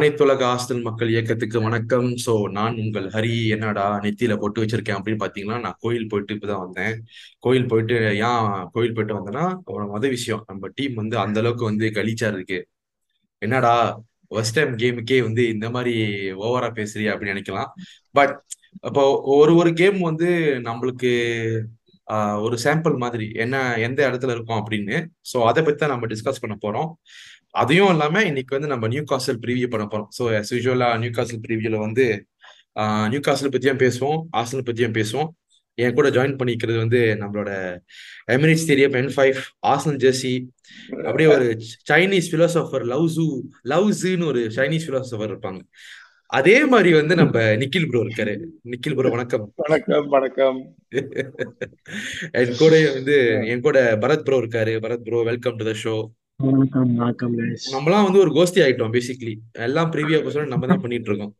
அனைத்துலக 0.00 0.42
ஆஸ்தன் 0.50 0.84
மக்கள் 0.86 1.10
இயக்கத்துக்கு 1.12 1.58
வணக்கம். 1.64 2.06
சோ 2.24 2.34
நான் 2.58 2.76
உங்கள் 2.82 3.06
ஹரி 3.14 3.32
என்னடா 3.54 3.82
நெத்தியில 4.04 4.34
போட்டு 4.42 4.62
வச்சிருக்கேன் 4.62 4.96
அப்படின்னு 4.98 5.22
பாத்தீங்கன்னா 5.22 5.58
நான் 5.64 5.76
கோயில் 5.84 6.06
போயிட்டு 6.12 6.34
இப்பதான் 6.36 6.62
வந்தேன். 6.62 6.94
கோயில் 7.44 7.66
போயிட்டு 7.72 7.96
ஏன் 8.28 8.46
கோயில் 8.74 8.94
போயிட்டு 8.96 9.16
வந்தேன்னா 9.18 9.44
ஒரு 9.74 9.84
மத 9.94 10.08
விஷயம். 10.14 10.42
நம்ம 10.50 10.70
டீம் 10.78 10.94
வந்து 11.00 11.16
அந்த 11.24 11.38
அளவுக்கு 11.42 11.64
வந்து 11.70 11.88
கலீச்சா 11.98 12.28
இருக்கு. 12.34 12.58
என்னடா 13.42 13.74
ஃபர்ஸ்ட் 14.30 14.56
டைம் 14.58 14.72
கேமுக்கே 14.82 15.18
வந்து 15.28 15.44
இந்த 15.54 15.68
மாதிரி 15.74 15.94
ஓவரா 16.46 16.70
பேசுறியா 16.80 17.12
அப்படின்னு 17.14 17.34
நினைக்கலாம். 17.34 17.70
பட் 18.18 18.34
அப்போ 18.88 19.04
ஒரு 19.36 19.54
ஒரு 19.62 19.72
கேம் 19.82 20.00
வந்து 20.10 20.30
நம்மளுக்கு 20.68 21.12
ஒரு 22.46 22.56
சாம்பிள் 22.62 22.94
மாதிரி 23.02 23.26
என்ன 23.42 23.56
எந்த 23.86 24.00
இடத்துல 24.10 24.34
இருக்கும் 24.36 24.60
அப்படின்னு. 24.60 24.96
ஸோ 25.32 25.38
அதை 25.48 25.60
பத்தி 25.66 25.80
தான் 25.82 25.92
நம்ம 25.94 26.06
டிஸ்கஸ் 26.12 26.42
பண்ண 26.44 26.54
போறோம். 26.64 26.88
அதையும் 27.54 27.90
இல்லாம 27.90 28.22
இன்னைக்கு 28.24 28.56
வந்து 28.56 28.68
நம்ம 28.68 28.88
நியூ 28.88 29.02
காசல் 29.04 29.38
ப்ரீவியூ 29.38 29.68
பண்ண 29.68 29.84
போறோம். 29.92 30.08
So 30.18 30.24
as 30.38 30.50
usual 30.58 30.82
new 30.98 31.10
castle 31.10 31.40
ப்ரீவியூல 31.46 31.78
வந்து 31.78 32.04
நியூ 33.12 33.20
காசல் 33.20 33.52
பத்தியும் 33.54 33.80
பேசுவோம் 33.84 34.20
ஆர்சனல் 34.36 34.66
பத்தியும் 34.68 34.96
பேசுவோம். 34.98 35.30
என் 35.78 35.94
கூட 35.94 36.08
ஜாயின் 36.10 36.36
பண்ணிக்கிறது 36.40 36.78
வந்து 36.78 37.00
நம்மளோட 37.20 37.50
Emirates 38.34 38.64
stadium 38.64 38.96
N 39.00 39.12
five 39.16 39.38
Arsenal 39.72 40.00
jersey 40.04 40.32
அப்படியே 41.06 41.28
ஒரு 41.34 41.46
சைனீஸ் 41.90 42.28
பிலோசோஃபர் 42.34 42.84
லவ்ஸு 42.92 43.26
லவ்ஸுன்னு 43.72 44.28
ஒரு 44.32 44.42
சைனீஸ் 44.56 44.86
பிலோசோஃபர் 44.88 45.32
இருப்பாங்க. 45.32 45.60
அதே 46.30 46.56
மாதிரி 46.64 46.90
வந்து 46.92 47.14
நம்ம 47.14 47.38
நிக்கில் 47.62 47.88
ப்ரோ 47.88 48.00
இருக்காரு. 48.06 48.34
நிக்கில் 48.64 48.96
ப்ரோ 48.98 49.10
வணக்கம். 49.10 49.46
வணக்கம் 49.56 50.06
வணக்கம். 50.08 50.58
என் 52.40 52.56
கூட 52.58 52.74
வந்து 52.94 53.16
என் 53.52 53.64
கூட 53.66 53.78
பரத் 54.02 54.24
ப்ரோ 54.28 54.38
இருக்காரு. 54.42 54.74
Bharath 54.86 55.04
bro 55.08 55.20
welcome 55.22 55.56
to 55.56 55.66
the 55.70 55.74
show 55.84 55.94
வணக்கம் 56.42 56.90
வணக்கம் 57.00 57.32
நம்மலாம் 57.72 58.04
வந்து 58.06 58.20
ஒரு 58.22 58.30
கோஸ்தி 58.36 58.60
ஆயிட்டோம் 58.64 58.92
பேசிக்கலி 58.94 59.32
எல்லாம் 59.66 59.88
ப்ரீவியூ 59.94 60.16
எபிசோட் 60.20 60.52
நம்ம 60.52 60.68
தான் 60.70 60.80
பண்ணிட்டு 60.84 61.10
இருக்கோம் 61.10 61.32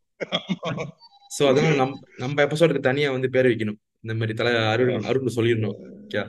சோ 1.30 1.42
அதனால 1.50 1.72
நம்ம 1.80 1.94
நம்ம 2.22 2.42
எபிசோடுக்கு 2.46 2.82
தனியா 2.88 3.08
வந்து 3.14 3.28
பேர் 3.34 3.48
வைக்கணும். 3.50 3.78
இந்த 4.04 4.14
மாதிரி 4.18 4.34
தலை 4.40 4.52
அருண் 4.72 5.08
அருண் 5.10 5.36
சொல்லிடணும். 5.38 5.78
ஓகே 6.04 6.24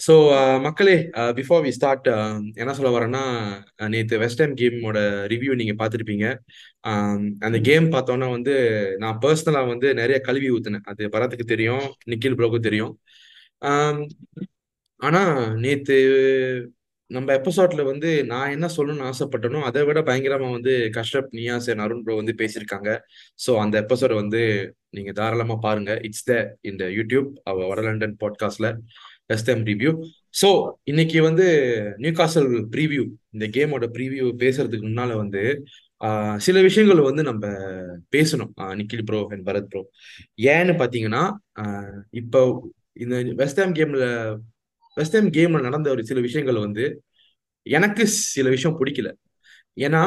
ஸோ 0.00 0.14
uh, 0.36 0.56
மக்களே 0.66 0.96
பிஃபோர் 1.38 1.62
வி 1.66 1.72
ஸ்டார்ட் 1.78 2.08
என்ன 2.62 2.74
சொல்ல 2.78 2.90
வரேன்னா 2.96 3.22
நேற்று 3.94 4.22
வெஸ்ட் 4.24 4.42
ஹாம் 4.44 4.56
கேமோட 4.60 4.98
ரிவ்யூ 5.32 5.54
நீங்க 5.60 5.74
பார்த்துருப்பீங்க. 5.82 6.26
Um, 6.90 7.20
அந்த 7.48 7.60
கேம் 7.68 7.88
பார்த்தோன்னா 7.96 8.28
வந்து 8.36 8.54
நான் 9.04 9.20
பர்சனலா 9.24 9.64
வந்து 9.74 9.90
நிறைய 10.02 10.18
கல்வி 10.28 10.50
ஊத்துனேன். 10.56 10.86
அது 10.92 11.12
பரத்துக்கு 11.16 11.52
தெரியும் 11.54 11.86
நிக்கில் 12.12 12.38
ப்ரோக்கு 12.40 12.66
தெரியும். 12.68 12.94
ஆனால் 13.62 14.02
ஆனா 15.00 15.20
நேத்து 15.62 15.96
நம்ம 17.10 17.28
எபிசோட்ல 17.34 17.82
வந்து 17.84 18.10
நான் 18.24 18.50
என்ன 18.50 18.66
சொல்லணும்னு 18.76 19.06
ஆசைப்பட்டனோ 19.10 19.60
அதை 19.68 19.80
விட 19.84 20.00
பயங்கரமா 20.00 20.50
வந்து 20.50 20.72
கஷ்டப் 20.96 21.30
நியாஸ் 21.32 21.68
and 21.72 21.80
அருண் 21.84 22.02
ப்ரோ 22.02 22.14
வந்து 22.20 22.34
பேசியிருக்காங்க. 22.40 22.90
ஸோ 23.44 23.50
அந்த 23.58 23.76
எபிசோட 23.82 24.14
வந்து 24.14 24.42
நீங்க 24.90 25.12
தாராளமா 25.12 25.56
பாருங்க. 25.56 25.90
இட்ஸ் 26.02 26.24
த 26.24 26.34
இந்த 26.60 26.84
யூடியூப் 26.98 27.28
அவ 27.42 27.66
வட 27.68 27.82
லண்டன் 27.82 28.16
பாட்காஸ்ட்ல 28.20 28.68
வெஸ்ட் 29.26 29.50
ரிவ்யூ 29.70 29.92
ஸோ 30.42 30.48
இன்னைக்கு 30.84 31.18
வந்து 31.22 31.46
நியூ 31.96 32.12
காசல் 32.12 32.50
ப்ரீவியூ 32.74 33.02
இந்த 33.30 33.46
கேமோட 33.56 33.86
ப்ரீவியூ 33.96 34.26
பேசுறதுக்கு 34.44 34.86
முன்னால 34.90 35.16
வந்து 35.16 35.42
சில 36.38 36.56
விஷயங்கள் 36.62 37.00
வந்து 37.00 37.22
நம்ம 37.22 37.44
பேசணும். 38.16 38.52
Nikhil 38.78 39.04
bro 39.04 39.26
and 39.30 39.46
Bharath 39.48 39.70
bro 39.72 39.82
ஏன்னு 40.52 40.74
பாத்தீங்கன்னா 40.82 41.24
இப்போ 42.10 42.40
இந்த 43.00 43.16
வெஸ்டாம் 43.40 43.76
கேம்ல 43.78 44.06
வெஸ்ட் 45.00 45.16
டைம் 45.16 45.28
கேம்ல 45.38 45.60
நடந்த 45.68 45.88
ஒரு 45.94 46.02
சில 46.10 46.20
விஷயங்கள் 46.26 46.64
வந்து 46.66 46.84
எனக்கு 47.66 48.02
சில 48.34 48.48
விஷயம் 48.54 48.78
பிடிக்கல. 48.80 49.08
ஏன்னா 49.86 50.02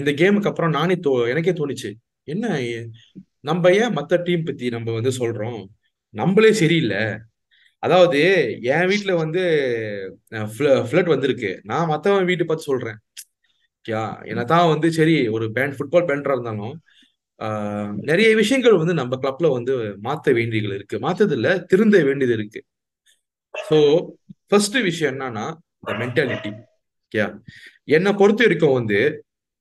இந்த 0.00 0.10
கேமுக்கு 0.20 0.50
அப்புறம் 0.50 0.76
நானே 0.78 0.96
தோ 1.06 1.12
எனக்கே 1.32 1.54
தோணுச்சு 1.60 1.90
என்ன 2.28 2.46
நம்ம 3.48 3.70
ஏன் 3.80 3.96
மற்ற 3.98 4.16
டீம் 4.26 4.46
பத்தி 4.48 4.66
நம்ம 4.76 4.92
வந்து 4.98 5.12
சொல்றோம்? 5.20 5.60
நம்மளே 6.14 6.50
சரியில்லை. 6.60 7.02
அதாவது 7.82 8.20
என் 8.74 8.88
வீட்டில் 8.90 9.20
வந்து 9.22 9.42
ஃபிளட் 10.88 11.12
வந்திருக்கு. 11.14 11.50
நான் 11.70 11.90
மத்தவன் 11.92 12.28
வீட்டு 12.30 12.44
பார்த்து 12.46 12.70
சொல்றேன். 12.70 12.98
யா 13.86 14.02
என்னதான் 14.30 14.70
வந்து 14.72 14.88
சரி 14.98 15.16
ஒரு 15.36 15.46
பேண்ட் 15.56 15.76
ஃபுட்பால் 15.76 16.08
பேண்டரா 16.08 16.36
இருந்தாலும் 16.36 16.76
நிறைய 18.10 18.28
விஷயங்கள் 18.40 18.80
வந்து 18.82 18.94
நம்ம 19.00 19.14
கிளப்ல 19.22 19.48
வந்து 19.56 19.74
மாத்த 20.06 20.32
வேண்டியது 20.38 20.76
இருக்கு. 20.78 20.96
மாத்தது 21.06 21.34
இல்ல 21.38 21.48
திருந்த 21.72 21.96
வேண்டியது 22.08 22.34
இருக்கு. 22.38 22.60
ஸோ 23.68 23.78
ஃபர்ஸ்ட் 24.46 24.78
விஷயம் 24.80 25.12
என்னன்னா 25.14 25.46
இந்த 25.80 25.92
மென்டாலிட்டி 26.02 26.50
ஓகேயா 27.04 27.26
என்னை 27.84 28.12
பொறுத்த 28.12 28.44
வரைக்கும் 28.44 28.72
வந்து 28.72 28.98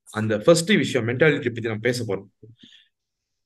அந்த 0.10 0.34
ஃபர்ஸ்ட் 0.38 0.72
விஷயம் 0.76 1.08
மென்டாலிட்டி 1.08 1.50
பத்தி 1.50 1.70
நம்ம 1.70 1.80
பேச 1.80 2.04
போறோம். 2.04 2.30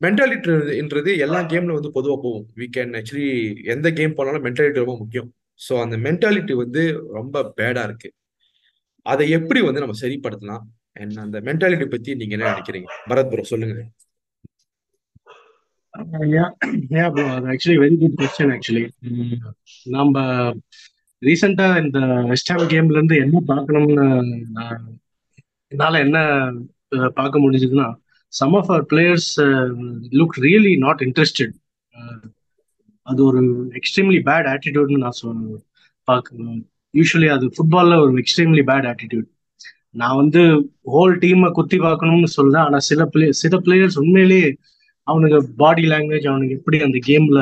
மென்டாலிட்டின்றது 0.01 1.17
எல்லா 1.17 1.39
கேம்ல 1.41 1.77
வந்து 1.77 1.91
பொதுவா 1.95 2.15
போகும். 2.15 2.45
வி 2.55 2.67
கேன் 2.77 2.93
ஆக்சுவலி 2.99 3.29
எந்த 3.63 3.91
கேம் 3.91 4.13
போனாலும் 4.13 4.43
மென்டாலிட்டி 4.43 4.83
ரொம்ப 4.83 4.97
முக்கியம். 4.97 5.29
ஸோ 5.69 5.81
அந்த 5.81 5.97
மென்டாலிட்டி 5.97 6.53
வந்து 6.53 6.81
ரொம்ப 7.11 7.53
பேடா 7.57 7.83
இருக்கு. 7.83 8.09
அதை 9.05 9.29
எப்படி 9.29 9.61
வந்து 9.61 9.79
நம்ம 9.79 9.97
சரிப்படுத்தலாம்? 10.01 10.63
அண்ட் 10.93 11.17
அந்த 11.17 11.39
மென்டாலிட்டி 11.39 11.85
பத்தி 11.85 12.15
நீங்க 12.15 12.35
என்ன 12.35 12.53
நினைக்கிறீங்க? 12.53 12.89
பரத் 13.09 13.29
ப்ரோ 13.29 13.41
சொல்லுங்க. 13.41 13.75
Yeah 15.99 16.49
yeah 16.89 17.09
bro 17.09 17.23
actually 17.51 17.77
very 17.79 17.95
good 17.99 18.17
question 18.21 18.51
actually 18.55 18.83
நம்ம 19.85 20.15
ரீசெண்டா 21.21 21.85
இந்த 21.85 21.99
வெஸ்ட் 22.27 22.51
ஹாம் 22.51 22.67
கேம்ல 22.67 22.91
இருந்து 22.91 23.15
என்ன 23.17 23.39
பார்க்கணும்னு 23.45 24.05
நான் 24.51 24.83
என்னால 25.71 25.99
என்ன 25.99 26.17
பார்க்க 27.13 27.39
முடிஞ்சதுன்னா 27.39 27.87
some 28.33 28.53
of 28.53 28.71
our 28.71 28.85
players 28.85 29.29
look 30.11 30.37
really 30.41 30.77
not 30.77 30.99
interested 30.99 31.53
அது 33.07 33.23
ஒரு 33.23 33.69
எக்ஸ்ட்ரீம்லி 33.71 34.21
பேட் 34.25 34.49
ஆட்டிடியூட்னு 34.53 34.97
நான் 34.97 35.11
சொல்ல 35.11 35.59
பார்க்கணும். 36.03 36.59
யூஸ்வலி 36.93 37.29
அது 37.29 37.45
ஃபுட்பால்ல 37.47 37.99
ஒரு 38.01 38.23
எக்ஸ்ட்ரீம்லி 38.23 38.63
பேட் 38.63 38.87
ஆட்டிடியூட் 38.87 39.27
நான் 39.91 40.15
வந்து 40.15 40.41
ஹோல் 40.91 41.15
டீமை 41.17 41.51
குத்தி 41.51 41.77
பார்க்கணும்னு 41.77 42.27
சொல்றேன் 42.27 42.63
ஆனா 42.63 42.79
சில 42.79 43.05
பிளே 43.05 43.31
சில 43.31 43.57
பிளேயர்ஸ் 43.57 43.97
உண்மையிலேயே 43.97 44.49
அவனுக்கு 45.09 45.39
பாடி 45.57 45.83
லாங்குவேஜ் 45.91 46.27
அவனுக்கு 46.31 46.57
எப்படி 46.59 46.77
அந்த 46.87 46.99
கேம்ல 47.09 47.41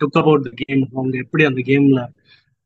டுக் 0.00 0.18
அபவுட் 0.20 0.46
த 0.46 0.50
கேம் 0.62 0.82
அவங்க 0.94 1.16
எப்படி 1.24 1.42
அந்த 1.48 1.60
கேம்ல 1.68 2.00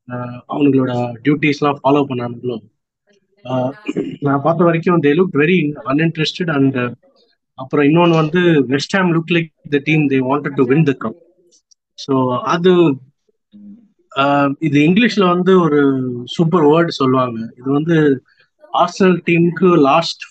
uh, 0.07 0.35
அவனுங்களோட 0.51 0.93
டியூட்டிஸ்லாம் 1.23 1.79
ஃபாலோ 1.81 2.01
பண்ணானுங்களோ. 2.09 2.57
Uh, 3.45 3.69
நான் 4.19 4.43
பார்த்த 4.45 4.67
வரைக்கும் 4.67 5.03
they 5.05 5.11
look 5.19 5.37
very 5.43 5.57
uninterested 5.91 6.51
and 6.57 6.77
அப்புறம் 7.57 7.87
இன்னொன்று 7.89 8.15
வந்து 8.21 8.41
West 8.73 8.95
Ham 8.97 9.11
look 9.15 9.33
like 9.35 9.51
the 9.69 9.79
team 9.83 10.03
they 10.13 10.19
wanted 10.29 10.57
to 10.59 10.65
win 10.71 10.87
the 10.91 10.95
cup 11.03 11.19
so 11.99 12.13
அது 12.53 12.73
uh, 14.11 14.49
இது 14.59 14.77
இங்கிலீஷ்ல 14.87 15.25
வந்து 15.33 15.53
ஒரு 15.65 15.81
சூப்பர் 16.35 16.67
வேர்டு 16.71 16.99
சொல்லுவாங்க. 17.01 17.39
இது 17.59 17.69
வந்து 17.71 17.97
ஆர்சனல் 18.73 19.19
டீமுக்கு 19.27 19.69
லாஸ்ட் 19.89 20.23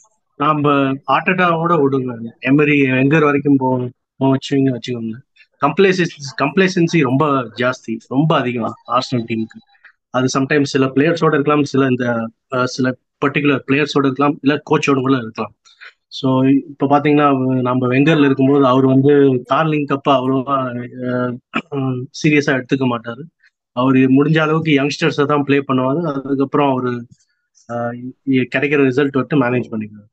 நாம 0.44 0.72
ஆட்டட்டாவோட 1.16 1.74
விடுங்க. 1.82 2.12
எமரி 2.50 2.76
வெங்கர் 2.96 3.28
வரைக்கும் 3.28 3.60
போ 3.62 3.68
வச்சுங்க 4.32 4.70
வச்சுக்கோங்க 4.76 5.14
கம்ப்ளேசன்சி 5.62 6.18
கம்ப்ளேசன்சி 6.42 6.98
ரொம்ப 7.08 7.24
ஜாஸ்தி. 7.62 7.92
ரொம்ப 8.14 8.30
அதிகம் 8.40 8.74
ஆர்சனல் 8.96 9.26
டீமுக்கு 9.30 9.60
அது 10.18 10.26
சம்டைம்ஸ் 10.36 10.72
சில 10.74 10.86
பிளேயர்ஸோட 10.94 11.32
இருக்கலாம் 11.36 11.64
சில 11.72 11.86
இந்த 11.92 12.06
சில 12.76 12.88
பர்டிகுலர் 13.22 13.62
பிளேயர்ஸோட 13.68 14.04
இருக்கலாம் 14.08 14.36
இல்ல 14.44 14.54
கோச்சோட 14.70 14.98
கூட 15.06 15.14
இருக்கலாம். 15.24 15.54
ஸோ 16.18 16.26
இப்போ 16.72 16.86
பார்த்தீங்கன்னா 16.92 17.28
நம்ம 17.68 17.88
வெங்கர்ல 17.92 18.28
இருக்கும்போது 18.28 18.64
அவர் 18.72 18.86
வந்து 18.94 19.12
கார்லிங் 19.52 19.88
கப்பை 19.92 20.12
அவ்வளோவா 20.18 20.56
சீரியஸாக 22.20 22.58
எடுத்துக்க 22.58 22.86
மாட்டார். 22.92 23.22
அவர் 23.76 23.98
முடிஞ்ச 24.18 24.38
அளவுக்கு 24.44 24.72
யங்ஸ்டர்ஸை 24.80 25.24
தான் 25.32 25.44
ப்ளே 25.48 25.58
பண்ணுவார். 25.70 26.00
அதுக்கப்புறம் 26.12 26.70
அவர் 26.74 26.90
கிடைக்கிற 28.54 28.80
ரிசல்ட் 28.90 29.18
வந்து 29.20 29.36
மேனேஜ் 29.44 29.72
பண்ணிக்கிறார் 29.72 30.10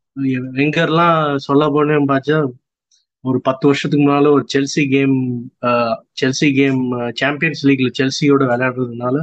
வெங்கர்லாம் 0.58 1.19
சொல்ல 1.40 1.63
போனேன்னு 1.68 2.12
பார்த்தா 2.12 2.38
ஒரு 3.24 3.40
பத்து 3.42 3.66
வருஷத்துக்கு 3.68 4.04
முன்னால 4.06 4.31
ஒரு 4.31 4.46
Chelsea 4.54 4.84
game 4.94 5.16
Chelsea 6.22 6.48
game 6.56 6.81
Champions 7.22 7.63
லீக்ல 7.68 7.90
செல்சியோட 8.00 8.44
விளையாடுறதுனால 8.52 9.18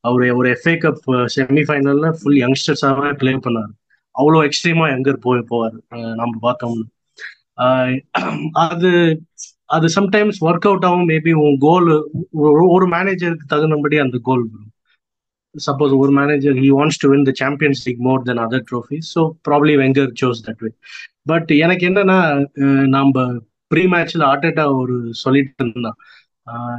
அவர் 0.00 0.24
ஒரு 0.32 0.48
எஃப்ஏ 0.56 0.74
கப் 0.84 1.02
செமிஃபைனல்ல 1.36 2.08
ஃபுல் 2.18 2.38
யங்ஸ்டர்ஸாவே 2.44 3.10
ப்ளே 3.22 3.32
பண்ணாரு. 3.46 3.72
அவ்வளோ 4.14 4.38
எக்ஸ்ட்ரீமா 4.48 4.86
எங்கர் 4.96 5.24
போய் 5.26 5.48
போவார் 5.50 5.76
நம்ம 6.20 6.32
பார்த்தோம்னு. 6.46 6.86
அது 8.64 8.90
அது 9.76 9.86
சம்டைம்ஸ் 9.96 10.38
ஒர்க் 10.48 10.66
அவுட் 10.68 10.86
ஆகும் 10.88 11.08
மேபி 11.08 11.32
உன் 11.42 11.58
கோல் 11.58 11.88
ஒரு 12.74 12.86
மேனேஜருக்கு 12.94 13.46
தகுந்தபடி 13.48 13.96
அந்த 14.04 14.18
கோல் 14.28 14.44
வரும். 14.52 14.72
சப்போஸ் 15.54 15.92
ஒரு 16.02 16.12
manager 16.20 16.56
he 16.62 16.68
wants 16.78 17.00
to 17.02 17.08
win 17.12 17.26
the 17.28 17.32
Champions 17.42 17.82
League 17.86 18.02
more 18.08 18.22
then 18.28 18.42
other 18.46 18.66
trophy 18.70 18.98
so 19.12 19.22
probably 19.48 19.74
Wenger 19.82 20.10
chose 20.22 20.44
that 20.48 20.62
way 20.64 20.70
but 21.30 21.50
எனக்கு 21.64 21.84
என்னன்னா 21.90 22.18
நம்ம 22.96 23.24
ப்ரீ 23.70 23.82
மேட்ச்ல 23.94 24.22
ஆர்டேட்டா 24.32 24.64
ஒரு 24.82 24.96
சொல்லிட்டு 25.24 25.62
இருந்தான் 25.64 25.98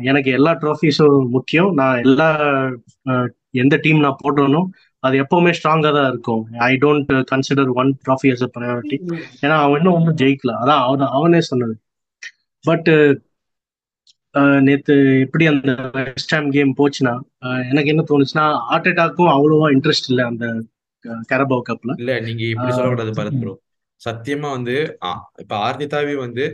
எனக்கு 0.09 0.29
எல்லா 0.37 0.51
ட்ராஃபிஸும் 0.61 1.19
முக்கியம். 1.35 1.69
நான் 1.79 1.99
எல்லா 2.05 2.27
எந்த 3.63 3.75
டீம் 3.83 4.01
நான் 4.05 4.21
போட்டணும் 4.23 4.67
அது 5.03 5.15
எப்பவுமே 5.23 5.51
ஸ்ட்ராங்கா 5.57 5.91
தான் 5.97 6.09
இருக்கும். 6.11 6.41
I 6.69 6.71
don't 6.83 7.11
consider 7.31 7.71
one 7.81 7.89
trophy 8.05 8.29
as 8.35 8.41
a 8.47 8.49
priority 8.55 8.97
ஏன்னா 9.43 9.55
அவன் 9.65 9.79
இன்னும் 9.79 9.97
ஒன்றும் 9.97 10.19
ஜெயிக்கல. 10.21 10.51
அதான் 10.63 10.81
அவன் 10.87 11.13
அவனே 11.17 11.41
சொன்னது. 11.51 11.75
பட் 12.65 12.89
நேத்து 14.61 14.93
எப்படி 15.19 15.45
அந்த 15.45 15.71
வெஸ்ட் 15.95 16.33
ஹாம் 16.35 16.49
கேம் 16.51 16.71
போச்சுன்னா 16.77 17.13
எனக்கு 17.69 17.91
என்ன 17.93 18.03
தோணுச்சுன்னா 18.07 18.45
ஆர்டேட்டாக்கும் 18.69 19.31
அவ்வளோவா 19.33 19.67
இன்ட்ரெஸ்ட் 19.75 20.09
இல்லை 20.09 20.25
அந்த 20.25 20.45
கரபோ 21.29 21.57
கப்ல 21.69 21.93
இல்ல 21.97 22.13
நீங்க 22.19 22.43
இப்படி 22.45 22.71
சொல்லக்கூடாது 22.71 23.13
பரத் 23.19 23.39
ப்ரோ 23.41 23.53
சத்தியமா 24.01 24.49
வந்து 24.51 24.75
இப்ப 25.37 25.53
ஆர்டிதாவே 25.67 26.15
வந்து 26.17 26.45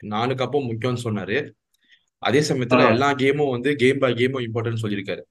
நாலு 0.00 0.32
கப்பும் 0.34 0.68
முக்கியம்னு 0.68 1.04
சொன்னாரு 1.04 1.38
அதே 2.22 2.40
சமயத்துல. 2.40 2.84
எல்லா 2.92 3.08
கேமும் 3.14 3.54
வந்து 3.54 3.70
கேம் 3.76 3.98
பை 3.98 4.10
கேமும் 4.14 4.44
இம்பார்ட்டன்ட் 4.46 4.82
சொல்லியிருக்காரு. 4.82 5.22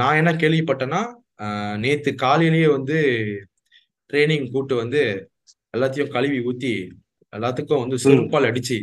நான் 0.00 0.18
என்ன 0.20 0.30
கேள்விப்பட்டேன்னா 0.32 1.00
நேத்து 1.76 2.10
காலையிலேயே 2.14 2.68
வந்து 2.68 2.96
ட்ரைனிங் 4.10 4.46
கூட்டு 4.50 4.74
வந்து 4.74 5.00
எல்லாத்தையும் 5.74 6.12
கழுவி 6.12 6.38
ஊத்தி 6.40 6.72
எல்லாத்துக்கும் 7.32 7.82
வந்து 7.84 7.96
செருப்பால் 8.04 8.48
அடிச்சு. 8.50 8.78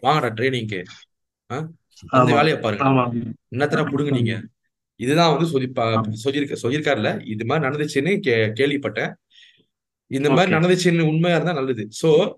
வாங்கடா 0.00 0.34
ட்ரைனிங்க்கு 0.34 0.84
அந்த 2.08 2.34
வேலையை 2.34 2.58
பாருங்க. 2.58 2.84
ஆமா. 2.84 3.32
என்னத்தடா 3.50 3.88
புடுங்குனீங்க? 3.88 4.42
இதுதான் 4.96 5.36
வந்து 5.36 5.46
சொல்லி. 5.46 5.72
சொல்லியிருக்க 6.14 6.68
சொல்லியிருக்காருல்ல? 6.68 7.26
இது 7.26 7.44
மாதிரி 7.44 7.68
நடந்துச்சுன்னு 7.68 8.20
கே 8.20 8.36
கேள்விப்பட்டேன். 8.36 9.14
இந்த 10.06 10.30
மாதிரி. 10.30 10.56
நடந்துச்சுன்னு 10.56 11.00
உண்மையா 11.00 11.36
இருந்தா 11.36 11.52
நல்லது. 11.52 11.88
So 12.02 12.34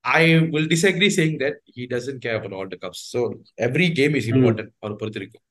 I 0.00 0.38
will 0.38 0.66
disagree 0.66 1.10
saying 1.16 1.38
that 1.38 1.54
he 1.76 1.80
doesn't 1.80 2.18
care 2.26 2.36
about 2.36 2.52
all 2.52 2.70
the 2.70 2.76
cups 2.76 3.00
so 3.12 3.40
every 3.62 3.88
game 3.92 4.14
is 4.14 4.26
ம். 4.26 4.34
important 4.34 4.70
அவரை 4.78 4.96
பொறுத்த 4.96 5.10
வரைக்கும். 5.12 5.42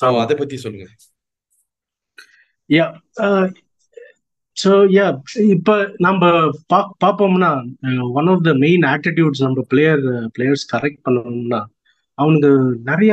சோ. 0.00 0.18
அதை 0.18 0.36
பத்தி 0.36 0.56
சொல்லுங்க. 0.56 0.88
யா 2.68 3.63
ஸோ 4.56 4.70
யா 4.92 5.06
இப்போ 5.54 5.74
நம்ம 5.98 6.22
பா 6.72 6.78
பார்ப்போம்னா 7.02 7.50
one 8.18 8.28
of 8.28 8.44
the 8.44 8.52
main 8.60 8.84
attitudes 8.90 9.42
நம்ம 9.42 9.64
பிளேயர் 9.72 10.02
பிளேயர்ஸ் 10.36 10.64
கரெக்ட் 10.72 11.00
பண்ணணும்னா 11.06 11.60
அவனுக்கு 12.18 12.50
நிறைய 12.90 13.12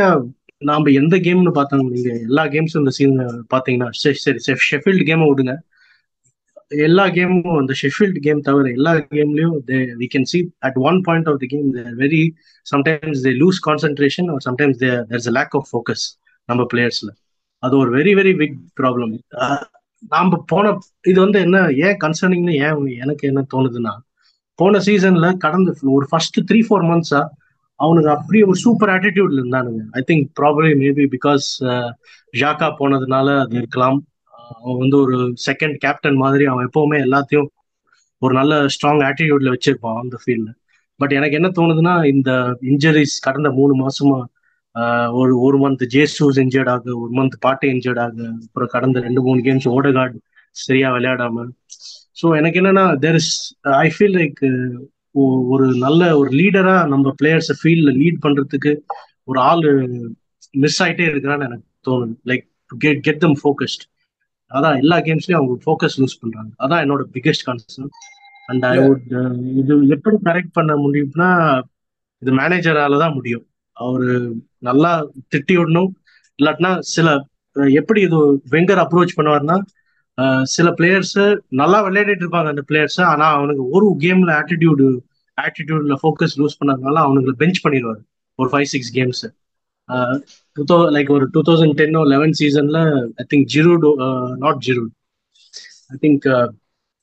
நாம 0.61 0.91
எந்த 1.01 1.15
கேம்னு 1.25 1.51
பார்த்தாங்க 1.55 1.85
நீங்கள் 1.93 2.19
எல்லா 2.27 2.43
கேம்ஸும் 2.53 2.83
இந்த 2.83 2.93
சீன் 2.97 3.15
பார்த்தீங்கன்னா 3.53 3.89
சரி 4.01 4.19
சரி 4.43 4.61
ஷெஃபீல்டு 4.67 5.05
கேமை 5.09 5.27
விடுங்க. 5.29 5.53
எல்லா 6.85 7.05
கேமும் 7.15 7.57
அந்த 7.59 7.73
ஷெஃபீல்டு 7.79 8.19
கேம் 8.19 8.41
தவிர 8.41 8.67
எல்லா 8.77 8.91
கேம்லயும் 9.09 9.55
we 10.01 10.07
can 10.07 10.27
see 10.31 10.39
at 10.67 10.77
one 10.83 10.99
point 11.07 11.27
of 11.27 11.39
the 11.41 11.47
game 11.53 11.67
very 11.97 12.21
sometimes 12.65 13.23
they 13.25 13.33
lose 13.41 13.59
concentration 13.67 14.29
or 14.33 14.43
sometimes 14.47 14.79
there's 14.83 15.29
a 15.31 15.35
lack 15.39 15.55
of 15.59 15.67
focus 15.71 16.05
நம்ம 16.49 16.63
பிளேயர்ஸ்ல 16.73 17.11
அது 17.63 17.75
ஒரு 17.77 17.91
வெரி 17.97 18.13
வெரி 18.19 18.33
பிக் 18.39 18.57
ப்ராப்ளம் 18.79 19.11
நாம 20.03 20.37
போன 20.47 20.65
இது 21.01 21.19
வந்து 21.19 21.39
என்ன 21.39 21.57
ஏன் 21.85 21.97
கன்சர்னிங்னு 22.03 22.53
ஏன் 22.67 22.85
எனக்கு 22.97 23.27
என்ன 23.27 23.41
தோணுதுன்னா 23.53 23.93
போன 24.59 24.79
சீசன்ல 24.85 25.27
கடந்த 25.37 25.69
ஒரு 25.89 26.05
ஃபர்ஸ்ட் 26.09 26.39
த்ரீ 26.51 26.59
ஃபோர் 26.59 26.87
மந்த்ஸா 26.89 27.21
அவனுக்கு 27.79 28.09
அப்படியே 28.09 28.43
ஒரு 28.43 28.55
சூப்பர் 28.55 28.89
ஆட்டிடியூட்ல 28.89 29.39
இருந்தானுங்க. 29.41 29.81
I 29.91 30.01
think 30.07 30.25
probably 30.39 30.71
maybe 30.75 31.05
because 31.15 31.45
Xhaka 32.33 32.67
போனதுனால 32.79 33.27
அது 33.39 33.55
இருக்கலாம். 33.55 33.99
அவன் 34.57 34.77
வந்து 34.77 34.97
ஒரு 34.97 35.17
செகண்ட் 35.47 35.75
கேப்டன் 35.77 36.15
மாதிரி 36.15 36.45
அவன் 36.45 36.67
எப்பவுமே 36.69 36.97
எல்லாத்தையும் 37.05 37.49
ஒரு 38.21 38.33
நல்ல 38.33 38.53
ஸ்ட்ராங் 38.65 39.01
ஆட்டிடியூட்ல 39.09 39.53
வச்சிருப்பான் 39.55 39.99
அந்த 40.01 40.17
ஃபீல்ட்ல 40.25 40.51
பட் 40.99 41.11
எனக்கு 41.11 41.35
என்ன 41.35 41.49
தோணுதுன்னா 41.49 42.05
இந்த 42.05 42.31
இன்ஜரிஸ் 42.61 43.15
கடந்த 43.19 43.51
மூணு 43.51 43.73
மாசமா 43.75 44.19
ஒரு 45.21 45.33
ஒரு 45.45 45.57
மந்த் 45.63 45.83
ஜேசூஸ் 45.95 46.37
இன்ஜர்ட் 46.43 46.69
ஆகு 46.73 46.91
ஒரு 47.01 47.11
மந்த் 47.19 47.35
பாட்டே 47.45 47.67
இன்ஜர்ட் 47.75 48.01
ஆகு 48.05 48.25
அப்புறம் 48.45 48.71
கடந்த 48.75 48.99
ரெண்டு 49.07 49.21
மூணு 49.27 49.39
கேம்ஸ் 49.47 49.67
ஓடகார்டு 49.75 50.17
சரியா 50.55 50.87
விளையாடாம. 50.95 51.45
ஸோ 52.21 52.27
எனக்கு 52.39 52.59
என்னன்னா 52.61 52.85
there 53.05 53.17
is 53.21 53.33
I 53.83 53.87
feel 53.95 54.17
like 54.21 54.39
ஒரு 55.53 55.65
நல்ல 55.85 56.01
ஒரு 56.19 56.31
லீடரா 56.41 56.75
நம்ம 56.93 57.13
பிளேயர்ஸை 57.21 57.55
ஃபீல்ட்ல 57.61 57.93
லீட் 58.01 58.23
பண்றதுக்கு 58.25 58.73
ஒரு 59.29 59.39
ஆள் 59.49 59.65
மிஸ் 60.53 60.79
ஆயிட்டே 60.85 61.05
இருக்கிறான்னு 61.11 61.47
எனக்கு 61.49 61.67
தோணுது. 61.87 62.13
Like 62.31 62.45
get 62.83 63.01
get 63.07 63.21
them 63.25 63.37
focused 63.43 63.83
அதான் 64.51 64.79
எல்லா 64.83 64.97
கேம்ஸ்லயும் 65.07 65.39
அவங்க 65.39 65.53
ஃபோக்கஸ் 65.65 65.99
லூஸ் 66.01 66.19
பண்றாங்க. 66.21 66.51
அதான் 66.63 66.81
என்னோட 66.85 67.03
biggest 67.15 67.45
concern 67.49 67.91
and 68.49 68.65
I 68.71 68.75
would 68.87 69.05
இது 69.61 69.73
எப்படி 69.95 70.17
கரெக்ட் 70.29 70.53
பண்ண 70.59 70.73
முடியும்னா 70.85 71.29
இது 72.21 72.31
மேனேஜரால 72.41 72.97
தான் 73.03 73.15
முடியும். 73.19 73.45
அவரு 73.87 74.09
நல்லா 74.69 74.91
திட்டி 75.33 75.55
விடணும். 75.59 75.91
இல்லாட்டினா 76.39 76.71
சில 76.95 77.07
எப்படி 77.79 78.01
இது 78.07 78.19
வெங்கர் 78.53 78.81
அப்ரோச் 78.85 79.17
பண்ணுவார்னா 79.17 79.57
சில 80.53 80.67
பிளேயர்ஸ் 80.79 81.17
நல்லா 81.59 81.77
விளையாடிட்டு 81.87 82.23
இருப்பாங்க 82.25 82.49
அந்த 82.53 82.63
பிளேயர்ஸ் 82.69 82.99
ஆனா 83.11 83.27
அவனுக்கு 83.37 83.63
ஒரு 83.75 83.87
கேம்ல 84.03 84.31
ஆட்டிடியூடு 84.41 84.87
ஆட்டிடியூட்ல 85.37 85.95
ஃபோக்கஸ் 86.01 86.35
லூஸ் 86.41 86.57
பண்ணதுனால 86.59 86.97
அவனுங்களை 87.05 87.35
பெஞ்ச் 87.43 87.59
பண்ணிடுவாரு. 87.65 88.01
ஒரு 88.39 88.49
five 88.53 88.67
six 88.73 88.91
games 88.97 89.21
two 90.57 90.63
thou 90.71 90.77
like 90.95 91.09
ஒரு 91.17 91.25
டூ 91.33 91.41
தௌசண்ட் 91.49 91.75
டென் 91.81 91.97
லெவன் 92.13 92.33
சீசன்ல 92.41 92.79
I 93.21 93.25
think 93.33 93.47
Giroud 93.55 93.85
not 94.45 94.61
Giroud 94.67 94.91
I 95.95 95.97
think 96.05 96.27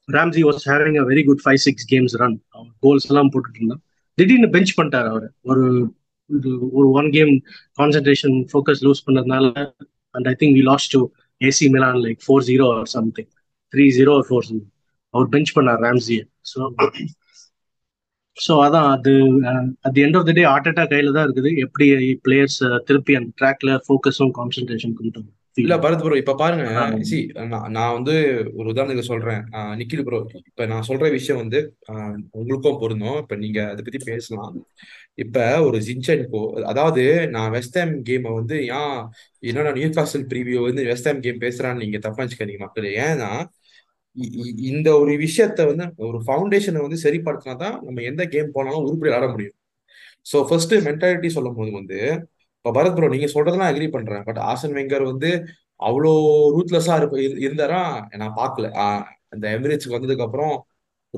Ramsey 0.08 0.42
was 0.48 0.62
having 0.70 0.98
a 1.02 1.06
very 1.10 1.22
good 1.28 1.42
five 1.44 1.60
six 1.66 1.86
games 1.92 2.14
run 2.22 2.36
அவன் 2.56 2.70
goals 2.84 3.08
எல்லாம் 3.10 3.31
போட்டுட்டு 3.32 3.60
இருந்தான். 3.60 3.82
திடீர்னு 4.19 4.48
பெஞ்ச் 4.54 4.72
பண்ணிட்டாரு 4.78 5.08
அவர். 5.14 5.26
ஒரு 5.50 5.64
ஒரு 6.72 6.88
one 6.94 7.08
game 7.10 7.32
concentration 7.78 8.36
focus 8.50 8.82
lose 8.86 9.04
பண்ணதுனால 9.06 9.46
and 10.14 10.28
I 10.28 10.34
think 10.40 10.56
we 10.58 10.64
lost 10.70 10.92
to 10.94 11.00
AC 11.40 11.69
Milan 11.75 12.00
like 12.04 12.20
four 12.25 12.46
zero 12.48 12.66
or 12.75 12.90
something 12.94 13.30
three 13.75 13.86
zero 13.96 14.12
or 14.19 14.26
four 14.28 14.46
zero 14.48 14.64
our 15.14 15.28
bench 15.34 15.54
பண்ணார் 15.56 15.82
ராம்ஸியை 15.84 16.22
ஸோ 16.46 16.60
ஸோ 18.36 18.54
அதான் 18.64 18.88
அது 18.94 19.12
at 19.84 19.94
the 19.94 20.02
end 20.02 20.16
of 20.19 20.26
the 20.26 20.32
day 20.32 20.42
Arteta 20.50 20.84
கையில 20.90 21.12
தான் 21.14 21.26
இருக்குது. 21.26 21.50
எப்படி 21.64 21.86
players 22.25 22.58
திருப்பி 22.88 23.12
அந்த 23.20 23.31
ட்ராக்ல 23.40 23.70
ஃபோக்கஸும் 23.86 24.32
கான்சென்ட்ரேஷன் 24.38 24.94
கொண்டு 24.98 25.20
இல்ல 25.62 25.75
பரத் 25.82 26.02
ப்ரோ 26.05 26.16
இப்ப 26.20 26.34
பாருங்க. 26.40 26.64
சி 27.10 27.19
நான் 27.76 27.94
வந்து 27.96 28.14
ஒரு 28.58 28.67
உதாரணத்துக்கு 28.72 29.10
சொல்றேன். 29.10 29.43
நிக்கில் 29.81 30.05
ப்ரோ 30.06 30.19
இப்ப 30.50 30.67
நான் 30.72 30.86
சொல்ற 30.88 31.06
விஷயம் 31.17 31.41
வந்து 31.43 31.60
உங்களுக்கும் 32.38 32.81
பொருந்தும். 32.82 33.19
இப்ப 33.22 33.36
நீங்க 33.44 33.60
அதை 33.72 33.82
பத்தி 33.86 34.00
பேசலாம். 34.10 34.55
இப்ப 35.24 35.38
ஒரு 35.69 35.79
ஜின்சென்கோ 35.86 36.43
அதாவது 36.72 37.05
நான் 37.36 37.53
வெஸ்ட் 37.56 37.79
கேமை 38.08 38.32
வந்து 38.41 38.56
ஏன் 38.79 38.98
என்னோட 39.43 39.70
நியூ 39.79 39.91
காசல் 39.98 40.29
ப்ரீவியூ 40.32 40.60
வந்து 40.69 40.84
வெஸ்ட் 40.91 41.10
கேம் 41.27 41.44
பேசுறான்னு 41.46 41.82
நீங்க 41.84 42.00
தப்பா 42.06 42.22
வச்சுக்காதீங்க 42.24 42.62
மக்கள். 42.67 42.88
ஏன்னா 43.06 43.31
இந்த 44.70 44.88
ஒரு 45.03 45.12
விஷயத்த 45.24 45.67
வந்து 45.70 45.84
ஒரு 46.08 46.19
ஃபவுண்டேஷனை 46.27 46.81
வந்து 46.86 46.98
சரிப்படுத்தினா 47.05 47.55
தான் 47.65 47.77
நம்ம 47.86 48.03
எந்த 48.10 48.22
கேம் 48.34 48.55
போனாலும் 48.56 48.86
உருப்படி 48.86 49.12
ஆட 49.19 49.27
முடியும். 49.34 49.56
ஸோ 50.27 50.38
ஃபர்ஸ்ட் 50.48 50.74
மென்டாலிட்டி 50.86 51.29
சொல்லும் 51.36 51.58
போது 51.58 51.70
வந்து 51.79 51.98
இப்போ 52.69 52.82
பரத் 52.82 52.94
ப்ரோ 52.94 53.08
நீங்க 53.08 53.27
சொல்றதெல்லாம் 53.27 53.75
அக்ரி 53.75 53.91
பண்றேன். 53.91 54.22
பட் 54.22 54.37
ஆசன் 54.37 54.75
வெங்கர் 54.75 55.05
வந்து 55.05 55.44
அவ்வளோ 55.84 56.13
ரூத்லெஸ்ஸா 56.58 56.96
இருப்ப 56.96 57.17
இரு- 57.17 57.51
இருந்தாரா? 57.51 58.17
நான் 58.17 58.34
பார்க்கல. 58.37 58.70
அந்த 59.29 59.58
எமிரேட்ஸ்க்கு 59.60 59.89
வந்ததுக்கு 59.89 60.20
அப்புறம் 60.20 60.67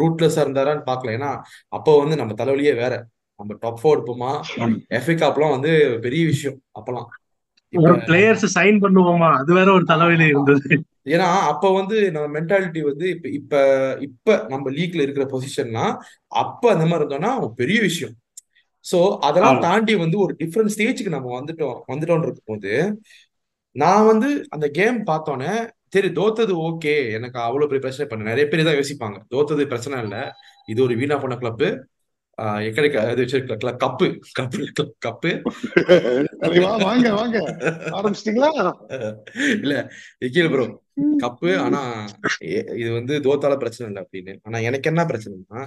ரூட்லெஸ்ஸா 0.00 0.44
இருந்தாரான்னு 0.46 0.82
பார்க்கல. 0.86 1.18
ஏன்னா 1.18 1.40
அப்போ 1.68 1.98
வந்து 1.98 2.16
நம்ம 2.16 2.32
தலைவலியே 2.32 2.74
வேற. 2.76 3.06
நம்ம 3.36 3.56
டாப் 3.60 3.86
ஃபோர் 3.86 3.90
இருப்போமா? 3.90 4.40
எஃப்ஏ 4.90 5.16
காப்லாம் 5.16 5.50
வந்து 5.50 5.98
பெரிய 6.00 6.24
விஷயம் 6.24 6.62
அப்பெல்லாம் 6.80 7.06
பிளேயர்ஸ் 7.78 8.46
சைன் 8.54 8.80
பண்ணுவோமா? 8.80 9.36
அது 9.36 9.54
வேற 9.54 9.72
ஒரு 9.72 9.84
தலைவலி 9.84 10.26
இருந்தது. 10.26 10.84
ஏன்னா 11.04 11.40
அப்ப 11.40 11.74
வந்து 11.74 12.10
நம்ம 12.10 12.40
மென்டாலிட்டி 12.40 12.80
வந்து 12.80 13.08
இப்ப 13.08 13.28
இப்ப 13.28 13.96
இப்ப 14.00 14.44
நம்ம 14.48 14.70
லீக்ல 14.70 15.02
இருக்கிற 15.02 15.26
பொசிஷன்னா 15.26 15.96
அப்ப 16.26 16.72
அந்த 16.72 16.86
மாதிரி 16.86 17.14
இருந்தோம்னா 17.14 17.48
பெரிய 17.48 17.80
விஷயம். 17.80 18.14
சோ 18.84 18.98
அதெல்லாம் 19.28 19.62
தாண்டி 19.66 19.94
வந்து 20.04 20.16
ஒரு 20.24 20.32
டிஃப்ரெண்ட் 20.40 20.72
ஸ்டேஜுக்கு 20.74 21.16
நம்ம 21.16 21.32
வந்துட்டோம் 21.38 21.78
வந்துட்டோம்னு 21.92 22.28
இருக்கும்போது 22.28 22.72
நான் 23.76 24.08
வந்து 24.12 24.28
அந்த 24.54 24.66
கேம் 24.78 24.98
பார்த்தோன்னே 25.10 25.52
சரி 25.94 26.08
தோத்தது 26.18 26.52
ஓகே 26.68 26.92
எனக்கு 27.16 27.38
அவ்வளவு 27.44 27.68
பெரிய 27.70 27.82
பிரச்சனை 27.84 28.06
பண்ண 28.08 28.28
நிறைய 28.30 28.44
பேர் 28.50 28.68
தான் 28.68 28.78
யோசிப்பாங்க. 28.78 29.18
தோத்தது 29.32 29.62
பிரச்சனை 29.72 29.96
இல்ல. 30.04 30.16
இது 30.68 30.80
ஒரு 30.86 30.94
வீணா 31.00 31.16
போன 31.22 31.38
கிளப்பு 31.40 31.68
எக்கடிக்க 32.68 32.98
இது 33.12 33.22
வச்சிருக்க 33.22 33.72
கப்பு 33.84 34.06
கப்பு 34.38 34.60
கப்பு 35.06 35.30
வாங்க 36.84 37.08
வாங்க. 37.18 37.38
ஆரம்பிச்சிட்டீங்களா? 37.96 38.50
இல்ல 39.64 39.74
நிக்கில் 40.22 40.52
ப்ரோ 40.54 40.66
கப்பு 41.24 41.50
ஆனா 41.64 41.80
இது 42.80 42.90
வந்து 42.98 43.16
தோத்தால 43.26 43.56
பிரச்சனை 43.64 43.88
இல்லை 43.90 44.02
அப்படின்னு. 44.04 44.34
ஆனா 44.46 44.58
எனக்கு 44.68 44.90
என்ன 44.92 45.04
பிரச்சனைனா 45.10 45.62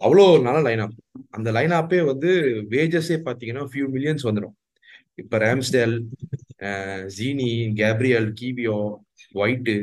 அவ்வளோ 0.00 0.24
ஒரு 0.32 0.42
நல்ல 0.42 0.58
லைனப் 0.60 0.96
அந்த 1.30 1.52
லைனப்பே 1.52 2.04
வந்து 2.04 2.30
வேஜஸே 2.70 3.16
பாத்தீங்கன்னா 3.24 3.64
ஃபியூ 3.72 3.86
மில்லியன்ஸ் 3.92 4.26
வந்துடும் 4.28 4.56
இப்ப 5.14 5.38
Ramsdale 5.38 5.94
Zinny 7.18 7.50
Gabriel 7.74 8.28
Kiwior 8.40 8.76
White 9.34 9.76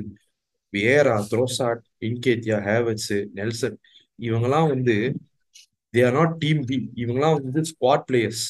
Vieira 0.73 1.15
Trossard 1.31 1.83
Nketiah 1.99 2.57
Havertz 2.63 3.13
Nelson 3.33 3.77
இவங்கெல்லாம் 4.19 4.67
வந்து 4.67 4.95
they 5.93 6.05
are 6.05 6.13
not 6.13 6.35
team 6.37 6.61
B 6.65 6.77
இவங்கெல்லாம் 6.95 7.37
வந்து 7.39 7.61
ஸ்குவாட் 7.71 8.05
பிளேயர்ஸ் 8.11 8.45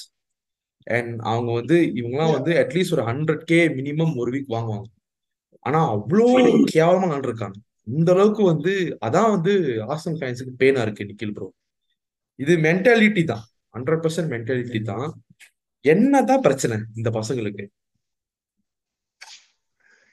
அண்ட் 0.87 1.19
அவங்க 1.21 1.51
வந்து 1.51 1.77
இவங்கெல்லாம் 1.99 2.31
வந்து 2.31 2.53
அட்லீஸ்ட் 2.53 2.93
ஒரு 2.93 3.03
ஹண்ட்ரட் 3.03 3.43
கே 3.43 3.59
மினிமம் 3.69 4.15
ஒரு 4.15 4.31
வீக் 4.31 4.53
வாங்குவாங்க. 4.55 4.87
ஆனா 5.65 5.79
அவ்வளோ 5.95 6.25
கேவலமா 6.73 7.07
நடந்திருக்காங்க. 7.11 7.57
இந்த 7.87 8.09
அளவுக்கு 8.15 8.43
வந்து 8.51 8.73
அதான் 9.07 9.33
வந்து 9.35 9.53
ஆசன் 9.95 10.17
ஃபேன்ஸுக்கு 10.19 10.53
பெயினா 10.61 10.83
இருக்கு 10.85 11.07
நிக்கில் 11.09 11.35
ப்ரோ 11.37 11.47
இது 12.39 12.53
மென்டாலிட்டி 12.67 13.23
தான். 13.31 13.43
ஹண்ட்ரட் 13.75 14.03
பர்சன்ட் 14.05 14.31
மென்டாலிட்டி 14.35 14.79
தான். 14.91 15.09
என்னதான் 15.85 16.45
பிரச்சனை 16.47 16.75
இந்த 16.99 17.09
பசங்களுக்கு? 17.19 17.65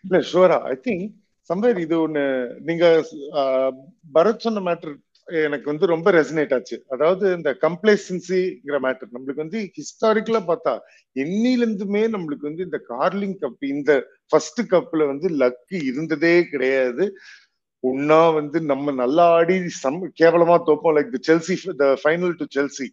இல்ல 0.05 0.19
ஷுவரா 0.31 0.59
ஐ 0.73 0.75
திங்க் 0.87 1.07
சம்வேர் 1.51 1.79
இது 1.85 1.95
ஒண்ணு 2.07 2.25
நீங்க 2.69 2.85
பரத் 4.17 4.45
சொன்ன 4.47 4.63
மேட்டர் 4.69 4.95
எனக்கு 5.47 5.67
வந்து 5.71 5.87
ரொம்ப 5.93 6.09
ரெசனேட் 6.17 6.53
ஆச்சு. 6.57 6.77
அதாவது 6.95 7.25
இந்த 7.39 7.51
கம்ப்ளேசன்சிங்கிற 7.65 8.77
மேட்டர் 8.87 9.13
நம்மளுக்கு 9.15 9.45
வந்து 9.45 9.61
ஹிஸ்டாரிக்கலா 9.79 10.41
பார்த்தா 10.49 10.73
என்னில 11.17 11.61
இருந்துமே 11.67 12.03
நம்மளுக்கு 12.15 12.49
வந்து 12.51 12.67
இந்த 12.69 12.79
கார்லிங் 12.93 13.37
கப் 13.43 13.67
இந்த 13.75 13.93
ஃபர்ஸ்ட் 14.31 14.63
கப்ல 14.73 15.07
வந்து 15.13 15.29
லக்கு 15.43 15.77
இருந்ததே 15.91 16.35
கிடையாது. 16.53 17.07
ஒன்னா 17.85 18.21
வந்து 18.35 18.59
நம்ம 18.71 18.93
நல்லா 19.03 19.25
ஆடி 19.37 19.57
சம் 19.83 20.01
கேவலமா 20.21 20.57
தோப்போம். 20.69 20.95
Like 20.97 21.13
the 21.15 21.21
Chelsea 21.29 21.55
the 21.83 21.87
final 22.03 22.35
to 22.41 22.47
Chelsea 22.57 22.87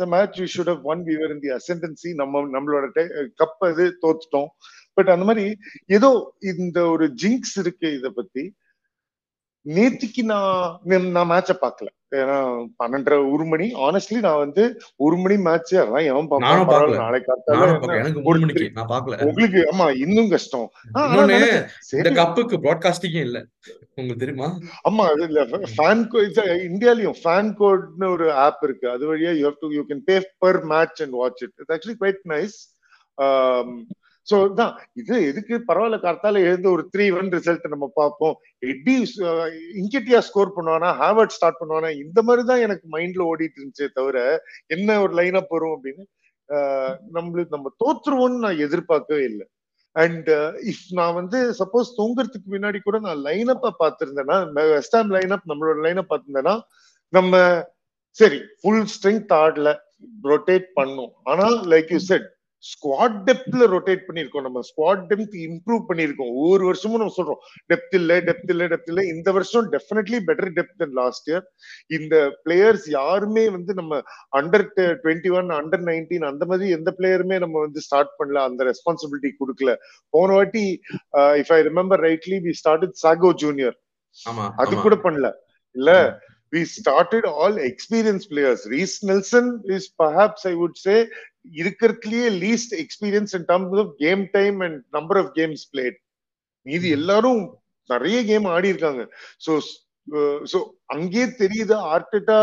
the 0.00 0.06
match 0.14 0.38
we 0.40 0.46
should 0.54 0.70
have 0.72 0.84
won 0.92 1.02
we were 1.10 1.32
in 1.34 1.42
the 1.44 1.50
ascendancy 1.58 2.10
நம்ம 2.20 2.42
நம்மளோட 2.54 2.86
கப் 3.40 3.64
அது 3.70 3.86
தோத்துட்டோம். 4.04 4.50
பட் 4.96 5.10
அந்த 5.14 5.24
மாதிரி 5.30 5.44
ஏதோ 5.96 6.10
இந்த 6.52 6.78
ஒரு 6.94 7.06
ஜிங்க்ஸ் 7.22 7.56
இருக்கு 7.62 7.88
இத 7.98 8.08
பத்தி. 8.10 8.44
நேத்திக்கு 9.66 10.22
நான் 10.32 10.80
நான் 11.16 11.30
மேட்சை 11.30 11.56
பார்க்கல. 11.64 11.88
ஏன்னா 12.16 12.36
பன்னெண்டரை 12.82 13.16
ஒரு 13.32 13.44
மணி. 13.44 13.66
ஆனஸ்ட்லி 13.86 14.18
நான் 14.26 14.42
வந்து 14.42 14.62
ஒரு 14.96 15.16
மணி 15.16 15.36
மேட்ச் 15.46 15.72
அதெல்லாம் 15.74 16.06
எவன் 16.10 16.28
பார்ப்பான் 16.28 16.48
நானும் 16.48 16.68
பரவாயில்ல 16.70 16.94
பார்க்கல. 16.94 17.02
நாளை 17.04 17.20
காத்தால 17.26 17.56
நானும் 17.56 17.68
என்ன 17.68 17.80
பார்க்கல. 17.80 17.98
எனக்கு 18.02 18.20
ஒரு 18.20 18.38
மூணு 18.38 18.40
மணிக்கு. 18.44 18.70
நான் 18.78 18.90
பார்க்கல. 18.94 19.18
உங்களுக்கு 19.28 19.60
ஆமா 19.72 19.86
இன்னும் 20.04 20.30
கஷ்டம். 20.34 20.68
இந்த 22.00 22.10
கப்புக்கு 22.20 22.58
ப்ராட்காஸ்டிங்கே 22.66 23.22
இல்ல. 23.28 23.40
உங்களுக்கு 23.94 24.22
தெரியுமா? 24.24 24.48
ஆமா 24.88 25.04
அது 25.12 25.22
இல்ல. 25.28 25.44
ஃபேன் 25.76 26.02
இந்தியாலயும் 26.68 27.18
ஃபேன் 27.22 27.52
கோட்னு 27.60 28.08
ஒரு 28.16 28.28
ஆப் 28.46 28.64
இருக்கு. 28.68 28.88
அது 28.90 29.04
வழியா 29.10 29.32
you 29.38 29.44
have 29.48 29.60
to 29.60 29.70
you 29.76 29.84
can 29.90 30.04
pay 30.10 30.16
per 30.38 30.60
match 30.74 31.02
and 31.02 31.16
watch 31.22 31.42
it 31.42 31.54
it's 31.56 31.74
actually 31.76 31.98
quite 32.02 32.22
nice 32.34 32.58
so 34.28 34.36
தான் 34.60 34.72
இது 35.00 35.14
எதுக்கு? 35.30 35.54
பரவாயில்ல 35.68 35.98
கார்த்தால 36.04 36.40
எழுந்து 36.48 36.68
ஒரு 36.74 36.82
த்ரீ 36.94 37.06
ஒன் 37.18 37.30
ரிசல்ட் 37.36 37.66
நம்ம 37.74 37.86
பார்ப்போம். 38.00 38.34
எட்டி 38.70 38.94
இன்கிட்டியா 39.80 40.20
ஸ்கோர் 40.28 40.54
பண்ணுவானா? 40.56 40.90
ஹாவர்ட் 41.02 41.34
ஸ்டார்ட் 41.36 41.60
பண்ணுவானா? 41.60 41.90
இந்த 42.04 42.18
மாதிரி 42.28 42.44
தான் 42.50 42.64
எனக்கு 42.66 42.86
மைண்ட்ல 42.96 43.28
ஓடிட்டு 43.32 43.58
இருந்துச்சே 43.60 43.88
தவிர 43.98 44.18
என்ன 44.76 44.98
ஒரு 45.04 45.14
லைன் 45.20 45.38
அப் 45.40 45.54
வரும் 45.56 45.74
அப்படின்னு 45.76 46.04
நம்மளுக்கு 47.16 47.54
நம்ம 47.56 47.70
தோற்றுருவோம்னு 47.82 48.44
நான் 48.44 48.62
எதிர்பார்க்கவே 48.66 49.24
இல்லை. 49.30 49.46
அண்ட் 49.96 50.28
இஃப் 50.70 50.86
நான் 50.98 51.16
வந்து 51.18 51.38
சப்போஸ் 51.60 51.88
தூங்குறதுக்கு 51.98 52.48
முன்னாடி 52.54 52.78
கூட 52.80 52.96
நான் 53.06 53.20
லைன் 53.28 53.50
அப்ப 53.54 53.72
பார்த்திருந்தேன்னா 53.82 54.36
வெஸ்டாம் 54.74 55.10
லைன் 55.16 55.34
அப் 55.36 55.50
நம்மளோட 55.52 55.78
லைன் 55.86 56.00
அப் 56.02 56.10
பார்த்திருந்தேன்னா 56.12 56.54
நம்ம 57.12 57.42
சரி 58.16 58.38
ஃபுல் 58.60 58.86
ஸ்ட்ரென்த் 58.94 59.32
ஆடல 59.42 59.68
ரொட்டேட் 60.30 60.68
பண்ணும். 60.78 61.12
ஆனா 61.30 61.46
லைக் 61.72 61.90
யூ 61.94 62.00
செட் 62.10 62.28
ஸ்குவாட் 62.64 63.18
டெப்த்ல 63.26 63.64
ரொட்டேட் 63.72 64.02
பண்ணிருக்கோம் 64.06 64.44
நம்ம. 64.46 64.60
ஸ்குவாட் 64.68 65.02
டெப்த் 65.10 65.36
இம்ப்ரூவ் 65.44 65.82
பண்ணிருக்கோம் 65.88 66.30
ஒவ்வொரு 66.40 66.64
வருஷமும் 66.68 67.00
நம்ம 67.02 67.14
சொல்றோம். 67.18 67.40
டெப்த் 67.72 67.94
இல்ல 67.98 68.18
டெப்த் 68.28 68.50
இல்ல 68.54 68.66
டெப்த் 68.72 68.90
இல்ல. 68.92 69.02
இந்த 69.12 69.32
வருஷம் 69.36 69.68
definitely 69.74 70.18
better 70.28 70.52
depth 70.58 70.78
then 70.82 70.96
last 71.00 71.28
year 71.30 71.44
இந்த 71.98 72.14
பிளேயர்ஸ் 72.46 72.86
யாருமே 72.98 73.44
வந்து 73.56 73.74
நம்ம 73.80 74.00
under 74.40 74.66
twenty 75.04 75.32
one 75.40 75.50
under 75.60 75.84
nineteen 75.90 76.28
அந்த 76.32 76.44
மாதிரி 76.52 76.68
எந்த 76.78 76.92
பிளேயருமே 77.00 77.38
நம்ம 77.44 77.58
வந்து 77.66 77.82
ஸ்டார்ட் 77.88 78.14
பண்ணல. 78.20 78.38
அந்த 78.50 78.70
ரெஸ்பான்சிபிலிட்டி 78.70 79.32
கொடுக்கல. 79.42 79.74
போன 80.16 80.32
வாட்டி 80.38 80.66
if 81.42 81.52
I 81.58 81.60
remember 81.70 82.04
rightly 82.08 82.40
we 82.48 82.54
started 82.62 82.96
Saka 83.04 83.32
junior 83.44 83.78
ஆமா 84.30 84.46
அது 84.64 84.82
கூட 84.86 84.98
பண்ணல. 85.06 85.30
இல்ல 85.74 85.92
we 86.54 86.60
started 86.64 87.24
all 87.38 87.54
experienced 87.70 88.26
players. 88.30 88.60
Reese 88.72 88.94
Nelson 89.08 89.46
is 89.76 89.84
perhaps, 90.02 90.46
I 90.50 90.54
would 90.60 90.76
say, 90.84 90.94
இருக்கிறதுலயே 91.56 92.28
least 92.44 92.74
experience 92.82 93.34
in 93.38 93.46
terms 93.50 93.80
of 93.84 93.92
game 94.04 94.22
time 94.32 94.58
and 94.66 94.80
number 94.98 95.20
of 95.22 95.32
games 95.38 95.64
played 95.72 95.98
மீதி 96.66 96.90
எல்லாரும் 96.98 97.42
நிறைய 97.90 98.18
game 98.24 98.46
ஆடி 98.54 98.68
இருக்காங்க. 98.68 99.02
ஸோ 99.46 99.52
ஸோ 100.52 100.58
அங்கே 100.86 101.24
தெரியுது 101.40 101.76
Arteta 101.94 102.40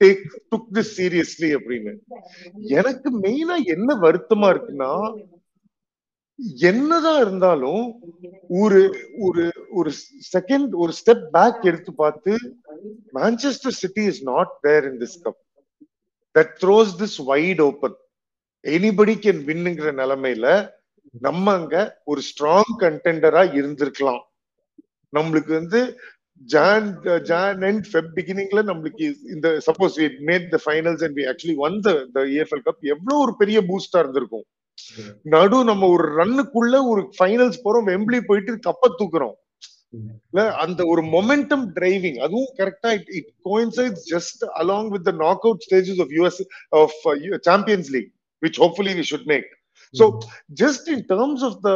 take 0.00 0.22
took 0.50 0.70
this 0.76 0.92
seriously 0.98 1.50
அப்படின்னு. 1.56 1.92
எனக்கு 2.78 3.08
மெயினா 3.24 3.56
என்ன 3.74 3.94
வருத்தமா 4.06 4.48
இருக்குன்னா 4.54 4.92
என்னதான் 6.68 7.18
இருந்தாலும் 7.20 7.82
ஒரு 8.60 8.80
ஒரு 9.18 9.42
ஒரு 9.78 9.90
செகண்ட் 10.34 10.70
ஒரு 10.82 10.92
ஸ்டெப் 11.00 11.26
பேக் 11.34 11.66
எடுத்து 11.70 11.92
பார்த்து 11.94 12.32
Manchester 13.18 13.76
City 13.82 14.04
is 14.12 14.22
not 14.30 14.52
there 14.66 14.86
in 14.90 15.00
this 15.02 15.18
cup 15.26 15.40
that 16.34 16.54
throws 16.62 16.94
this 17.02 17.18
wide 17.30 17.62
open 17.66 17.96
anybody 18.64 19.14
can 19.24 19.42
வின்னுங்கிற 19.48 19.90
நிலைமையில 20.00 20.46
நம்ம 21.20 21.52
அங்க 21.52 21.76
ஒரு 22.04 22.20
ஸ்ட்ராங் 22.30 22.72
கண்டெண்டரா 22.78 23.42
இருந்திருக்கலாம். 23.58 24.22
நம்மளுக்கு 25.16 25.52
வந்து 25.60 25.80
ஜான் 26.52 26.88
ஜான் 27.22 27.62
அண்ட் 27.68 27.86
ஃபெப் 27.92 28.12
பிகினிங்ல 28.16 28.60
நம்மளுக்கு 28.70 29.06
இந்த 29.34 29.48
suppose 29.66 29.96
we 30.00 30.06
made 30.28 30.46
the 30.54 30.58
finals 30.66 31.02
and 31.06 31.16
we 31.18 31.24
actually 31.32 31.56
won 31.66 31.76
the 31.80 31.92
EFL 32.36 32.64
cup 32.68 32.80
எவ்வளவு 32.94 33.22
ஒரு 33.24 33.34
பெரிய 33.42 33.60
பூஸ்டா 33.70 33.98
இருந்திருக்கும். 34.04 34.46
நடு 35.34 35.58
நம்ம 35.70 35.88
ஒரு 35.94 36.06
ரன்னுக்குள்ள 36.20 36.76
ஒரு 36.92 37.02
ஃபைனல்ஸ் 37.18 37.58
போறோம் 37.64 37.88
வெம்பிளி 37.92 38.20
போயிட்டு 38.30 38.58
கப்ப 38.68 38.92
தூக்குறோம். 39.00 39.36
அந்த 40.64 40.80
ஒரு 40.92 41.02
மொமெண்டம் 41.14 41.66
டிரைவிங் 41.76 42.18
அதுவும் 42.24 42.50
கரெக்டா 42.58 42.90
it 42.98 43.10
it 43.18 43.30
coincides 43.48 44.04
just 44.12 44.42
along 44.62 44.88
with 44.88 45.06
the 45.08 45.12
knock 45.24 45.44
out 45.48 45.64
stages 45.68 46.00
of 46.04 46.14
us 46.18 46.40
of 46.80 46.96
Champions 47.50 47.90
League 47.96 48.10
which 48.42 48.60
hopefully 48.62 48.94
we 48.98 49.04
should 49.10 49.28
make 49.32 49.48
so 49.94 50.04
just 50.60 50.88
in 50.94 51.04
terms 51.12 51.44
of 51.48 51.58
the 51.66 51.70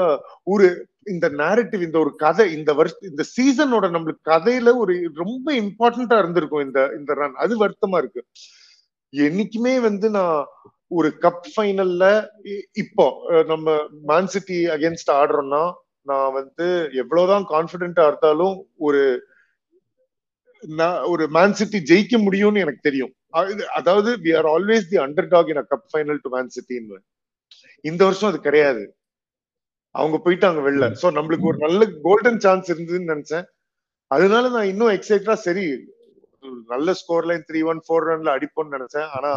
ஒரு 0.52 0.66
இந்த 1.06 1.26
நேரட்டிவ் 1.40 1.82
இந்த 1.86 1.98
ஒரு 1.98 2.12
கதை 2.22 2.46
இந்த 2.58 2.70
வருஷம் 2.78 3.08
இந்த 3.10 3.22
சீசனோட 3.36 3.86
நம்மளுக்கு 3.94 4.30
கதையில 4.32 4.72
ஒரு 4.82 4.94
ரொம்ப 5.22 5.46
இம்பார்ட்டண்டா 5.62 6.18
இருந்திருக்கும் 6.22 6.66
இந்த 6.66 6.80
இந்த 6.98 7.14
ரன் 7.14 7.40
அது 7.44 7.54
வருத்தமா 7.62 7.98
இருக்கு. 8.02 8.22
என்னைக்குமே 9.12 9.74
வந்து 9.88 10.06
நான் 10.10 10.38
ஒரு 10.90 11.08
கப் 11.24 11.46
ஃபைனல்ல 11.52 12.04
இப்போ 12.82 13.06
நம்ம 13.48 13.66
மேன் 14.10 14.30
சிட்டி 14.34 14.58
அகேன்ஸ்ட் 14.76 15.12
ஆடுறோம்னா 15.18 15.62
நான் 16.06 16.34
வந்து 16.38 16.66
எவ்வளவுதான் 17.02 17.46
கான்பிடென்டா 17.52 18.04
இருந்தாலும் 18.10 18.56
ஒரு 18.86 19.02
ஒரு 21.12 21.24
மேன் 21.36 21.56
சிட்டி 21.58 21.78
ஜெயிக்க 21.90 22.16
முடியும்னு 22.26 22.64
எனக்கு 22.64 22.82
தெரியும். 22.82 23.12
அதாவது 23.78 24.10
we 24.24 24.32
are 24.40 24.48
always 24.54 24.90
the 24.92 24.98
underdog 25.34 25.50
in 25.54 25.62
cup 25.72 25.88
final 25.92 26.20
to 26.24 26.30
Man 26.36 26.52
சிட்டின்னு 26.56 26.98
இந்த 27.84 28.02
வருஷம் 28.08 28.30
அது 28.30 28.38
கிடையாது. 28.48 28.84
அவங்க 29.94 30.16
போயிட்டாங்க 30.24 30.60
வெளில 30.66 30.86
சோ 31.02 31.08
நம்மளுக்கு 31.18 31.48
ஒரு 31.50 31.58
நல்ல 31.66 31.84
கோல்டன் 32.06 32.40
சான்ஸ் 32.44 32.70
இருந்ததுன்னு 32.72 33.12
நினைச்சேன். 33.14 33.46
அதனால 34.10 34.44
நான் 34.56 34.70
இன்னும் 34.72 34.94
எக்ஸைட்டா 34.96 35.34
சரி 35.46 35.66
நல்ல 36.72 36.88
score 37.00 37.28
line 37.30 37.44
three 37.50 37.60
one 37.72 37.80
four 37.86 38.06
ரன்ல 38.10 38.34
அடிப்போம்னு 38.36 38.76
நினைச்சேன். 38.76 39.08
ஆனா 39.16 39.32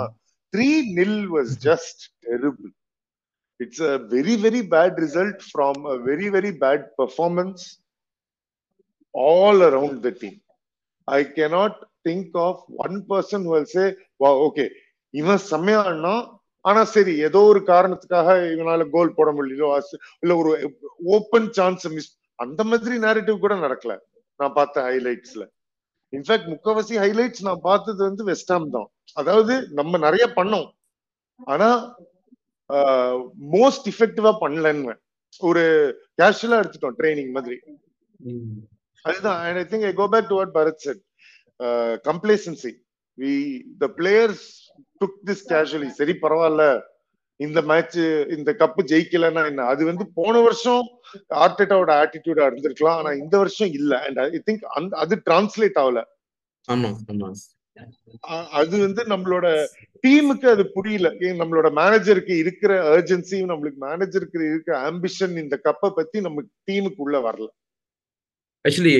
three 0.53 0.69
nil 0.99 1.19
was 1.35 1.53
just 1.67 2.01
terrible 2.27 2.71
it's 3.59 3.83
a 3.91 3.93
very 4.15 4.35
very 4.45 4.63
bad 4.73 4.97
result 5.05 5.41
from 5.49 5.81
a 5.93 5.97
very 6.09 6.29
very 6.37 6.53
bad 6.63 6.85
performance 7.01 7.63
all 9.15 9.61
around 9.69 10.01
the 10.07 10.11
team 10.23 10.39
I 11.07 11.19
cannot 11.37 11.77
think 12.07 12.37
of 12.47 12.61
one 12.85 12.97
person 13.09 13.45
will 13.51 13.71
say 13.75 13.85
வா 14.23 14.31
okay 14.47 14.65
இவன் 15.13 15.41
செம்மையானா 15.51 16.15
ஆனா 16.65 16.81
சரி 16.93 17.13
ஏதோ 17.27 17.41
ஒரு 17.51 17.59
காரணத்துக்காக 17.71 18.33
இவனால 18.53 18.85
கோல் 18.95 19.17
போட 19.17 19.29
முடியல 19.35 19.81
இல்ல 20.23 20.35
ஒரு 20.41 20.51
ஓப்பன் 21.15 21.49
சான்ஸ் 21.57 21.85
மிஸ் 21.95 22.11
அந்த 22.39 22.61
மாதிரி 22.71 22.95
நேரட்டிவ் 23.05 23.43
கூட 23.45 23.53
நடக்கல 23.65 23.93
நான் 24.39 24.57
பார்த்த 24.57 24.83
ஹைலைட்ஸ்ல 24.87 25.45
இன்ஃபேக்ட் 26.13 26.49
முக்கவாசி 26.51 26.95
ஹைலைட்ஸ் 27.03 27.45
நான் 27.47 27.65
பார்த்தது 27.69 28.01
வந்து 28.07 28.23
வெஸ்டாம் 28.29 28.67
தான். 28.75 28.89
அதாவது 29.17 29.53
நம்ம 29.79 29.97
நிறைய 30.05 30.25
பண்ணோம். 30.37 30.67
ஆனா 31.51 31.69
மோஸ்ட் 33.55 33.87
இஃபெக்டிவா 33.91 34.31
பண்ணலன்னு. 34.43 34.93
ஒரு 35.41 35.63
கேஷுவலா 36.19 36.59
எடுத்துட்டோம் 36.61 36.97
ட்ரைனிங் 36.99 37.33
மாதிரி. 37.37 37.57
அதுதான் 39.05 39.37
I 39.61 39.65
think 39.71 39.87
I 39.89 39.93
go 40.01 40.07
back 40.13 40.29
to 40.31 40.37
what 40.39 40.55
Bharath 40.57 40.83
said 40.85 41.01
complacency 42.07 42.71
we 43.17 43.33
the 43.77 43.87
players 43.97 44.45
took 45.01 45.17
this 45.25 45.47
casually 45.51 45.89
சரி 45.99 46.13
பரவாயில்ல. 46.21 46.63
இந்த 47.39 47.59
மேட்ச் 47.61 47.97
இந்த 48.35 48.49
கப்பு 48.61 48.81
ஜெயிக்கலன்னா 48.91 49.41
என்ன? 49.49 49.65
அது 49.73 49.81
வந்து 49.85 50.05
போன 50.19 50.35
வருஷம் 50.45 50.85
ஆர்டெட்டாவோட 51.45 51.91
ஆட்டிடியூடா 52.01 52.45
இருந்திருக்கலாம். 52.49 52.97
ஆனா 53.01 53.11
இந்த 53.23 53.35
வருஷம் 53.37 53.71
இல்ல. 53.79 53.99
அண்ட் 54.05 54.19
ஐ 54.19 54.41
திங்க் 54.49 54.65
அந்த 54.79 54.97
அது 55.03 55.21
டிரான்ஸ்லேட் 55.29 55.77
ஆகல. 55.83 56.01
அது 58.59 58.75
வந்து 58.85 59.01
நம்மளோட 59.13 59.47
டீமுக்கு 60.03 60.47
அது 60.53 60.63
புரியல. 60.71 61.09
நம்மளோட 61.41 61.67
மேனேஜருக்கு 61.79 62.35
இருக்கிற 62.43 62.71
அர்ஜென்சியும் 62.93 63.51
நம்மளுக்கு 63.51 63.79
மேனேஜருக்கு 63.87 64.39
இருக்கிற 64.51 64.75
ஆம்பிஷன் 64.91 65.35
இந்த 65.43 65.55
கப்பை 65.67 65.89
பத்தி 65.99 66.21
நம்ம 66.21 66.43
டீமுக்கு 66.67 67.03
உள்ள 67.05 67.17
வரல. 67.27 67.47
ஆக்சுவலி 68.65 68.93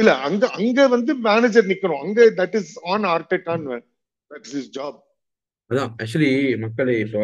இல்ல 0.00 0.10
அங்க 0.26 0.44
அங்க 0.58 0.86
வந்து 0.94 1.12
மேனேஜர் 1.28 1.70
நிக்கணும். 1.72 2.02
அங்க 2.04 2.26
that 2.40 2.56
is 2.60 2.72
on 2.92 3.06
Arteta 3.14 3.66
that 4.30 4.48
is 4.58 4.70
job 4.78 4.98
அதான் 5.70 5.90
ஆக்சுவலி 6.02 6.30
மக்களே 6.62 6.92
இப்போ 7.04 7.22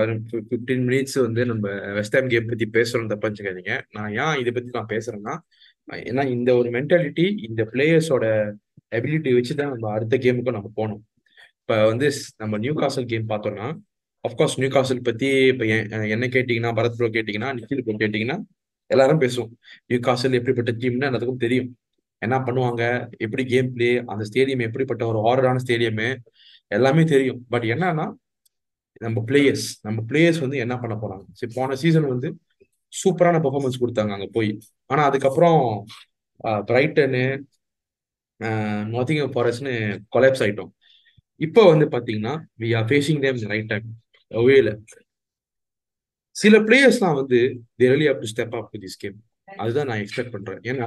ஃபிஃப்டீன் 0.49 0.83
மினிட்ஸ் 0.89 1.17
வந்து 1.27 1.43
நம்ம 1.51 1.67
வெஸ்ட் 1.99 2.17
கேம் 2.33 2.51
பத்தி 2.51 2.67
பேசுறோம் 2.77 3.11
தப்பாச்சுக்காதீங்க 3.13 3.75
நான் 3.97 4.11
ஏன் 4.23 4.39
இதை 4.41 4.51
பத்தி 4.57 4.77
நான் 4.79 4.91
பேசுறேன்னா 4.93 5.35
ஏன்னா 6.11 6.23
இந்த 6.35 6.51
ஒரு 6.61 6.69
மென்டாலிட்டி 6.77 7.27
இந்த 7.49 7.63
பிளேயர்ஸோட 7.73 8.27
எபிலிட்டி 8.99 9.31
வச்சு 9.37 9.55
தான் 9.61 9.73
நம்ம 9.75 9.87
அடுத்த 9.97 10.17
கேமுக்கும் 10.25 10.57
நம்ம 10.59 10.71
போகணும். 10.79 11.03
இப்போ 11.61 11.77
வந்து 11.91 12.07
நம்ம 12.43 12.59
நியூ 12.65 12.75
காசல் 12.83 13.09
கேம் 13.13 13.31
பார்த்தோம்னா 13.33 13.69
அஃப்கோர்ஸ் 14.25 14.59
நியூ 14.61 14.71
காசல் 14.77 15.07
பத்தி 15.09 15.29
இப்போ 15.53 15.65
என்ன 16.15 16.27
கேட்டிங்கன்னா 16.37 16.73
பரத் 16.79 16.99
ப்ரோ 16.99 17.09
கேட்டிங்கன்னா 17.17 17.51
நிக்கில் 17.59 17.83
ப்ரோ 17.87 17.97
கேட்டிங்கன்னா 18.03 18.37
எல்லாரும் 18.91 19.23
பேசுவோம். 19.25 19.51
நியூ 19.91 19.99
காசல் 20.09 20.39
எப்படிப்பட்ட 20.41 20.73
டீம்னு 20.83 21.09
எல்லாத்துக்கும் 21.11 21.43
தெரியும். 21.47 21.71
என்ன 22.25 22.37
பண்ணுவாங்க? 22.47 22.83
எப்படி 23.25 23.43
கேம் 23.53 23.71
பிளே 23.77 23.91
அந்த 24.13 24.23
ஸ்டேடியம் 24.29 24.67
எப்படிப்பட்ட 24.69 25.03
ஒரு 25.13 25.21
ஹாரரான 25.27 25.63
ஸ்டேடியமு 25.65 26.09
எல்லாமே 26.77 27.03
தெரியும். 27.15 27.41
பட் 27.53 27.67
என்னன்னா 27.75 28.07
நம்ம 29.05 29.19
பிளேயர்ஸ் 29.29 29.67
நம்ம 29.87 30.01
பிளேயர்ஸ் 30.11 30.43
வந்து 30.45 30.59
என்ன 30.65 30.75
பண்ண 30.83 30.95
போறாங்க? 31.03 31.25
சரி 31.39 31.53
போன 31.59 31.77
சீசன் 31.83 32.13
வந்து 32.15 32.29
சூப்பரான 32.93 33.39
பெர்ஃபார்மன்ஸ் 33.45 33.81
கொடுத்தாங்க 33.83 34.13
அங்கே 34.17 34.29
போய். 34.37 34.53
ஆனால் 34.91 35.09
அதுக்கப்புறம் 35.11 35.61
பிரைட்டனு 36.69 37.25
நாத்திங்ஹாம் 38.95 39.35
ஃபாரஸ்ட்னு 39.35 39.75
கொலாப்ஸ் 40.15 40.43
ஆயிட்டோம். 40.45 40.71
இப்போ 41.41 41.63
வந்து 41.73 41.87
பார்த்தீங்கன்னா 41.95 42.35
we 42.63 42.69
are 42.79 42.87
facing 42.91 43.21
them 43.25 43.41
right 43.53 43.71
time 43.73 43.89
அவேல 44.31 44.71
சில 46.37 46.55
பிளேயர்ஸ்லாம் 46.69 47.19
வந்து 47.21 47.39
தேர்லி 47.81 48.07
up 48.13 48.21
to 48.23 48.29
step 48.33 48.55
up 48.61 48.71
this 48.85 49.01
game 49.03 49.19
அதுதான் 49.63 49.89
நான் 49.91 50.03
எக்ஸ்பெக்ட் 50.05 50.35
பண்றேன். 50.37 50.63
ஏன்னா 50.71 50.87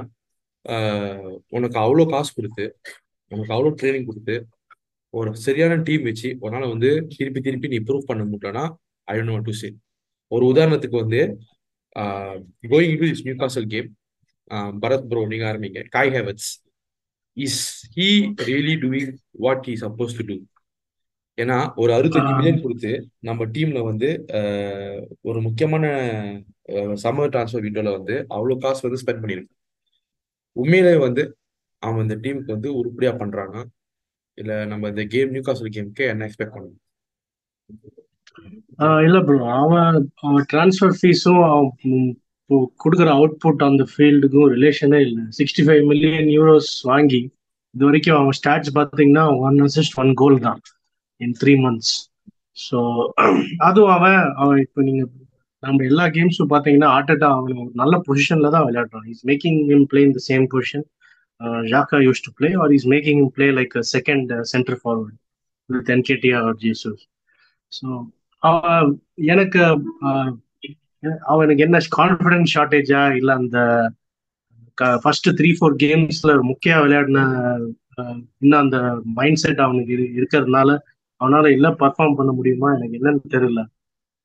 உனக்கு 1.56 1.78
அவ்வளோ 1.84 2.06
காசு 2.06 2.30
கொடுத்து 2.34 2.64
உனக்கு 3.32 3.52
அவ்வளோ 3.56 3.70
ட்ரைனிங் 3.80 4.08
கொடுத்து 4.10 4.36
ஒரு 5.14 5.30
சரியான 5.46 5.76
டீம் 5.82 6.06
வச்சு 6.08 6.28
உன்னால 6.44 6.68
வந்து 6.72 6.90
திருப்பி 7.14 7.40
திருப்பி 7.40 7.72
நீ 7.74 7.78
ப்ரூவ் 7.88 8.08
பண்ண 8.10 8.24
முடியலன்னா 8.24 8.64
I 9.08 9.14
don't 9.18 9.32
know 9.32 9.38
to 9.40 9.54
say 9.60 9.68
ஒரு 10.32 10.44
உதாரணத்துக்கு 10.52 10.96
வந்து 11.04 11.20
going 12.64 12.98
to 13.00 13.06
this 13.10 13.24
Newcastle 13.36 13.70
game 13.74 13.88
Bharath 14.82 15.08
bro 15.08 15.22
நீங்க 15.32 15.46
ஆரம்பிங்க. 15.50 15.80
Kai 15.94 16.12
Havertz 16.16 16.50
is 17.36 17.60
he 17.96 18.08
really 18.50 18.74
doing 18.84 19.12
what 19.44 19.66
he 19.68 19.74
suppose 19.84 20.16
to 20.18 20.24
do 20.30 20.36
ஏன்னா 21.38 21.56
ஒரு 21.82 21.90
அறுபத்தஞ்சு 21.96 22.32
மில்லியன் 22.36 22.62
கொடுத்து 22.62 22.92
நம்ம 23.28 23.44
டீம்ல 23.54 23.80
வந்து 23.90 24.08
ஒரு 25.28 25.38
முக்கியமான 25.40 25.84
சம்மர் 27.04 27.32
டிரான்ஸ்ஃபர் 27.34 27.64
விண்டோல 27.66 27.92
வந்து 27.98 28.14
அவ்வளோ 28.36 28.56
காசு 28.64 28.82
வந்து 28.86 29.00
ஸ்பெண்ட் 29.02 29.22
பண்ணிருக்கு. 29.22 29.52
உண்மையிலே 30.58 30.94
வந்து 31.04 31.22
அவன் 31.82 32.04
இந்த 32.04 32.16
டீமுக்கு 32.22 32.54
வந்து 32.54 32.70
உருப்படியா 32.78 33.12
பண்றானா? 33.18 33.60
இல்ல 34.38 34.52
நம்ம 34.66 34.88
இந்த 34.88 35.02
கேம் 35.12 35.32
நியூ 35.32 35.42
காசல் 35.44 35.74
கேமுக்கு 35.74 36.04
என்ன 36.12 36.26
எக்ஸ்பெக்ட் 36.26 36.54
பண்ணணும்? 36.54 36.80
ஆஹ் 38.78 39.02
இல்ல 39.06 39.18
ப்ரோ 39.24 39.38
அவன் 39.56 39.96
அவன் 40.24 40.44
ட்ரான்ஸ்ஃபர் 40.52 40.94
ஃபீஸும் 40.98 41.42
அவன் 41.46 41.70
ம், 41.90 42.12
கொடுக்குற 42.80 43.08
அவுட்புட் 43.16 43.62
அந்த 43.66 43.84
ஃபீல்டுக்கும் 43.90 44.50
ரிலேஷனே 44.54 45.00
இல்லை. 45.06 45.24
சிக்ஸ்டி 45.38 45.62
ஃபைவ் 45.66 45.82
மில்லியன் 45.90 46.30
யூரோஸ் 46.36 46.70
வாங்கி 46.86 47.20
இது 47.74 47.84
வரைக்கும் 47.84 48.18
அவன் 48.20 48.36
ஸ்டாட்ச் 48.38 48.70
பார்த்தீங்கன்னா 48.76 49.24
ஒன் 49.42 49.58
அசிஸ்ட் 49.64 49.98
ஒன் 50.02 50.12
கோல் 50.14 50.38
தான் 50.46 50.60
இன் 51.20 51.34
த்ரீ 51.40 51.54
மந்த்ஸ் 51.64 51.92
ஸோ 52.58 52.78
அதுவும் 53.66 53.92
அவன் 53.96 54.20
அவன் 54.36 54.60
இப்போ 54.64 54.80
நீங்க 54.82 55.02
நம்ம 55.62 55.84
எல்லா 55.84 56.04
கேம்ஸும் 56.08 56.50
பார்த்தீங்கன்னா 56.50 56.88
ஆட்டட்டா 56.96 57.28
அவன் 57.34 57.62
ஒரு 57.62 57.72
நல்ல 57.74 57.94
பொசிஷன்ல 58.06 58.50
தான் 58.54 58.66
விளையாடுறான் 58.66 59.06
is 59.12 59.24
making 59.30 59.58
him 59.74 59.86
play 59.86 60.00
in 60.00 60.16
the 60.18 60.20
same 60.28 60.44
position 60.52 60.84
Xhaka 61.70 61.98
used 62.06 62.24
to 62.26 62.30
play 62.38 62.50
or 62.62 62.72
is 62.76 62.86
making 62.94 63.20
him 63.24 63.32
play 63.36 63.48
like 63.58 63.74
second 63.94 64.30
centre 64.52 64.78
forward 64.82 65.16
with 65.70 65.90
Nketiah 65.96 66.46
or 66.50 66.58
Jesus 66.64 67.02
so 67.72 67.86
அவன் 68.42 68.90
எனக்கு 69.26 69.62
uh, 70.08 70.28
அவனுக்கு 71.26 71.62
என்ன 71.66 71.78
கான்ஃபிடன்ஸ் 71.96 72.52
ஷார்ட்டேஜா 72.54 73.00
இல்ல 73.18 73.30
அந்த 73.34 73.58
ஃபர்ஸ்ட் 75.02 75.28
த்ரீ 75.38 75.50
ஃபோர் 75.58 75.74
கேம்ஸ்ல 75.84 76.32
முக்கிய 76.50 76.74
விளையாடின 76.84 77.22
uh, 77.98 78.16
இன்னும் 78.42 78.62
அந்த 78.64 78.78
மைண்ட் 79.18 79.42
செட் 79.42 79.64
அவனுக்கு 79.66 79.92
இருக்கிறதுனால 80.20 80.70
அவனால 81.20 81.44
எல்லாம் 81.56 81.80
பர்ஃபார்ம் 81.80 82.18
பண்ண 82.18 82.32
முடியுமா? 82.32 82.68
எனக்கு 82.76 82.98
என்னன்னு 82.98 83.32
தெரியல. 83.34 83.62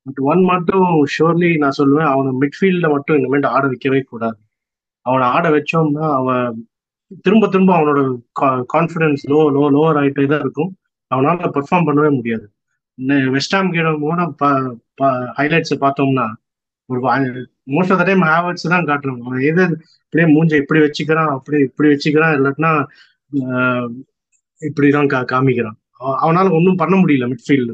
பட் 0.03 0.17
ஒன் 0.17 0.41
மட்டும் 0.41 1.05
ஷோர்லி 1.19 1.57
நான் 1.57 1.71
சொல்லுவேன் 1.77 2.05
அவனை 2.05 2.31
மிட்ஃபீல்ட 2.41 2.89
மட்டும் 2.91 3.17
இனிமேல் 3.17 3.43
ஆட 3.43 3.67
வைக்கவே 3.67 4.01
கூடாது. 4.01 4.37
அவனை 5.01 5.27
ஆட 5.27 5.49
வச்சோம்னா 5.49 6.13
அவன் 6.13 6.67
திரும்ப 7.21 7.47
திரும்ப 7.47 7.77
அவனோட 7.77 8.21
கான்ஃபிடன்ஸ் 8.41 9.23
லோ 9.27 9.39
லோ 9.55 9.69
லோவர் 9.73 9.97
ஆகிட்டே 9.97 10.25
தான் 10.27 10.39
இருக்கும். 10.39 10.77
அவனால 11.15 11.51
பெர்ஃபார்ம் 11.51 11.87
பண்ணவே 11.87 12.15
முடியாது. 12.15 12.51
வெஸ்டாம் 13.01 13.71
கேம் 13.71 13.99
கூட 13.99 14.33
ஹைலைட்ஸை 15.37 15.77
பார்த்தோம்னா 15.79 16.33
ஒரு 16.85 17.01
most 17.67 17.91
of 17.91 17.97
the 17.97 18.03
time 18.03 18.21
Havertz 18.21 18.69
தான் 18.69 18.85
காட்டுறாங்க 18.85 19.19
அவன் 19.19 19.39
எது 19.39 19.81
இப்படியே 20.05 20.41
மூஞ்ச 20.41 20.55
இப்படி 20.55 20.79
வச்சுக்கிறான் 20.79 21.27
அப்படி 21.27 21.61
இப்படி 21.61 21.89
வச்சுக்கிறான் 21.89 22.35
இல்லாட்டினா 22.37 22.85
இப்படி 24.59 24.89
இப்படிதான் 24.89 25.07
கா 25.07 25.23
காமிக்கிறான். 25.23 25.77
அவ- 25.91 26.19
அவனால 26.21 26.51
ஒன்றும் 26.51 26.75
பண்ண 26.75 26.97
முடியல 26.97 27.33
மிட்ஃபீல்டு 27.33 27.73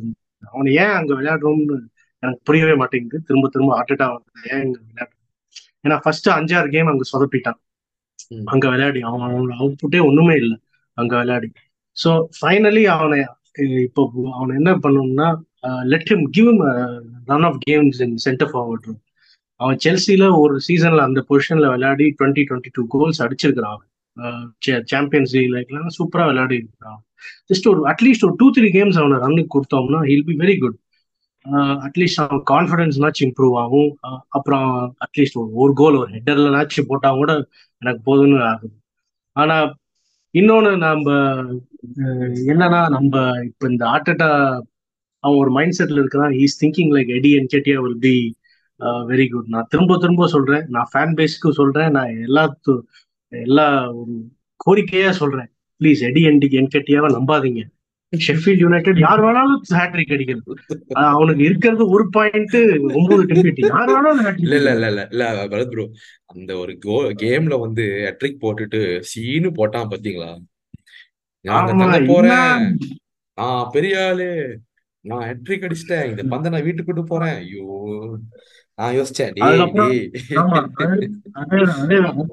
அவனை 0.51 0.73
ஏன் 0.73 0.89
அங்கே 0.89 1.13
விளையாடுறோம்னு 1.13 1.79
எனக்கு 2.23 2.41
புரியவே 2.47 2.75
மாட்டேங்குது. 2.81 3.17
திரும்ப 3.27 3.49
திரும்ப 3.53 3.71
ஆட்டுட்டா 3.79 4.07
ஏன் 4.51 4.63
இங்க 4.65 5.07
ஏன்னா 5.85 5.97
ஃபர்ஸ்ட் 6.03 6.29
அஞ்சாறு 6.37 6.69
கேம் 6.75 6.91
அங்க 6.91 7.05
சொதப்பிட்டான். 7.11 7.59
அங்க 8.53 8.65
விளையாடி 8.73 9.01
அவன் 9.09 9.25
அவனோட 9.27 9.53
அவுட்புட்டே 9.61 9.99
ஒண்ணுமே 10.09 10.35
இல்லை. 10.43 10.57
அங்க 10.97 11.13
விளையாடி. 11.21 11.49
ஸோ 11.97 12.09
ஃபைனலி 12.39 12.83
அவனை 12.95 13.19
இப்போ 13.85 14.01
அவனை 14.37 14.51
என்ன 14.59 14.71
பண்ணணும்னா 14.83 15.27
let 15.93 16.09
him 16.11 16.25
give 16.37 16.49
run 17.31 17.45
of 17.49 17.59
games 17.67 17.99
in 18.05 18.17
center 18.25 18.51
forward 18.51 18.89
அவன் 19.59 19.79
செல்சியில 19.85 20.25
ஒரு 20.41 20.55
சீசன்ல 20.67 21.01
அந்த 21.07 21.21
பொசிஷன்ல 21.29 21.69
விளையாடி 21.75 22.05
டுவெண்ட்டி 22.19 22.43
டுவெண்ட்டி 22.49 22.71
டூ 22.77 22.83
கோல்ஸ் 22.95 23.21
அடிச்சிருக்கிறான் 23.25 23.75
அவன். 23.75 23.87
சாம்பியன்ஸ் 24.93 25.33
லீக்லாம் 25.55 25.95
சூப்பரா 25.97 26.23
விளையாடி 26.29 26.55
இருக்கிறான் 26.61 26.99
ஜஸ்ட் 27.49 27.67
ஒரு 27.71 27.81
அட்லீஸ்ட் 27.91 28.25
ஒரு 28.27 28.35
டூ 28.41 28.47
த்ரீ 28.55 28.67
கேம்ஸ் 28.77 28.99
அவனை 29.01 29.17
ரன்னுக்கு 29.25 29.53
கொடுத்தோம்னா 29.55 29.99
he'll 30.11 30.27
be 30.29 30.35
very 30.43 30.55
good 30.63 30.77
at least 31.85 32.21
அவன் 32.23 32.43
கான்ஃபிடன்ஸ்னாச்சும் 32.51 33.27
இம்ப்ரூவ் 33.27 33.55
ஆகும். 33.63 33.91
அப்புறம் 34.27 34.69
அட்லீஸ்ட் 35.05 35.39
ஒரு 35.41 35.51
ஒரு 35.63 35.73
கோல் 35.73 35.99
ஒரு 36.01 36.09
ஹெட்டர்லனாச்சும் 36.11 36.89
போட்டால் 36.91 37.19
கூட 37.21 37.33
எனக்கு 37.81 38.01
போதும்னு 38.09 38.39
ஆகுது 38.51 38.75
ஆனா 39.35 39.57
இன்னொன்னு 40.35 40.71
நம்ம 40.77 41.09
என்னன்னா 42.51 42.81
நம்ம 42.97 43.13
இப்ப 43.45 43.69
இந்த 43.69 43.85
ஆட்டட்டா 43.85 44.29
அவன் 45.23 45.39
ஒரு 45.43 45.51
மைண்ட் 45.51 45.77
செட்ல 45.79 46.01
இருக்கிறான் 46.01 46.33
is 46.43 46.59
thinking 46.63 46.91
like 46.95 47.09
Eddie 47.17 47.31
Nketiah 47.39 47.77
will 47.85 48.03
be 48.07 48.15
very 49.09 49.25
good 49.29 49.49
நான் 49.53 49.69
திரும்ப 49.69 49.97
திரும்ப 49.97 50.27
சொல்றேன். 50.27 50.65
நான் 50.69 50.89
ஃபேன் 50.93 51.15
பேஸ்க்கு 51.17 51.49
சொல்றேன். 51.59 51.91
நான் 51.91 52.11
எல்லா 52.25 52.43
எல்லா 53.31 53.65
ஒரு 53.99 54.13
கோரிக்கையா 54.65 55.09
சொல்றேன். 55.21 55.49
ப்ளீஸ் 55.81 56.01
எடி 56.09 56.21
என்டி 56.29 56.47
என்கேட்டியாவை 56.61 57.09
நம்பாதீங்க. 57.17 57.61
ஷெஃபீல்ட் 58.13 58.61
யுனைடெட் 58.65 58.99
யார் 59.05 59.21
வேணாலும் 59.23 59.63
ஹேட்ரிக் 59.79 60.13
அடிக்கிறது 60.15 60.53
அவனுக்கு 61.15 61.43
இருக்கிறது 61.47 61.83
ஒரு 61.95 62.05
பாயிண்ட் 62.15 62.55
ஒன்பது 62.99 63.23
டெம்பிட்டி 63.31 63.63
யார் 63.65 63.91
வேணாலும் 63.95 64.39
இல்ல 64.45 64.55
இல்ல 64.61 64.71
இல்ல 64.75 65.03
இல்ல 65.13 65.25
பரத் 65.51 65.73
ப்ரோ 65.73 65.85
அந்த 66.33 66.51
ஒரு 66.61 66.73
கோ 66.85 66.95
கேம்ல 67.23 67.57
வந்து 67.65 67.85
ஹெட்ரிக் 68.05 68.41
போட்டுட்டு 68.45 68.79
சீனு 69.11 69.51
போட்டான் 69.59 69.91
பாத்தீங்களா? 69.91 70.31
நான் 71.45 72.09
போறேன். 72.13 72.65
நான் 73.37 73.69
பெரிய 73.75 73.93
ஆளு. 74.07 74.29
நான் 75.05 75.25
ஹெட்ரிக் 75.29 75.65
அடிச்சிட்டேன். 75.67 76.07
இந்த 76.11 76.23
பந்தை 76.33 76.47
நான் 76.53 76.65
வீட்டுக்கு 76.69 77.05
போறேன். 77.13 77.37
ஐயோ 77.43 77.67
நான் 78.79 78.95
யோசிச்சேன் 78.97 79.31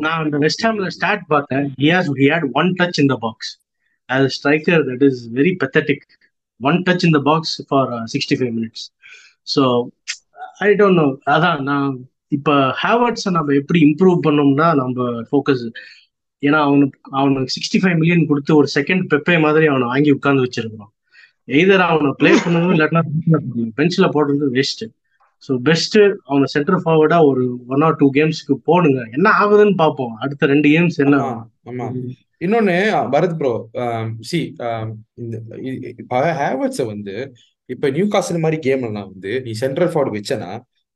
நான் 0.06 0.20
அந்த 0.24 0.36
வெஸ்ட் 0.46 0.66
ஹாம்ல 0.66 0.88
ஸ்டார்ட் 0.96 1.24
பார்த்தேன். 1.34 1.64
He 1.82 1.88
has 1.96 2.08
he 2.22 2.28
had 2.34 2.44
one 2.60 2.70
touch 2.80 2.98
in 3.04 3.08
the 3.12 3.18
box. 3.26 3.38
As 4.08 4.24
a 4.24 4.30
striker 4.30 4.78
that 4.84 5.02
is 5.02 5.26
very 5.28 5.54
pathetic. 5.54 6.00
One 6.60 6.84
touch 6.84 7.04
in 7.04 7.10
the 7.10 7.20
box 7.20 7.60
for 7.68 7.92
uh, 7.92 8.06
65 8.06 8.54
minutes. 8.54 8.90
So 9.46 9.92
i 10.60 10.74
don't 10.74 10.96
know. 10.96 11.10
அதான் 11.26 11.60
நான் 11.62 11.88
இப்ப 12.28 12.52
ஹேவர்ட்ஸை 12.82 13.30
நம்ம 13.30 13.54
எப்படி 13.54 13.80
இம்ப்ரூவ் 13.80 14.18
பண்ணோம்னா 14.26 14.68
நம்ம 14.74 15.04
focus 15.30 15.64
ஏன்னா 16.42 16.58
அவனுக்கு 16.60 16.98
அவனுக்கு 17.10 17.54
சிக்ஸ்டி 17.56 17.78
ஃபைவ் 17.82 17.98
மில்லியன் 17.98 18.26
கொடுத்து 18.26 18.52
ஒரு 18.56 18.68
செகண்ட் 18.74 19.04
பெப்பே 19.12 19.36
மாதிரி 19.40 19.66
அவனை 19.66 19.86
வாங்கி 19.86 20.10
உட்கார்ந்து 20.10 20.44
வச்சிருக்கிறோம். 20.46 20.92
எய்தர் 21.48 21.84
அவனை 21.88 22.10
பிளே 22.18 22.30
பண்ணணும் 22.34 22.74
இல்லாட்டினா 22.76 23.02
பெஞ்சில் 23.74 24.12
போடுறது 24.14 24.46
வேஸ்ட் 24.52 24.84
ஸோ 25.42 25.52
பெஸ்ட் 25.62 25.96
அவங்க 26.28 26.46
சென்டர் 26.46 26.80
ஃபார்வர்டா 26.82 27.18
ஒரு 27.30 27.42
ஒன் 27.66 27.84
ஆர் 27.86 27.98
டூ 28.00 28.06
கேம்ஸ்க்கு 28.14 28.54
போடுங்க. 28.68 29.00
என்ன 29.12 29.28
ஆகுதுன்னு 29.40 29.74
பார்ப்போம். 29.76 30.14
அடுத்த 30.16 30.46
ரெண்டு 30.46 30.68
கேம்ஸ் 30.68 30.98
என்ன 31.04 31.16
ஆமா 31.70 31.86
இன்னொன்னு 32.44 32.76
பரத் 33.12 33.36
ப்ரோ 33.38 33.52
சி 34.30 34.40
இந்த 35.22 35.36
ஹேவர்ட்ஸ 36.40 36.84
வந்து 36.86 37.14
இப்ப 37.70 37.90
நியூ 37.90 38.06
காசல் 38.06 38.44
மாதிரி 38.44 38.58
கேம்லாம் 38.66 39.10
வந்து 39.12 39.32
நீ 39.46 39.52
சென்ட்ரல் 39.62 39.92
ஃபார்வர்டு 39.92 40.18
வச்சனா 40.18 40.50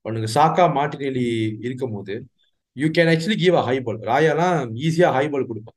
உனக்கு 0.04 0.28
சாக்கா 0.36 0.64
மாட்டினெலி 0.76 1.24
இருக்கும் 1.66 1.94
போது 1.96 2.14
you 2.76 2.88
can 2.96 3.10
actually 3.12 3.38
give 3.44 3.56
a 3.60 3.64
high 3.68 3.76
ball 3.86 3.98
ராயாலாம் 4.10 4.58
ஈஸியா 4.86 5.08
ஹை 5.16 5.24
பால் 5.28 5.48
கொடுப்பான். 5.50 5.76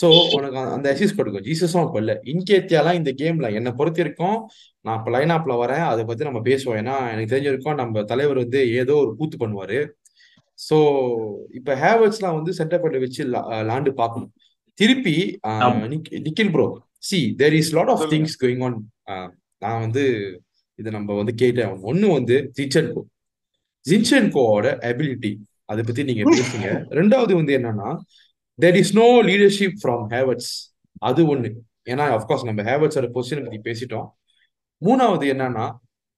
ஸோ 0.00 0.06
உனக்கு 0.36 0.58
அந்த- 0.74 0.90
அசிஸ் 0.92 1.16
கொடுக்கும் 1.16 1.46
ஜீசஸும் 1.46 1.84
அப்போ 1.84 1.98
இல்லை 2.02 2.14
இன்கேத்தியாலாம் 2.32 2.98
இந்த 3.00 3.10
கேம்ல 3.20 3.48
என்னை 3.58 3.72
பொறுத்த 3.78 4.00
வரைக்கும் 4.02 4.36
நான் 4.84 4.98
இப்போ 4.98 5.10
லைன் 5.10 5.34
அப்ல 5.36 5.54
வரேன். 5.62 5.84
அதை 5.90 6.02
பத்தி 6.04 6.28
நம்ம 6.28 6.40
பேசுவோம். 6.46 6.78
ஏன்னா 6.80 6.94
எனக்கு 7.12 7.32
தெரிஞ்ச 7.32 7.48
வரைக்கும் 7.50 7.80
நம்ம 7.82 8.04
தலைவர் 8.04 8.42
வந்து 8.42 8.60
ஏதோ 8.80 8.94
ஒரு 9.02 9.12
கூத்து 9.18 9.38
பண்ணுவாரு. 9.42 9.80
ஸோ 10.58 10.76
இப்போ 11.58 11.72
ஹேவர்ஸ்லாம் 11.82 12.38
வந்து 12.38 12.52
சென்டர் 12.52 12.82
பண்ணி 12.82 12.98
வச்சு 12.98 13.22
லாண்டு 13.70 13.92
பார்க்கணும். 14.00 14.32
திருப்பி 14.78 15.14
Nikhil 16.26 16.52
bro 16.52 16.66
see 17.02 17.18
there 17.36 17.54
is 17.54 17.72
lot 17.76 17.92
of 17.94 18.04
things 18.12 18.36
going 18.42 18.64
on 18.66 18.78
நான் 19.62 19.80
வந்து 19.80 20.02
இது 20.78 20.90
நம்ம 20.90 21.14
வந்து 21.16 21.32
கேட்டேன். 21.34 21.72
ஒன்று 21.82 22.06
வந்து 22.12 22.36
ஜின்சென்கோ 22.58 23.02
ஜின்சென்கோவோட 23.84 24.66
அபிலிட்டி 24.88 25.32
அதை 25.68 25.82
பத்தி 25.82 26.02
நீங்க 26.04 26.22
பேசுங்க. 26.30 26.68
ரெண்டாவது 26.98 27.32
வந்து 27.34 27.52
என்னன்னா 27.58 27.88
there 28.62 28.78
is 28.82 28.94
no 29.00 29.08
leadership 29.30 29.76
from 29.82 30.04
Havertz 30.14 30.52
அது 31.08 31.20
ஒண்ணு. 31.34 31.50
ஏன்னா 31.92 32.06
அஃப்கோர்ஸ் 32.16 32.46
நம்ம 32.48 32.62
ஹேவர்ட்ஸோட 32.70 33.08
பொசிஷன் 33.16 33.46
பத்தி 33.46 33.60
பேசிட்டோம். 33.68 34.08
மூணாவது 34.86 35.26
என்னன்னா 35.34 35.66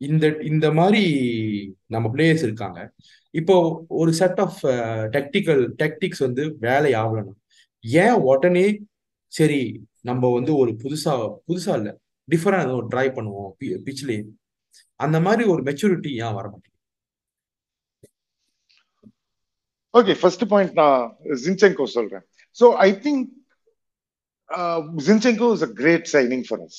இந்த 0.01 0.27
இந்த 0.53 0.67
மாதிரி 0.79 1.03
நம்ம 1.95 2.07
பிளேயர்ஸ் 2.15 2.45
இருக்காங்க. 2.49 2.79
இப்போ 3.41 3.57
ஒரு 4.01 4.11
செட் 4.21 4.41
ஆஃப் 4.45 4.59
டெக்டிக்கல் 5.17 5.63
டெக்டிக்ஸ் 5.83 6.25
வந்து 6.27 6.45
வேலை 6.67 6.93
ஆகணும். 7.03 7.39
ஏன் 8.05 8.19
உடனே 8.31 8.67
சரி 9.39 9.61
நம்ம 10.09 10.31
வந்து 10.37 10.53
ஒரு 10.63 10.73
புதுசா 10.83 11.15
புதுசா 11.49 11.75
இல்லை 11.81 11.93
டிஃபரெண்ட் 12.29 12.77
ஒரு 12.79 12.87
ட்ரை 12.93 13.07
பண்ணுவோம் 13.17 13.53
பிச்லேயே 13.87 14.23
அந்த 15.05 15.17
மாதிரி 15.27 15.45
ஒரு 15.53 15.63
மெச்சூரிட்டி 15.69 16.11
ஏன் 16.25 16.37
வர 16.39 16.47
மாட்டேங்குது? 16.51 16.79
ஓகே 19.99 20.13
ஃபர்ஸ்ட் 20.21 20.45
பாயிண்ட் 20.53 20.77
நான் 20.81 21.01
ஜின்செங்கோ 21.45 21.87
சொல்றேன். 21.97 22.25
So 22.57 22.69
I 22.87 22.91
think 23.05 23.29
Zinchenko 24.99 25.55
is 25.55 25.62
a 25.62 25.73
great 25.75 26.09
signing 26.15 26.43
for 26.45 26.59
us 26.65 26.75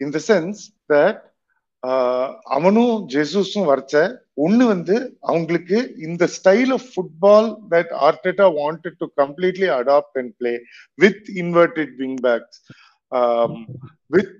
in 0.00 0.12
the 0.14 0.18
sense 0.28 0.58
that 0.92 1.18
அவனும் 2.56 2.92
ஜெசூஸும் 3.14 3.68
வரைச்ச 3.70 3.94
ஒண்ணு 4.44 4.64
வந்து 4.66 4.96
அவங்களுக்கு 5.30 5.78
இந்த 6.06 6.24
style 6.36 6.72
of 6.76 6.86
football 6.92 7.48
that 7.72 7.92
Arteta 8.08 8.46
wanted 8.58 8.98
to 9.02 9.06
completely 9.20 9.68
adapt 9.78 10.18
and 10.20 10.32
play 10.40 10.52
with 10.98 11.26
inverted 11.42 11.92
wing 12.02 12.16
backs 12.26 12.60
with 14.10 14.36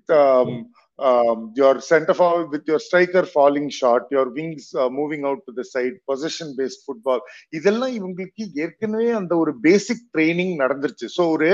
um, 0.99 1.53
your 1.55 1.81
center 1.81 2.15
forward 2.15 2.51
with 2.51 2.67
your 2.67 2.79
striker 2.79 3.25
falling 3.25 3.69
short, 3.71 4.05
your 4.11 4.31
wings 4.31 4.75
uh, 4.75 4.89
moving 4.91 5.25
out 5.25 5.41
to 5.47 5.53
the 5.53 5.65
side, 5.65 5.93
possession 6.09 6.55
based 6.59 6.81
football. 6.87 7.21
இதெல்லாம் 7.59 7.93
இவங்களுக்கு 7.99 8.45
ஏற்கனவே 8.65 9.11
அந்த 9.21 9.37
ஒரு 9.37 9.55
பேசிக் 9.67 10.05
training 10.17 10.55
நடந்துருச்சு 10.63 11.09
so 11.17 11.25
ஒரு 11.35 11.51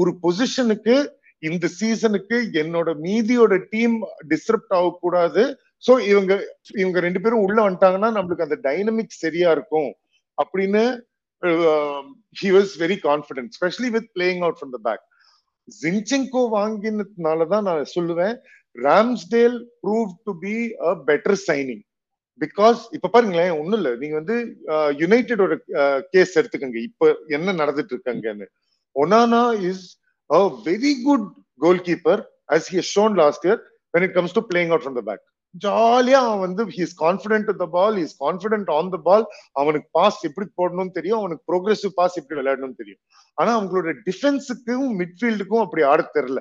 ஒரு 0.00 0.12
பொசிஷனுக்கு 0.24 0.96
இந்த 1.42 1.66
சீசனுக்கு 1.80 2.36
என்னோட 2.62 2.88
மீதியோட 3.06 3.56
டீம் 3.74 3.96
டிஸ்டர்ப்ட் 4.28 4.74
ஆகக்கூடாது 4.78 5.42
ஸோ 5.84 5.92
இவங்க 6.12 6.32
இவங்க 6.80 6.98
ரெண்டு 7.00 7.20
பேரும் 7.24 7.44
உள்ள 7.46 7.58
வந்துட்டாங்கன்னா 7.66 8.10
நம்மளுக்கு 8.16 8.46
அந்த 8.46 8.58
டைனமிக் 8.68 9.20
சரியா 9.24 9.50
இருக்கும் 9.56 9.90
அப்படின்னு 10.38 10.82
he 12.40 12.48
was 12.56 12.72
very 12.82 12.96
confident 13.08 13.52
especially 13.58 13.90
with 13.96 14.08
playing 14.16 14.42
out 14.46 14.58
from 14.60 14.74
the 14.76 14.80
back 14.88 15.04
Zinchenko 15.68 16.42
வாங்கினதுனால 16.58 17.46
தான் 17.52 17.66
நான் 17.68 17.92
சொல்லுவேன் 17.96 18.36
Ramsdale 18.78 19.56
prove 19.82 20.10
to 20.26 20.32
be 20.44 20.54
a 20.88 20.92
better 21.08 21.38
signing 21.48 21.82
because 22.40 22.80
இப்ப 22.96 23.10
பாருங்களேன் 23.14 23.54
ஒண்ணும் 23.60 23.78
இல்ல. 23.78 23.90
நீங்க 24.02 24.14
வந்து 24.20 24.36
யுனைடெடோட 25.02 25.54
கேஸ் 26.14 26.36
எடுத்துக்கோங்க. 26.40 26.80
இப்ப 26.88 27.04
என்ன 27.36 27.54
நடந்துட்டு 27.62 27.94
இருக்காங்கன்னு 27.96 28.46
Onana 28.96 29.40
is 29.70 29.86
a 30.30 30.38
very 30.68 30.92
good 31.06 31.26
goalkeeper 31.88 32.20
as 32.56 32.68
he 32.74 32.82
shown 32.92 33.16
last 33.22 33.46
year 33.48 33.60
when 33.94 34.06
it 34.06 34.14
comes 34.18 34.36
to 34.38 34.42
playing 34.50 34.72
out 34.72 34.84
from 34.84 34.98
the 35.00 35.04
back 35.08 35.24
ஜாலியா 35.54 36.20
அவன் 36.26 36.42
வந்து 36.46 36.64
he's 36.76 36.94
confident 37.02 37.50
the 37.62 37.66
ball 37.76 37.96
is 38.02 38.14
confident 38.24 38.70
on 38.76 38.90
the 38.94 39.00
ball 39.06 39.24
அவனுக்கு 39.60 39.88
பாஸ் 39.98 40.18
எப்படி 40.28 40.46
போடணும்னு 40.60 40.94
தெரியும் 40.98 41.20
அவனுக்கு 41.20 41.42
ப்ரோக்ரெசிவ் 41.50 41.92
பாஸ் 42.00 42.18
எப்படி 42.20 42.36
விளையாடணும்னு 42.40 42.80
தெரியும். 42.82 43.00
ஆனா 43.38 43.50
அவங்களோட 43.58 43.94
டிஃபென்ஸுக்கும் 44.08 44.88
மிட்ஃபீல்டுக்கும் 45.00 45.64
அப்படி 45.64 45.82
ஆட 45.92 46.02
தெரியல. 46.16 46.40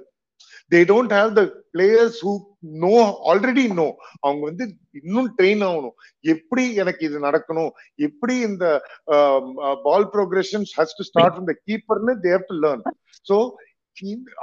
They 0.72 0.80
don't 0.92 1.14
have 1.18 1.32
the 1.38 1.44
players 1.76 2.20
who 2.26 2.34
know 2.86 2.94
already 3.32 3.66
no 3.80 3.88
அவங்க 4.26 4.42
வந்து 4.50 4.66
இன்னும் 5.00 5.30
ட்ரெயின் 5.38 5.64
ஆகணும். 5.68 5.96
எப்படி 6.26 6.64
எனக்கு 6.84 7.02
இது 7.10 7.18
நடக்கணும்? 7.28 7.72
எப்படி 8.08 8.36
இந்த 8.50 8.66
ball 9.88 10.08
progression 10.16 10.68
has 10.78 10.98
to 11.00 11.06
start 11.10 11.36
from 11.36 11.50
the 11.52 11.56
கீப்பர்னு 11.68 12.16
they 12.26 12.32
have 12.36 12.48
to 12.52 12.58
learn 12.66 12.84
so 13.26 13.38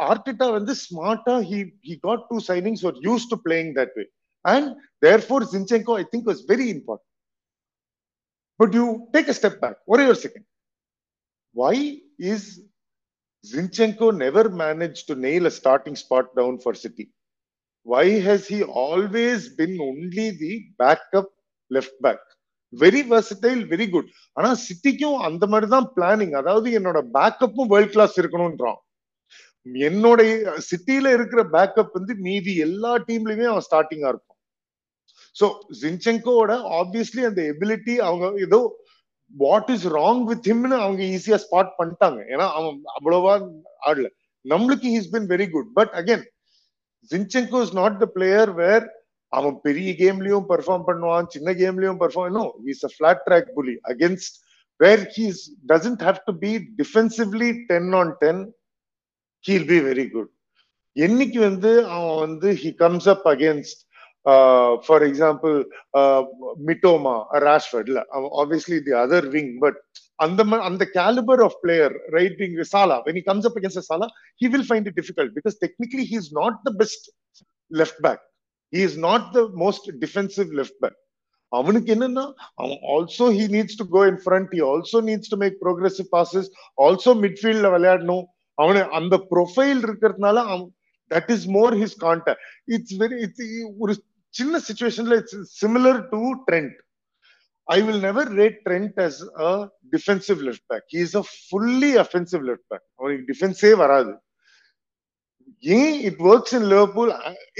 Arteta 0.08 0.46
வந்து 0.56 0.72
ஸ்மார்ட்டா 0.84 1.34
he 1.50 1.58
he 1.88 1.96
got 2.06 2.22
two 2.30 2.38
signings 2.48 2.84
or 2.88 2.96
used 3.04 3.26
to 3.32 3.36
playing 3.44 3.72
that 3.76 3.92
way 3.98 4.04
and 4.44 4.68
therefore 5.26 5.46
Zinchenko 5.52 5.96
I 6.02 6.04
think 6.12 6.28
was 6.30 6.42
very 6.50 6.66
important 6.76 7.10
but 8.60 8.74
you 8.78 8.86
take 9.14 9.30
a 9.32 9.36
step 9.38 9.60
back 9.62 9.78
ஒரே 9.92 10.04
ஒரு 10.12 10.18
second 10.24 10.46
why 11.56 11.74
is 12.32 12.48
Zinchenko 13.44 14.16
never 14.16 14.48
managed 14.48 15.06
to 15.08 15.14
nail 15.14 15.46
a 15.46 15.50
starting 15.50 15.96
spot 15.96 16.34
down 16.36 16.58
for 16.58 16.72
City? 16.74 17.10
Why 17.86 18.04
has 18.20 18.46
he 18.46 18.62
always 18.62 19.50
been 19.50 19.78
only 19.80 20.30
the 20.42 20.52
backup 20.78 21.28
left 21.70 21.94
back? 22.00 22.20
Very 22.72 23.00
versatile 23.10 23.60
very 23.72 23.86
good 23.90 24.08
ஆனா 24.38 24.48
சிட்டிக்கும் 24.64 25.18
அந்த 25.26 25.44
மாதிரி 25.50 25.66
தான் 25.74 25.86
planning 25.96 26.32
அதாவது 26.38 26.68
என்னோட 26.78 26.98
பேக்கப்பும் 27.16 27.70
world 27.72 27.92
class 27.94 28.16
இருக்கணும்ன்றான் 28.20 28.78
என்னோட 29.86 30.20
சிட்டியில 30.68 31.12
இருக்கிற 31.16 31.40
பேக்கப் 31.54 31.94
வந்து 31.98 32.14
மீதி 32.26 32.54
எல்லா 32.66 32.92
டீம்லயுமே 33.08 33.46
அவன் 33.52 33.66
ஸ்டார்டிங்கா 33.68 34.10
இருக்கும் 34.14 34.38
ஸோ 35.36 35.46
ஜின்செங்கோட 35.82 36.56
ஆப்வியஸ்லி 36.80 37.22
அந்த 37.28 37.42
எபிலிட்டி 37.52 37.94
அவங்க 38.08 38.26
ஏதோ 38.46 38.60
வாட் 39.30 39.70
இஸ் 39.74 39.86
ராங் 39.96 40.22
வித் 40.30 40.46
ஹிம்னு 40.50 40.76
அவங்க 40.84 41.02
ஈஸியா 41.16 41.38
ஸ்பாட் 41.46 41.72
பண்ணிட்டாங்க. 41.78 42.20
ஏன்னா 42.32 42.46
அவன் 42.58 42.76
அவ்வளவா 42.98 43.34
ஆடல. 43.88 44.08
நம்மளுக்கு 44.44 44.88
he's 44.94 45.12
been 45.14 45.28
very 45.34 45.46
good 45.50 45.70
but 45.72 45.92
again 46.00 46.24
Zinchenko 47.10 47.60
is 47.62 47.74
not 47.74 47.98
the 48.02 48.06
player 48.16 48.52
where 48.52 48.84
அவன் 49.32 49.56
பெரிய 49.60 49.90
கேம்லயும் 49.92 50.46
பெர்ஃபார்ம் 50.50 50.84
பண்ணுவான் 50.88 51.26
சின்ன 51.26 51.52
கேம்லயும் 51.52 52.00
perform 52.02 52.36
no 52.38 52.44
is 52.72 52.84
a 52.84 52.90
flat 52.94 53.22
track 53.28 53.48
bully 53.54 53.74
against 53.92 54.36
where 54.80 55.02
he's 55.16 55.40
doesn't 55.72 56.02
have 56.02 56.20
to 56.26 56.34
be 56.44 56.52
defensively 56.82 57.50
ten 57.72 57.92
on 57.92 58.12
ten 58.22 58.42
he'll 59.44 59.68
be 59.72 59.80
very 59.88 60.06
good 60.10 60.30
என்னைக்கு 60.96 61.38
வந்து 61.38 61.70
அவன் 61.86 62.18
வந்து 62.18 62.50
he 62.62 62.70
comes 62.84 63.08
up 63.08 63.26
against 63.34 63.80
for 64.85 65.03
example 65.09 65.55
Mitoma 66.67 67.15
ராஷ்வர்ட் 67.47 67.89
இல்ல 67.91 68.01
obviously 68.41 68.79
the 68.87 68.95
other 69.03 69.27
wing 69.35 69.51
but 69.59 69.79
அந்த 70.19 70.43
அந்த 70.69 70.83
caliber 70.97 71.41
of 71.47 71.57
player 71.65 71.93
right 72.17 72.39
wing 72.41 72.55
Salah 72.73 72.97
when 73.05 73.19
he 73.19 73.25
comes 73.29 73.47
up 73.49 73.57
against 73.59 73.89
Salah 73.91 74.09
he 74.41 74.49
will 74.55 74.67
find 74.69 74.89
it 74.91 74.97
difficult 75.01 75.33
because 75.37 75.57
technically 75.65 76.05
he 76.11 76.17
is 76.23 76.31
not 76.41 76.57
the 76.67 76.73
best 76.81 77.05
left 77.71 78.01
back 78.07 78.23
he 78.73 78.81
is 78.89 78.97
not 79.07 79.27
the 79.37 79.43
most 79.63 79.87
defensive 80.03 80.51
left 80.59 80.79
back 80.85 80.97
அவனுக்கு 81.51 81.89
என்னன்னா 81.95 82.25
அவன் 82.55 82.81
also 82.95 83.27
he 83.37 83.45
needs 83.55 83.77
to 83.79 83.85
go 83.95 84.01
in 84.09 84.19
front 84.25 84.51
he 84.55 84.59
also 84.71 84.99
needs 85.07 85.31
to 85.31 85.37
make 85.43 85.55
progressive 85.63 86.09
passes 86.17 86.49
also 86.77 87.13
மிட்ஃபீல்ட்ல 87.23 87.69
விளையாடணும் 87.75 88.25
அவனு 88.57 88.81
அந்த 88.99 89.15
profile 89.31 89.81
இருக்கிறதுனால 89.87 90.37
அவன் 90.51 90.67
that 91.11 91.31
is 91.35 91.47
more 91.57 91.75
his 91.81 91.97
contact 92.05 92.43
it's 92.75 92.95
very 93.01 93.17
it's 93.25 93.43
ஒரு 93.79 93.93
சின்ன 94.34 94.60
சுச்சுவேஷன்ல 94.68 95.16
it's 95.20 95.38
similar 95.60 96.00
to 96.12 96.20
Trent 96.48 96.76
I 97.68 97.78
will 97.86 98.02
never 98.08 98.30
rate 98.40 98.58
Trent 98.66 98.98
as 99.06 99.20
a 99.46 99.52
defensive 99.94 100.40
left 100.48 100.66
back 100.72 100.86
he 100.94 101.00
is 101.06 101.16
a 101.22 101.24
fully 101.36 101.92
offensive 102.04 102.44
left 102.50 102.68
back 102.72 102.86
அவனுக்கு 103.00 103.26
டிஃபென்ஸே 103.32 103.72
வராது. 103.84 104.12
ஏன் 105.64 105.96
it 106.08 106.22
works 106.32 106.54
in 106.58 106.68
Liverpool 106.74 107.12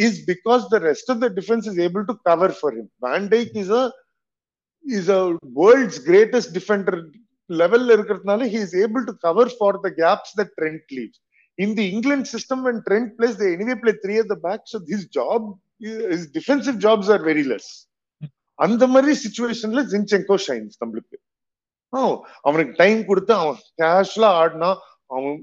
is 0.07 0.19
because 0.33 0.65
the 0.75 0.79
rest 0.89 1.11
of 1.15 1.21
the 1.25 1.29
defence 1.41 1.69
is 1.71 1.81
able 1.87 2.05
to 2.11 2.17
cover 2.31 2.55
for 2.61 2.75
him 2.79 2.91
Van Dijk 3.09 3.53
is 3.63 3.75
a 3.81 3.85
is 4.85 5.11
a 5.19 5.21
world's 5.61 6.01
greatest 6.09 6.55
defender 6.59 6.99
லெவல்ல 7.51 7.95
இருக்கிறதுனால 7.97 8.47
he 8.55 8.61
is 8.67 8.77
able 8.85 9.05
to 9.11 9.15
cover 9.27 9.53
for 9.59 9.79
the 9.87 9.91
gaps 10.03 10.35
the 10.41 10.45
Trent 10.59 10.95
leaves 10.99 11.21
in 11.59 11.75
the 11.79 11.85
England 11.93 12.31
system 12.35 12.63
when 12.67 12.79
Trent 12.89 13.11
plays 13.19 13.37
they 13.41 13.51
anyway 13.57 13.77
play 13.83 13.95
three 14.05 14.19
at 14.23 14.29
the 14.33 14.41
back 14.47 14.63
so 14.73 14.79
his 14.93 15.03
job 15.19 15.43
defensive 16.35 16.77
jobs 16.81 17.11
are 17.11 17.23
very 17.23 17.45
less 17.47 17.71
அந்த 18.59 18.87
மாதிரி 18.87 19.13
சுச்சுவேஷன்ல 19.25 19.83
ஜின்செங்கோ 19.91 20.37
shines 20.47 20.77
நம்மளுக்கு. 20.85 21.17
அவனுக்கு 22.43 22.75
time 22.77 23.07
கொடுத்து 23.07 23.35
அவன் 23.35 23.57
கேஷ்ல 23.83 24.25
ஆடினா 24.35 24.77
அவன் 25.07 25.39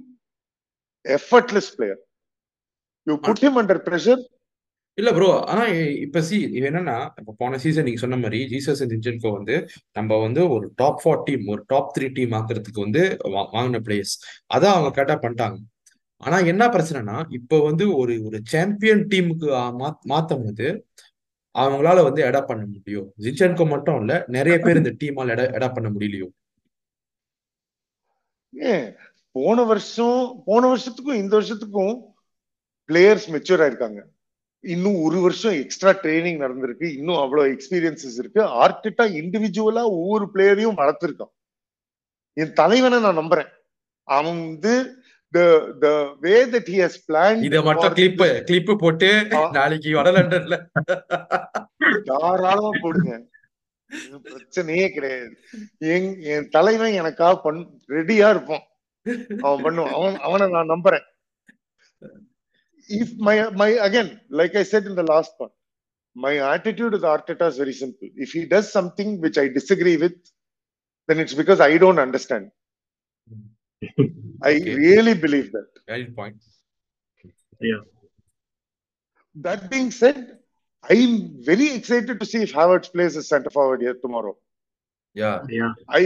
effortless 1.05 1.75
player 1.75 2.01
you 3.07 3.19
put 3.19 3.37
him 3.37 3.57
under 3.57 3.83
pressure 3.85 4.21
இல்ல 4.97 5.11
ப்ரோ 5.11 5.39
ஆனா 5.45 5.65
இப்ப 6.01 6.21
சி 6.21 6.41
இது 6.41 6.69
என்னன்னா 6.69 7.09
இப்ப 7.17 7.35
போன 7.37 7.57
சீசன் 7.57 7.83
நீங்க 7.83 7.99
சொன்ன 7.99 8.15
மாதிரி 8.15 8.45
ஜீசஸ் 8.47 8.81
அண்ட் 8.81 9.21
வந்து 9.29 9.67
நம்ம 9.91 10.17
வந்து 10.17 10.49
ஒரு 10.49 10.71
டாப் 10.75 11.01
ஃபோர் 11.03 11.23
டீம் 11.23 11.47
ஒரு 11.47 11.63
டாப் 11.67 11.97
த்ரீ 11.97 12.07
டீம் 12.13 12.31
ஆக்குறதுக்கு 12.31 12.79
வந்து 12.79 13.03
வா- 13.23 13.49
வாங்கின 13.53 13.79
பிளேயர்ஸ் 13.79 14.15
அதான் 14.53 14.73
அவங்க 14.73 14.89
கரெக்டா 14.95 15.17
பண்ணிட்டாங்க. 15.21 15.57
ஆனா 16.23 16.38
என்ன 16.51 16.63
பிரச்சனைனா 16.67 17.17
இப்ப 17.38 17.60
வந்து 17.67 17.86
ஒரு 17.97 18.13
ஒரு 18.25 18.38
சாம்பியன் 18.53 19.03
டீமுக்கு 19.12 19.47
மாத்தும் 20.12 20.43
போது 20.45 20.67
அவங்களால 21.55 22.03
வந்து 22.07 22.21
எடா 22.23 22.41
பண்ண 22.45 22.63
முடியும். 22.73 23.07
ஜின்சென்கோ 23.23 23.65
மட்டும் 23.67 23.99
இல்ல 24.01 24.13
நிறைய 24.27 24.55
பேர் 24.60 24.79
இந்த 24.81 24.91
டீமால் 25.01 25.31
எடா 25.36 25.45
எடா 25.57 25.69
பண்ண 25.73 25.88
முடியலையோ? 25.89 26.27
ஏன் 28.53 28.88
போன 29.36 29.63
வருஷம் 29.63 30.21
போன 30.45 30.63
வருஷத்துக்கும் 30.73 31.21
இந்த 31.23 31.34
வருஷத்துக்கும் 31.39 31.93
பிளேயர்ஸ் 32.89 33.27
மெச்சூர் 33.34 33.63
ஆயிருக்காங்க. 33.65 34.01
இன்னும் 34.63 34.97
ஒரு 35.03 35.19
வருஷம் 35.25 35.55
எக்ஸ்ட்ரா 35.63 35.91
ட்ரைனிங் 36.01 36.41
நடந்திருக்கு. 36.43 36.88
இன்னும் 36.97 37.21
அவ்வளவு 37.23 37.51
எக்ஸ்பீரியன்சஸ் 37.53 38.17
இருக்கு. 38.21 38.41
ஆர்டிட்டா 38.63 39.05
இண்டிவிஜுவலா 39.19 39.84
ஒவ்வொரு 39.97 40.25
பிளேயரையும் 40.34 40.79
வளர்த்திருக்கான். 40.81 41.34
என் 42.38 42.53
தலைவனை 42.53 42.99
நான் 42.99 43.21
நம்புறேன். 43.21 43.51
அவன் 44.07 44.39
வந்து 44.47 44.73
இத 47.47 47.59
மட்டும் 47.67 47.93
கிளிப் 47.99 48.23
கிளிப் 48.49 48.71
போட்டு 48.83 49.09
தாராளமா 52.09 52.71
போடுங்க 52.83 53.13
பிரச்சனையே 54.27 54.87
கிடையாது 54.95 55.31
என் 55.93 56.09
என் 56.33 56.49
தலைவன் 56.49 56.97
எனக்காக 57.01 57.33
பண் 57.45 57.61
ரெடியா 57.97 58.27
இருப்பான் 58.33 58.65
அவன் 59.45 59.63
பண்ணுவான் 59.65 59.95
அவன் 59.97 60.17
அவனை 60.27 60.47
நான் 60.57 60.73
நம்புறேன் 60.75 61.07
if 62.89 63.09
my 63.27 63.35
my 63.61 63.67
again 63.87 64.07
like 64.39 64.53
i 64.55 64.63
said 64.69 64.85
in 64.89 64.95
the 64.99 65.05
last 65.11 65.31
part 65.37 65.51
my 66.15 66.31
attitude 66.53 66.93
with 66.95 67.05
arteta 67.11 67.45
is 67.51 67.57
very 67.57 67.75
simple 67.81 68.09
if 68.15 68.31
he 68.31 68.41
does 68.45 68.67
something 68.77 69.09
which 69.23 69.37
i 69.37 69.47
disagree 69.59 69.95
with 70.03 70.17
then 71.09 71.19
it's 71.23 71.35
because 71.41 71.61
i 71.67 71.77
don't 71.77 72.01
understand 72.05 72.45
i 73.81 74.53
Okay. 74.53 74.75
really 74.77 75.15
believe 75.23 75.49
that. 75.51 75.69
Valid 75.87 76.13
point 76.19 76.39
that 79.35 79.61
being 79.71 79.89
said 79.93 80.17
i'm 80.83 81.13
very 81.41 81.67
excited 81.77 82.15
to 82.21 82.25
see 82.25 82.41
if 82.41 82.51
havertz 82.53 82.87
plays 82.91 83.15
as 83.15 83.27
center 83.27 83.51
forward 83.57 83.81
here 83.81 83.97
tomorrow. 84.05 84.33
Yeah 85.15 85.31
Yeah. 85.59 85.71
I 85.99 86.01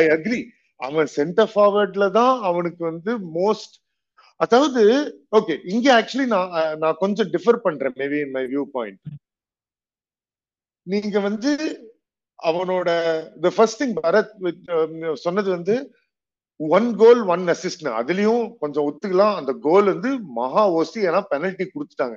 I 0.00 0.04
agree 0.16 0.40
அவன் 0.80 1.08
centre 1.18 1.50
ஃபார்வர்ட்ல 1.52 2.06
தான் 2.18 2.34
அவனுக்கு 2.48 2.82
வந்து 2.84 3.12
most 3.38 3.74
அதாவது 4.40 4.82
okay 5.38 5.54
இங்க 5.72 5.86
actually 5.98 6.26
நான் 6.34 6.50
நான் 6.82 7.00
கொஞ்சம் 7.00 7.30
டிஃபர் 7.34 7.58
பண்றேன் 7.64 7.96
maybe 8.02 8.18
in 8.24 8.34
my 8.36 8.44
view 8.52 8.64
point 8.76 9.00
நீங்க 10.86 11.18
வந்து 11.20 11.52
அவனோட 12.38 12.88
the 13.44 13.50
first 13.56 13.80
thing 13.82 13.96
Bharath 14.00 14.32
um, 14.76 14.92
சொன்னது 15.24 15.48
வந்து 15.56 15.74
ஒன் 16.60 16.96
கோல் 16.96 17.20
ஒன் 17.26 17.44
அசிஸ்ட் 17.48 17.84
அதுலயும் 18.00 18.58
கொஞ்சம் 18.58 18.86
ஒத்துக்கலாம் 18.88 19.36
அந்த 19.36 19.52
கோல் 19.62 19.84
வந்து 19.84 20.10
மகா 20.34 20.64
ஓசி 20.78 21.00
ஏன்னா 21.08 21.20
பெனல்டி 21.32 21.66
கொடுத்துட்டாங்க 21.68 22.16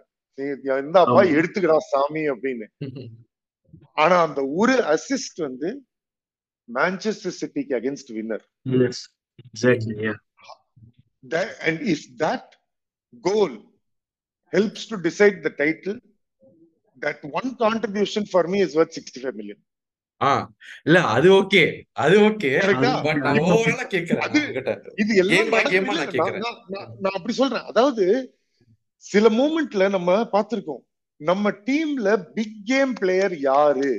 ஆமா. 1.03 1.21
எடுத்துக்கடா 1.39 1.77
சாமி 1.87 2.21
அப்படின்னு 2.27 2.67
ஆனா 3.97 4.15
அந்த 4.21 4.41
ஒரு 4.55 4.75
அசிஸ்ட் 4.93 5.39
வந்து 5.41 5.69
மான்செஸ்டர் 6.69 7.37
சிட்டிக்கு 7.39 7.75
against 7.75 8.11
winner 8.11 8.45
Yes. 8.75 8.97
Exactly. 9.45 9.95
Yeah. 9.99 10.17
that 11.23 11.49
and 11.61 11.81
if 11.93 11.99
that 12.17 12.45
goal 13.23 13.51
helps 14.53 14.85
to 14.85 14.97
decide 14.97 15.43
the 15.43 15.51
title 15.51 15.97
that 16.97 17.19
one 17.31 17.55
contribution 17.55 18.25
for 18.25 18.43
me 18.43 18.61
is 18.61 18.73
worth 20.21 20.41
65 20.41 20.41
million 20.41 20.47
ஆ 20.47 20.49
இல்ல 20.85 20.99
அது 21.13 21.27
ஓகே 21.31 21.61
அது 21.95 22.15
ஓகே. 22.27 22.49
இது 24.97 25.15
எல்லாம் 25.15 25.49
நான் 27.01 27.15
அப்படி 27.15 27.33
சொல்றேன். 27.33 27.65
அதாவது 27.65 28.05
சில 29.05 29.29
மூமெண்ட்ல 29.29 29.89
நம்ம 29.89 30.09
பார்த்திருக்கோம். 30.33 30.83
நம்ம 31.21 31.49
டீம்ல 31.67 32.07
பிக் 32.33 32.59
கேம் 32.67 32.93
பிளேயர் 32.93 33.35
யாரு. 33.41 33.89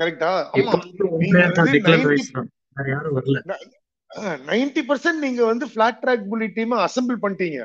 கரெக்டா 0.00 0.30
இப்ப 0.52 0.70
ஆமா. 0.70 0.78
வந்து 0.78 1.04
நீங்க 1.14 1.36
player 1.36 1.50
தான் 1.50 1.64
வந்து 1.64 1.78
Declan 1.78 2.00
90 2.00 2.10
Rice 2.12 2.30
தான். 2.32 2.48
வேற 2.76 2.88
யாரும் 2.90 3.16
வரல. 3.18 3.38
நைன்டி 4.46 4.82
பர்சன்ட் 4.88 5.20
நீங்க 5.20 5.44
வந்து 5.44 5.66
flat 5.74 6.00
track 6.02 6.28
bully 6.28 6.46
team 6.48 6.72
assemble 6.86 7.22
பண்ணிட்டீங்க. 7.22 7.58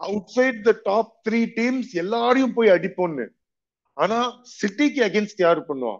Outside 0.30 0.60
the 0.62 0.72
top 0.84 1.12
three 1.26 1.40
teams 1.56 1.92
எல்லாரையும் 1.94 2.54
போய் 2.54 2.68
அடிப்போம்னு. 2.68 3.26
ஆனா 3.96 4.18
சிட்டிக்கு 4.60 5.00
அகேன்ஸ்ட் 5.08 5.42
யாரு 5.46 5.62
பண்ணுவா 5.68 5.94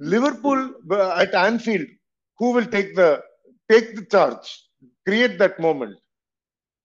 Liverpool 0.00 0.64
at 1.22 1.36
Anfield 1.48 1.92
who 2.40 2.48
will 2.56 2.70
take 2.76 2.90
the 3.00 3.04
take 3.70 3.90
the 3.98 4.02
charge 4.16 4.48
create 5.06 5.36
that 5.44 5.58
moment 5.58 5.96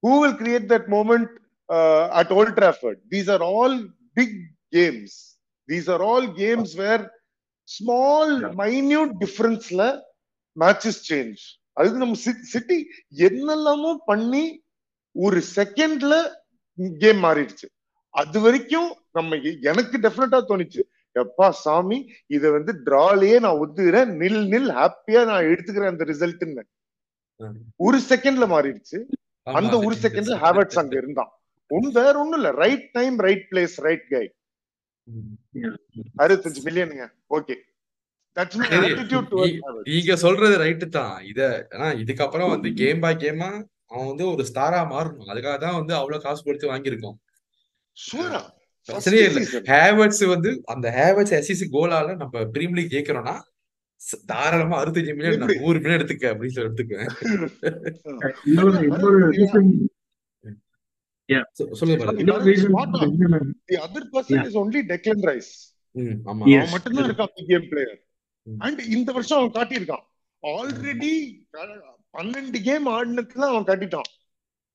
who 0.04 0.14
will 0.24 0.38
create 0.44 0.68
that 0.74 0.90
moment 0.90 1.32
at 2.22 2.32
Old 2.40 2.56
Trafford 2.60 3.02
these 3.14 3.32
are 3.36 3.46
all 3.54 3.78
big 4.16 4.38
games 4.74 5.18
these 5.70 5.90
are 5.96 6.04
all 6.12 6.30
games 6.44 6.74
where 6.84 7.04
small 7.68 8.34
minute 8.64 9.12
டிஃபரன்ஸ்ல 9.26 9.84
matches 10.58 11.02
change 11.10 11.42
அதுக்கு 11.78 12.04
நம்ம 12.04 12.18
city 12.54 12.78
என்னெல்லாமோ 13.28 13.92
பண்ணி 14.06 14.46
ஒரு 15.16 15.40
செகண்ட்ல 15.56 16.14
game 17.04 17.22
மாறிடுச்சு. 17.26 17.68
அது 18.14 18.38
வரைக்கும் 18.46 18.90
நம்ம 19.18 19.38
எனக்கு 19.70 19.96
டெஃபினட்டா 20.06 20.40
தோணுச்சு. 20.50 20.82
எப்பா 21.16 21.48
சாமி 21.64 21.98
இத 22.36 22.44
வந்து 22.56 22.72
டிராலயே 22.88 23.38
நான் 23.46 23.60
ஒத்துக்கிறேன் 23.64 24.12
நில் 24.22 24.44
நில் 24.54 24.70
ஹாப்பியா 24.80 25.22
நான் 25.30 25.50
எடுத்துக்கிறேன் 25.52 25.92
அந்த 25.94 26.06
ரிசல்ட்னு. 26.12 26.64
ஒரு 27.86 27.98
செகண்ட்ல 28.12 28.46
மாறிடுச்சு. 28.54 29.00
அந்த 29.48 29.76
ஒரு 29.88 29.96
செகண்ட்ல. 30.04 30.38
ஹேவர்ட்ஸ் 30.44 30.80
அங்க 30.82 30.96
இருந்தான். 31.02 31.32
ஒன்னு 31.72 31.90
வேற 32.00 32.14
ஒண்ணும் 32.22 32.40
இல்ல. 32.40 32.52
Right 32.64 32.88
time 32.98 33.18
right 33.28 33.46
place 33.52 33.76
right 33.88 34.08
guy. 34.14 34.26
அறுபத்தஞ்சு 36.24 36.62
மில்லியனுங்க 36.68 37.06
ஓகே 37.38 37.56
நீங்க 39.90 40.14
சொல்றது 40.24 40.56
ரைட்டு 40.64 40.86
தான். 40.98 41.16
இத 41.32 41.40
ஆனா 41.74 41.88
இதுக்கப்புறம் 42.04 42.52
வந்து 42.54 42.70
கேம் 42.82 43.02
பை 43.06 43.12
கேமா 43.24 43.50
அவன் 43.92 44.10
வந்து 44.12 44.26
ஒரு 44.34 44.44
ஸ்டாரா 44.50 44.80
மாறணும். 44.94 45.30
அதுக்காக 45.32 45.58
தான் 45.64 45.78
வந்து 45.80 45.94
அவ்வளவு 46.00 46.24
காசு 46.26 46.42
கொடுத்து 46.48 46.72
வாங்கியிருக்கோம் 46.72 47.18
ஷூரா 47.98 48.42
பிரச்சனையே 48.90 49.26
இல்ல 49.30 49.42
ஹேவர்ட்ஸ் 49.72 50.24
வந்து 50.34 50.52
அந்த 50.74 50.88
ஹேவர்ட்ஸ் 50.98 51.36
எஸ்சிசி 51.40 51.66
கோலால 51.76 52.16
நம்ம 52.22 52.44
பிரீமியர் 52.56 52.80
லீக் 52.80 52.94
ஜெயிக்கிறோம்னா 52.96 53.36
தாராளமா 54.30 54.76
அறுபத்தஞ்சு 54.82 55.14
மில்லியன் 55.18 55.36
எப்படி? 55.36 55.56
நூறு 55.64 55.78
மில்லியன் 55.80 56.00
எடுத்துக்க 56.00 56.32
அப்படின்னு 56.32 56.56
சொல்லி 56.56 56.70
எடுத்துக்குவேன். 56.70 57.12
இந்த 68.96 69.12
வருஷம் 69.12 69.40
அவன் 69.40 69.56
காட்டியிருக்கான். 69.58 70.06
ஆல்ரெடி 70.44 71.14
பன்னெண்டு 72.14 72.60
கேம் 72.68 72.88
ஆடினதுல 72.94 73.50
அவன் 73.52 73.68
காட்டிட்டான். 73.70 74.10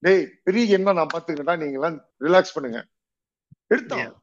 டேய் 0.03 0.25
பெரிய 0.47 0.65
கேம் 0.67 0.89
தான் 0.89 0.99
நான் 1.01 1.13
பாத்துக்கிறேன்டா 1.15 1.57
நீங்க 1.63 1.79
எல்லாம் 1.81 1.99
ரிலாக்ஸ் 2.27 2.55
பண்ணுங்க. 2.57 2.81
எடுத்தான். 3.71 4.15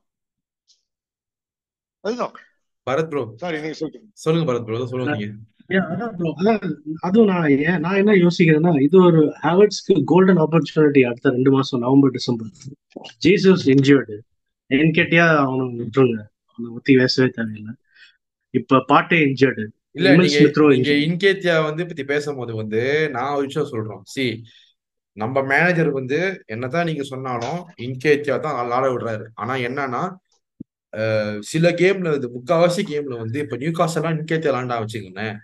அதுதான். 2.04 2.34
பரத் 2.88 3.10
ப்ரோ 3.12 3.22
சாரி 3.42 3.58
நீங்க 3.64 3.78
சொல்லுங்க 3.80 4.08
சொல்லுங்க 4.24 4.46
பரத் 4.50 4.66
ப்ரோ 4.68 4.86
சொல்லுங்க 4.92 5.14
நீங்க. 5.18 5.28
அதுவும் 7.02 7.30
நான் 7.32 7.46
ஏன் 7.68 7.80
நான் 7.84 8.00
என்ன 8.02 8.14
யோசிக்கிறேன்னா 8.24 8.72
இது 8.88 8.98
ஒரு 9.04 9.22
ஹேவர்ட்ஸ்க்கு 9.44 9.96
கோல்டன் 10.12 10.42
ஆப்பர்ச்சுனிட்டி 10.46 11.02
அடுத்த 11.10 11.36
ரெண்டு 11.38 11.52
மாசம் 11.52 11.84
November 11.86 12.16
December. 12.18 12.50
Jesus 13.26 13.64
injured 13.74 14.18
Nketiah 14.70 15.28
அவனை 15.46 15.64
விட்டுருங்க. 15.80 16.20
அவனை 16.50 16.68
பத்தி 16.74 16.94
பேசவே 17.02 17.30
தேவையில்லை. 17.38 17.74
இப்ப 18.54 18.82
பாட்டே 18.92 19.20
இன்ஜியர்டு 19.28 19.66
இல்ல. 19.98 20.12
இன்கேத்தியா 21.08 21.56
வந்து 21.64 21.86
பத்தி 21.90 22.04
பேசும்போது 22.12 22.54
வந்து 22.56 22.82
நான் 23.16 23.36
ஒரு 23.38 23.46
விஷயம் 23.50 23.72
சொல்றோம். 23.74 24.04
சி 24.14 24.26
நம்ம 25.22 25.42
மேனேஜர் 25.52 25.90
வந்து 26.00 26.20
என்னதான் 26.54 26.88
நீங்க 26.90 27.04
சொன்னாலும் 27.14 27.60
இன்கேத்தியா 27.86 28.36
தான் 28.46 28.58
ஆட 28.78 28.86
விடுறாரு. 28.94 29.26
ஆனா 29.42 29.56
என்னன்னா 29.68 30.04
சில 31.52 31.68
கேம்ல 31.82 32.10
இது 32.18 32.28
முக்காவாசி 32.36 32.82
கேம்ல 32.92 33.14
வந்து 33.22 33.38
இப்ப 33.44 33.58
நியூ 33.62 33.72
காஸ்ட் 33.78 34.00
எல்லாம் 34.00 34.16
இன்கேத்தியா 34.18 34.52
விளாண்டா 34.52 34.76
வச்சுக்கோங்களேன். 34.82 35.38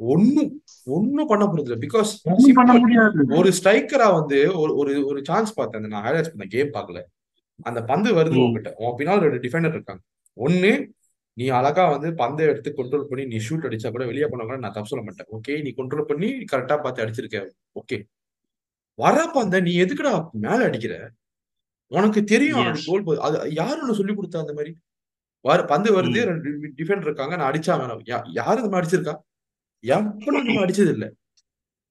ஒன்னும் 0.00 0.52
ஒன்னும் 0.96 1.30
பண்ண 1.30 1.44
போறது 1.46 1.68
இல்லை 1.68 1.80
பிகாஸ் 1.86 2.10
ஒண்ணும் 2.34 3.34
ஒரு 3.38 3.50
ஸ்ட்ரைக்கரா 3.58 4.06
வந்து 4.18 4.38
ஒரு 4.60 4.72
ஒரு 4.82 4.92
ஒரு 5.10 5.20
சான்ஸ் 5.28 5.50
பார்த்தேன். 5.58 5.90
நான் 5.94 6.06
ஹைலைட்ஸ் 6.06 6.32
பண்ண 6.34 6.46
கேம் 6.54 6.70
பார்க்கல. 6.76 7.00
அந்த 7.68 7.80
பந்து 7.90 8.10
வருது. 8.18 8.38
உங்ககிட்ட 8.44 8.70
உன் 8.84 8.96
பின்னால் 9.00 9.24
ரெண்டு 9.26 9.42
டிஃபெண்டர் 9.44 9.76
இருக்காங்க. 9.76 10.02
ஒன்னு 10.36 10.72
நீ 11.36 11.46
அழகா 11.58 11.84
வந்து 11.94 12.08
பந்தை 12.22 12.46
எடுத்து 12.52 12.70
கண்ட்ரோல் 12.78 13.08
பண்ணி 13.10 13.24
நீ 13.32 13.38
ஷூட் 13.48 13.66
அடிச்சா 13.68 13.90
கூட 13.96 14.04
வெளியே 14.10 14.28
பண்ண 14.30 14.42
கூட 14.44 14.56
நான் 14.62 14.76
தப்பு 14.76 14.92
சொல்ல 14.92 15.04
மாட்டேன். 15.08 15.28
ஓகே 15.36 15.54
நீ 15.66 15.72
கண்ட்ரோல் 15.80 16.08
பண்ணி 16.10 16.30
கரெக்டா 16.52 16.78
பார்த்து 16.84 17.04
அடிச்சிருக்க. 17.04 17.38
ஓகே 17.80 17.98
வர 19.00 19.16
பந்தை 19.34 19.58
நீ 19.66 19.72
எதுக்குடா 19.82 20.12
மேல 20.44 20.58
அடிக்கிற? 20.68 20.94
உனக்கு 21.92 22.20
தெரியும் 22.32 22.60
எஸ் 22.64 22.86
கோல் 22.88 23.04
போகுது 23.06 23.20
அது 23.26 23.36
யாரு 23.58 23.78
உனக்கு 23.78 24.00
சொல்லி 24.00 24.14
கொடுத்தா 24.14 24.42
அந்த 24.42 24.54
மாதிரி? 24.58 24.72
வர 25.44 25.58
பந்து 25.70 25.90
வருது 25.96 26.20
ரெண்டு 26.30 26.48
டிஃபெண்டர் 26.78 27.08
இருக்காங்க 27.08 27.34
நான் 27.38 27.50
அடிச்சா 27.50 27.74
வேணும் 27.80 28.02
யாரு 28.38 28.58
இந்த 28.60 28.70
மாதிரி 28.70 28.80
அடிச்சிருக்கா? 28.80 29.14
எவனும் 29.84 30.16
நம்ம 30.40 30.64
அடிச்சது 30.64 30.92
இல்ல. 30.96 31.06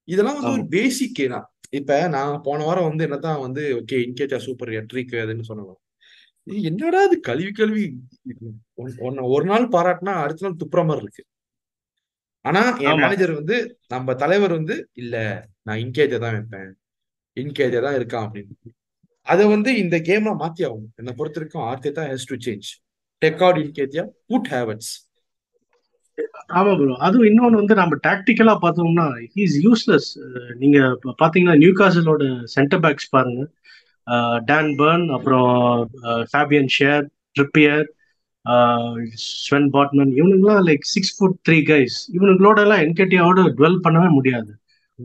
இதெல்லாம் 0.07 0.37
வந்து 0.37 0.53
ஒரு 0.55 0.65
பேசிக் 0.75 1.21
தான். 1.33 1.47
இப்ப 1.79 1.95
நான் 2.13 2.31
போன 2.45 2.63
வாரம் 2.67 2.87
வந்து 2.87 3.05
என்னதான் 3.07 3.41
வந்து 3.45 3.63
ஓகே 3.79 3.97
இன்கேஜா 4.05 4.37
சூப்பர் 4.45 4.71
எட்ரிக் 4.79 5.15
அதுன்னு 5.23 5.49
சொன்னோம் 5.49 5.77
என்னடா 6.67 6.99
இது 7.07 7.15
கல்வி 7.27 7.49
கல்வி 7.57 7.83
ஒரு 9.29 9.45
நாள் 9.49 9.65
பாராட்டினா 9.73 10.13
அடுத்த 10.23 10.45
நாள் 10.45 10.59
துப்புற 10.61 10.81
மாதிரி 10.87 11.03
இருக்கு. 11.05 11.23
ஆனா 12.45 12.61
என் 12.85 13.01
மேனேஜர் 13.01 13.33
வந்து 13.39 13.55
நம்ம 13.93 14.13
தலைவர் 14.21 14.53
வந்து 14.57 14.75
இல்ல 15.01 15.15
நான் 15.67 15.81
இன்கேஜா 15.83 16.17
தான் 16.23 16.35
வைப்பேன். 16.37 16.71
இன்கேஜா 17.41 17.81
தான் 17.87 17.97
இருக்கான் 17.99 18.25
அப்படின்னு. 18.27 18.55
அதை 19.27 19.43
வந்து 19.53 19.69
இந்த 19.83 19.95
கேம்ல 20.07 20.31
மாத்தி 20.41 20.61
ஆகும் 20.67 20.87
என்னை 20.99 21.11
பொறுத்த 21.19 21.39
வரைக்கும் 21.39 21.65
Arteta 21.71 22.03
has 22.11 22.29
to 22.31 22.37
change 22.45 22.69
take 23.21 23.43
out 23.45 23.61
இன்கேஜா 23.63 24.03
put 24.31 24.49
Havertz 24.55 24.91
ஆமா 26.57 26.71
ப்ரோ 26.79 26.95
அதுவும் 27.07 27.27
இன்னொன்னு 27.29 27.59
வந்து 27.61 27.75
நம்ம 27.79 27.97
டாக்டிக்கலா 28.07 28.55
பார்த்தோம்னா 28.63 29.05
இஸ் 29.43 29.57
யூஸ்லெஸ் 29.65 30.07
நீங்க 30.61 30.79
பாத்தீங்கன்னா 31.21 31.55
நியூ 31.63 31.71
காசலோட 31.79 32.23
சென்டர் 32.55 32.81
பேக்ஸ் 32.85 33.13
பாருங்க 33.15 33.43
டேன் 34.49 34.71
பர்ன் 34.79 35.05
அப்புறம் 35.17 35.51
Fabian 36.31 36.69
Schar 36.77 37.05
Trippier 37.35 37.85
Sven 39.45 39.69
Botman 39.75 40.11
இவனுங்களாம் 40.19 40.65
like 40.69 40.85
six 40.93 41.13
foot 41.17 41.37
three 41.47 41.57
guys 41.71 41.97
இவனுங்களோட 42.17 42.59
எல்லாம் 42.65 42.83
என்கேடியாவோட 42.85 43.41
டுவெல் 43.59 43.83
பண்ணவே 43.85 44.09
முடியாது. 44.17 44.51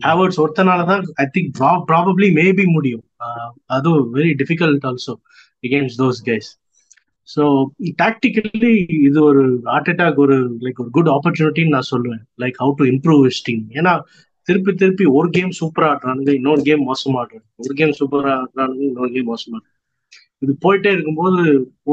ஹேவர்ட்ஸ் 0.06 0.40
ஒருத்தனால 0.42 0.80
தான் 0.90 1.02
ஐ 1.22 1.26
திங்க் 1.34 1.50
ப்ராபப்ளி 1.90 2.28
மேபி 2.40 2.64
முடியும். 2.76 3.04
அதுவும் 3.76 4.06
very 4.18 4.34
difficult 4.42 4.86
also 4.90 5.14
against 5.66 5.96
those 6.02 6.18
guys. 6.28 6.46
So 7.28 7.42
tactically 8.00 8.72
இது 9.08 9.18
ஒரு 9.28 9.42
ஹார்ட் 9.68 9.90
அட்டாக் 9.92 10.18
ஒரு 10.24 10.36
லைக் 10.64 10.80
ஒரு 10.82 10.90
குட் 10.96 11.10
ஆப்பர்ச்சுனிட்டின்னு 11.14 11.74
நான் 11.76 11.90
சொல்லுவேன். 11.92 12.22
Like 12.42 12.56
how 12.62 12.72
to 12.80 12.86
improve 12.92 13.22
his 13.28 13.44
team 13.46 13.62
ஏன்னா 13.78 13.92
திருப்பி 14.48 14.72
திருப்பி 14.82 15.04
ஒரு 15.18 15.28
கேம் 15.36 15.52
சூப்பரா 15.60 15.86
ஆடுறானுங்க 15.92 16.32
இன்னொரு 16.38 16.62
கேம் 16.68 16.82
மோசமா 16.90 17.20
ஆடுறாங்க. 17.22 17.46
ஒரு 17.64 17.74
கேம் 17.80 17.94
சூப்பரா 18.00 18.32
ஆடுறானுங்க 18.42 18.82
இன்னொரு 18.90 19.10
கேம் 19.16 19.30
மோசமா 19.32 19.60
இது 20.44 20.54
போயிட்டே 20.64 20.90
இருக்கும்போது 20.96 21.42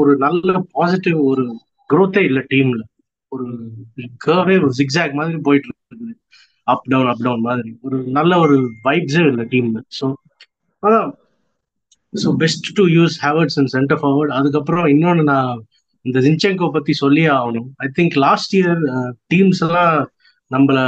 ஒரு 0.00 0.14
நல்ல 0.24 0.58
பாசிட்டிவ் 0.76 1.18
ஒரு 1.30 1.44
growth-ஏ 1.90 2.24
இல்லை 2.30 2.42
டீம்ல 2.52 2.82
ஒரு 3.32 3.46
கர்வே 4.26 4.56
ஒரு 4.64 4.72
ஜிக்ஸாக் 4.80 5.18
மாதிரி 5.20 5.40
போயிட்டு 5.48 5.68
இருக்குது. 5.70 6.14
அப் 6.74 6.86
டவுன் 6.92 7.10
அப் 7.12 7.24
டவுன் 7.26 7.44
மாதிரி. 7.48 7.70
ஒரு 7.86 7.98
நல்ல 8.18 8.32
ஒரு 8.44 8.56
வைப்ஸே 8.86 9.24
இல்லை 9.30 9.44
டீம்ல 9.52 9.80
ஸோ 9.98 10.06
அதான். 10.82 11.10
So 12.12 12.30
best 12.42 12.68
to 12.78 12.84
use 12.96 13.16
Havertz 13.26 13.58
and 13.60 13.72
center 13.76 14.00
forward 14.02 14.32
அதுக்கப்புறம் 14.38 14.86
இன்னொன்று 14.94 15.24
நான் 15.32 15.52
இந்த 16.04 16.18
ஜின்செங்கோ 16.26 16.68
பத்தி 16.76 16.92
சொல்லியே 17.02 17.30
ஆகணும். 17.38 17.68
I 17.84 17.88
think 17.98 18.16
last 18.26 18.54
year 18.60 18.80
teams 19.34 19.62
எல்லாம் 19.66 19.94
நம்மள 20.50 20.78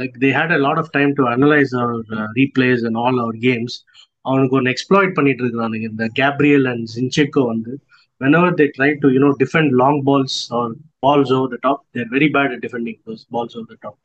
like 0.00 0.14
they 0.22 0.30
had 0.38 0.54
a 0.56 0.60
lot 0.66 0.80
of 0.82 0.92
time 0.96 1.12
to 1.18 1.24
analyse 1.32 1.72
our 1.82 1.96
replays 2.38 2.84
and 2.88 2.98
all 3.04 3.18
our 3.24 3.38
games 3.46 3.76
அவனுக்கு 4.24 4.56
ஒன்று 4.58 4.72
எக்ஸ்ப்ளாய்ட் 4.74 5.16
பண்ணிட்டு 5.18 5.42
இருக்கிறானுங்க 5.44 5.86
இந்த 5.92 6.06
கேப்ரியல் 6.20 6.66
அண்ட் 6.72 6.86
ஜின்செக்கோ 6.94 7.42
வந்து 7.52 7.72
whenever 8.20 8.48
they 8.60 8.64
try 8.76 8.88
to 9.02 9.08
you know 9.16 9.28
defend 9.42 9.70
long 9.82 10.00
balls 10.08 10.38
or 10.58 10.72
over 11.02 11.48
the 11.48 11.58
top. 11.58 11.84
They're 11.94 12.08
very 12.08 12.28
bad 12.28 12.52
at 12.52 12.60
defending 12.60 12.98
those 13.06 13.24
balls 13.24 13.56
over 13.56 13.66
the 13.72 13.78
top. 13.84 13.96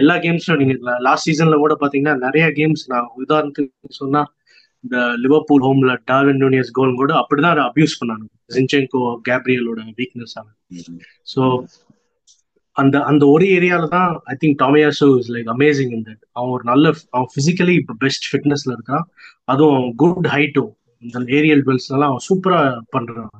எல்லா 0.00 0.14
கேம்ஸ்லும் 0.24 0.58
நீங்க 0.60 0.74
last 1.06 1.26
சீசன்ல 1.28 1.56
கூட 1.62 1.74
பாத்தீங்கன்னா 1.82 2.14
நிறைய 2.24 2.46
கேம்ஸ் 2.58 2.82
நான் 2.92 3.06
உதாரணத்துக்கு 3.22 3.98
சொன்னா 4.00 4.22
இந்த 4.84 4.96
லிவர்பூல் 5.22 5.64
ஹோம்ல 5.66 5.92
டார்வின் 6.10 6.40
நூனியஸ் 6.44 6.72
கோல் 6.78 6.98
கூட 7.00 7.12
அப்படிதான் 7.20 7.62
அபியூஸ் 7.70 7.96
பண்ணாங்க. 8.00 8.24
ஜின்செங்கோ 8.56 9.02
கேப்ரியலோட 9.28 9.80
வீக்னஸ் 10.00 10.36
ஆன. 10.40 10.46
ஸோ 11.32 11.42
அந்த 12.76 12.96
அந்த 13.10 13.24
ஒரு 13.34 13.44
ஏரியால 13.58 13.84
தான் 13.96 14.10
I 14.32 14.36
think 14.42 14.58
Tomiyasu 14.64 15.08
is 15.20 15.32
like 15.36 15.48
amazing 15.56 15.92
in 15.96 16.06
that 16.08 16.22
அவன் 16.36 16.52
ஒரு 16.56 16.64
நல்ல 16.72 16.86
அவன் 17.16 17.30
பிசிக்கலி 17.38 17.74
இப்போ 17.82 17.94
பெஸ்ட் 18.04 18.26
ஃபிட்னஸ்ல 18.30 18.70
இருக்கான். 18.76 19.04
அதுவும் 19.52 19.86
குட் 20.02 20.28
ஹைட்டும் 20.36 20.72
இந்த 21.02 21.18
ஏரியல் 21.38 21.64
பெல்ஸ் 21.68 21.90
எல்லாம் 21.96 22.10
அவன் 22.12 22.26
சூப்பரா 22.28 22.60
பண்றான். 22.96 23.34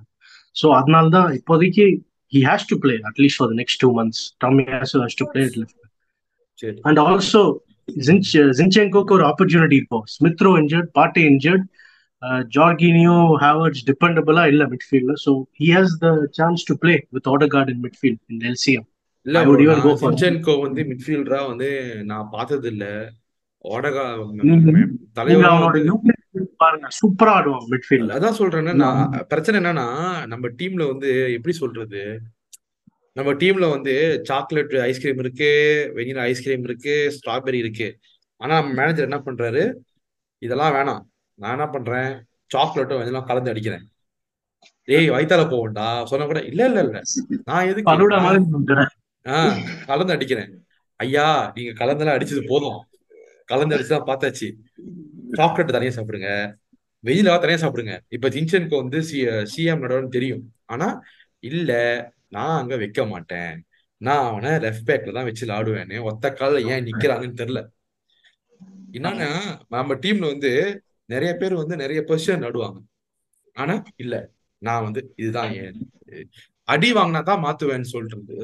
ஸோ 0.56 0.66
அதனால 0.80 1.06
தான் 1.18 1.30
இப்போதைக்கு 1.38 1.87
he 2.32 2.40
has 2.48 2.66
to 2.70 2.76
play 2.78 2.94
at least 3.10 3.38
for 3.40 3.50
the 3.52 3.56
next 3.60 3.80
two 3.84 3.90
months 3.92 4.22
Tomiyasu 4.44 5.00
has 5.04 5.18
to 5.20 5.26
play 5.32 5.42
it 5.44 5.58
left 5.62 5.80
சரி 6.62 6.76
அண்ட் 6.84 7.00
ஆல்சோ 7.04 7.42
ஜின்செங்கோக்கு 8.58 9.14
ஒரு 9.14 9.24
ஆப்பர்ச்சுனிட்டி 9.24 9.78
இப்போ 9.82 9.98
Smith Rowe 10.14 10.52
injured 10.62 10.90
Partey 10.92 11.24
injured 11.32 11.66
Jorginho 12.56 13.16
Havertz 13.42 13.84
டிபெண்டபிளா 13.90 14.44
இல்ல 14.46 14.64
மிட்ஃபீல்ட்ல 14.66 15.14
so 15.24 15.32
he 15.60 15.68
has 15.72 15.94
the 16.04 16.08
chance 16.32 16.64
to 16.70 16.76
play 16.84 16.94
with 17.12 17.28
Odegaard 17.34 17.72
in 17.74 17.82
midfield 17.86 18.22
in 18.34 18.44
LCM 18.52 18.86
இல்ல 19.26 19.38
for 19.84 19.94
Zinchenko 20.02 20.54
வந்து 20.60 20.82
மிட்ஃபீல்டரா 20.90 21.40
வந்து 21.48 21.68
நான் 22.04 22.28
பார்த்தது 22.32 22.68
இல்ல 22.74 22.84
ஓடகா 23.64 24.04
அவனோட 24.14 25.78
யூக்லிட் 25.88 26.22
பாருங்க 26.57 26.88
சூப்பரா 26.88 27.29
ஆடுவான் 27.29 27.66
மிட்ஃபீல்ட்ல 27.71 28.14
அதான் 28.16 28.38
சொல்றேன்னா 28.38 28.75
நான் 28.75 29.25
பிரச்சனை 29.29 29.61
என்னன்னா 29.61 30.27
நம்ம 30.27 30.49
டீம்ல 30.49 30.87
வந்து 30.87 31.33
எப்படி 31.33 31.55
சொல்றது? 31.55 32.21
நம்ம 33.12 33.33
டீம்ல 33.33 33.71
வந்து 33.71 34.21
சாக்லேட் 34.23 34.75
ஐஸ்கிரீம் 34.75 35.19
இருக்கு 35.19 35.51
வெனிலா 35.95 36.19
ஐஸ்கிரீம் 36.19 36.62
இருக்கு 36.62 37.19
ஸ்ட்ராபெரி 37.19 37.55
இருக்கு. 37.55 37.99
ஆனா 38.37 38.61
நம்ம 38.61 38.75
மேனேஜர் 38.75 39.11
என்ன 39.11 39.23
பண்றாரு? 39.25 39.75
இதெல்லாம் 40.38 40.75
வேணாம். 40.75 41.01
நான் 41.35 41.51
என்ன 41.51 41.66
பண்றேன்? 41.66 42.25
சாக்லேட்டும் 42.57 43.01
வெனிலாம் 43.01 43.25
கலந்து 43.25 43.51
அடிக்கிறேன். 43.51 43.88
ஏய் 44.85 45.11
வயித்தால 45.11 45.45
போவோம்டா 45.47 46.05
சொன்ன 46.05 46.27
கூட 46.27 46.42
இல்ல 46.42 46.66
இல்ல 46.66 46.81
இல்ல. 46.81 47.01
நான் 47.45 47.66
எதுக்கு. 47.66 47.90
ஆஹ் 49.25 49.85
கலந்து 49.87 50.12
அடிக்கிறேன். 50.12 50.66
ஐயா 50.97 51.53
நீங்க 51.55 51.85
கலந்தெல்லாம் 51.85 52.19
அடிச்சது 52.19 52.45
போதும். 52.47 52.85
கலந்து 53.45 53.77
அடிச்சுதான் 53.77 54.07
பார்த்தாச்சு. 54.07 54.53
சாக்லேட் 55.37 55.77
தனியா 55.77 55.92
சாப்பிடுங்க. 55.96 56.31
வெயிலா 57.05 57.35
தனியா 57.38 57.59
சாப்பிடுங்க. 57.62 57.94
இப்ப 58.09 58.29
ஜின்சனுக்கு 58.29 58.77
வந்து 58.77 59.03
சி 59.03 59.18
சிஎம் 59.53 59.83
நடவன்னு 59.85 60.09
தெரியும். 60.09 60.42
ஆனா 60.64 60.88
இல்ல 61.44 61.70
நான் 62.29 62.59
அங்க 62.59 62.77
வைக்க 62.77 63.07
மாட்டேன். 63.07 63.53
நான் 64.01 64.25
அவனை 64.27 64.51
லெஃப்ட் 64.59 64.88
பேக்ல 64.88 65.12
தான் 65.12 65.25
வச்சு 65.25 65.44
விளாடுவேன்னு 65.46 65.99
ஒத்த 66.03 66.31
கால்ல 66.31 66.64
ஏன் 66.72 66.87
நிக்கிறாங்கன்னு 66.87 67.40
தெரியல. 67.42 67.61
என்னன்னா 68.92 69.29
நம்ம 69.68 69.94
டீம்ல 69.94 70.27
வந்து 70.27 70.51
நிறைய 71.05 71.33
பேர் 71.37 71.55
வந்து 71.55 71.77
நிறைய 71.77 72.01
பொசிஷன் 72.09 72.44
நடுவாங்க 72.46 72.79
ஆனா 73.57 73.75
இல்ல. 73.96 74.14
நான் 74.62 74.83
வந்து 74.83 75.01
இதுதான் 75.16 75.51
ஏன் 75.55 75.79
அடி 76.68 76.88
வாங்கினா 76.92 77.20
தான் 77.22 77.42
மாத்துவேன்னு 77.44 77.88
சொல்லிட்டு 77.92 78.37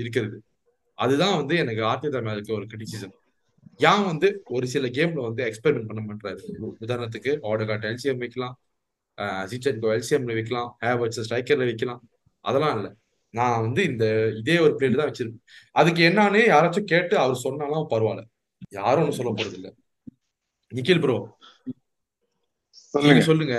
இருக்கிறது. 0.00 0.36
அதுதான் 0.98 1.36
வந்து 1.36 1.54
எனக்கு 1.56 1.82
ஆர்த்திதா 1.82 2.20
மேல 2.22 2.40
ஒரு 2.48 2.66
கிரிட்டிசிசம் 2.66 3.14
யான் 3.84 4.04
வந்து 4.10 4.28
ஒரு 4.56 4.66
சில 4.74 4.86
கேம்ல 4.96 5.20
வந்து 5.26 5.42
எக்ஸ்பெரிமெண்ட் 5.48 5.88
பண்ண 5.90 6.02
மாட்டாரு 6.08 6.42
உதாரணத்துக்கு 6.84 7.32
ஆடோகாட் 7.50 7.86
எல்சிஎம் 7.90 8.22
வைக்கலாம். 8.24 8.56
சிச்சன்கோ 9.50 9.88
எல்சிஎம்ல 9.96 10.36
வைக்கலாம். 10.38 10.70
ஹேவர்ட்ஸ் 10.84 11.22
ஸ்ட்ரைக்கர்ல 11.26 11.68
வைக்கலாம். 11.70 12.02
அதெல்லாம் 12.44 12.74
இல்ல. 12.78 12.88
நான் 13.34 13.62
வந்து 13.64 13.80
இந்த 13.90 14.04
இதே 14.40 14.56
ஒரு 14.64 14.72
பிளேட் 14.78 14.98
தான் 15.00 15.10
வச்சிருப்பேன். 15.10 15.42
அதுக்கு 15.80 16.02
என்னன்னு 16.08 16.40
யாராச்சும் 16.52 16.90
கேட்டு 16.92 17.14
அவர் 17.24 17.42
சொன்னாலும் 17.44 17.90
பரவாயில்ல. 17.92 18.24
யாரும் 18.78 19.02
ஒன்றும் 19.02 19.18
சொல்ல 19.18 19.32
போறது 19.34 19.56
இல்ல. 19.58 19.68
நிக்கில் 20.72 21.02
ப்ரோ 21.04 21.16
நீங்க 22.94 23.22
சொல்லுங்க. 23.22 23.24
சொல்லுங்க 23.28 23.56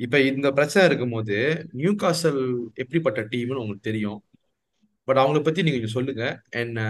இப்ப 0.00 0.16
இந்த 0.30 0.48
பிரச்சனை 0.56 0.82
இருக்கும்போது 0.88 1.36
நியூ 1.80 1.92
காசல் 2.02 2.42
எப்படிப்பட்ட 2.82 3.20
டீம்னு 3.32 3.62
உங்களுக்கு 3.62 3.88
தெரியும். 3.88 4.20
பட் 5.08 5.20
அவங்கள 5.22 5.40
பத்தி 5.46 5.60
நீங்க 5.66 5.90
சொல்லுங்க. 5.96 6.24
அண்ட் 6.60 6.80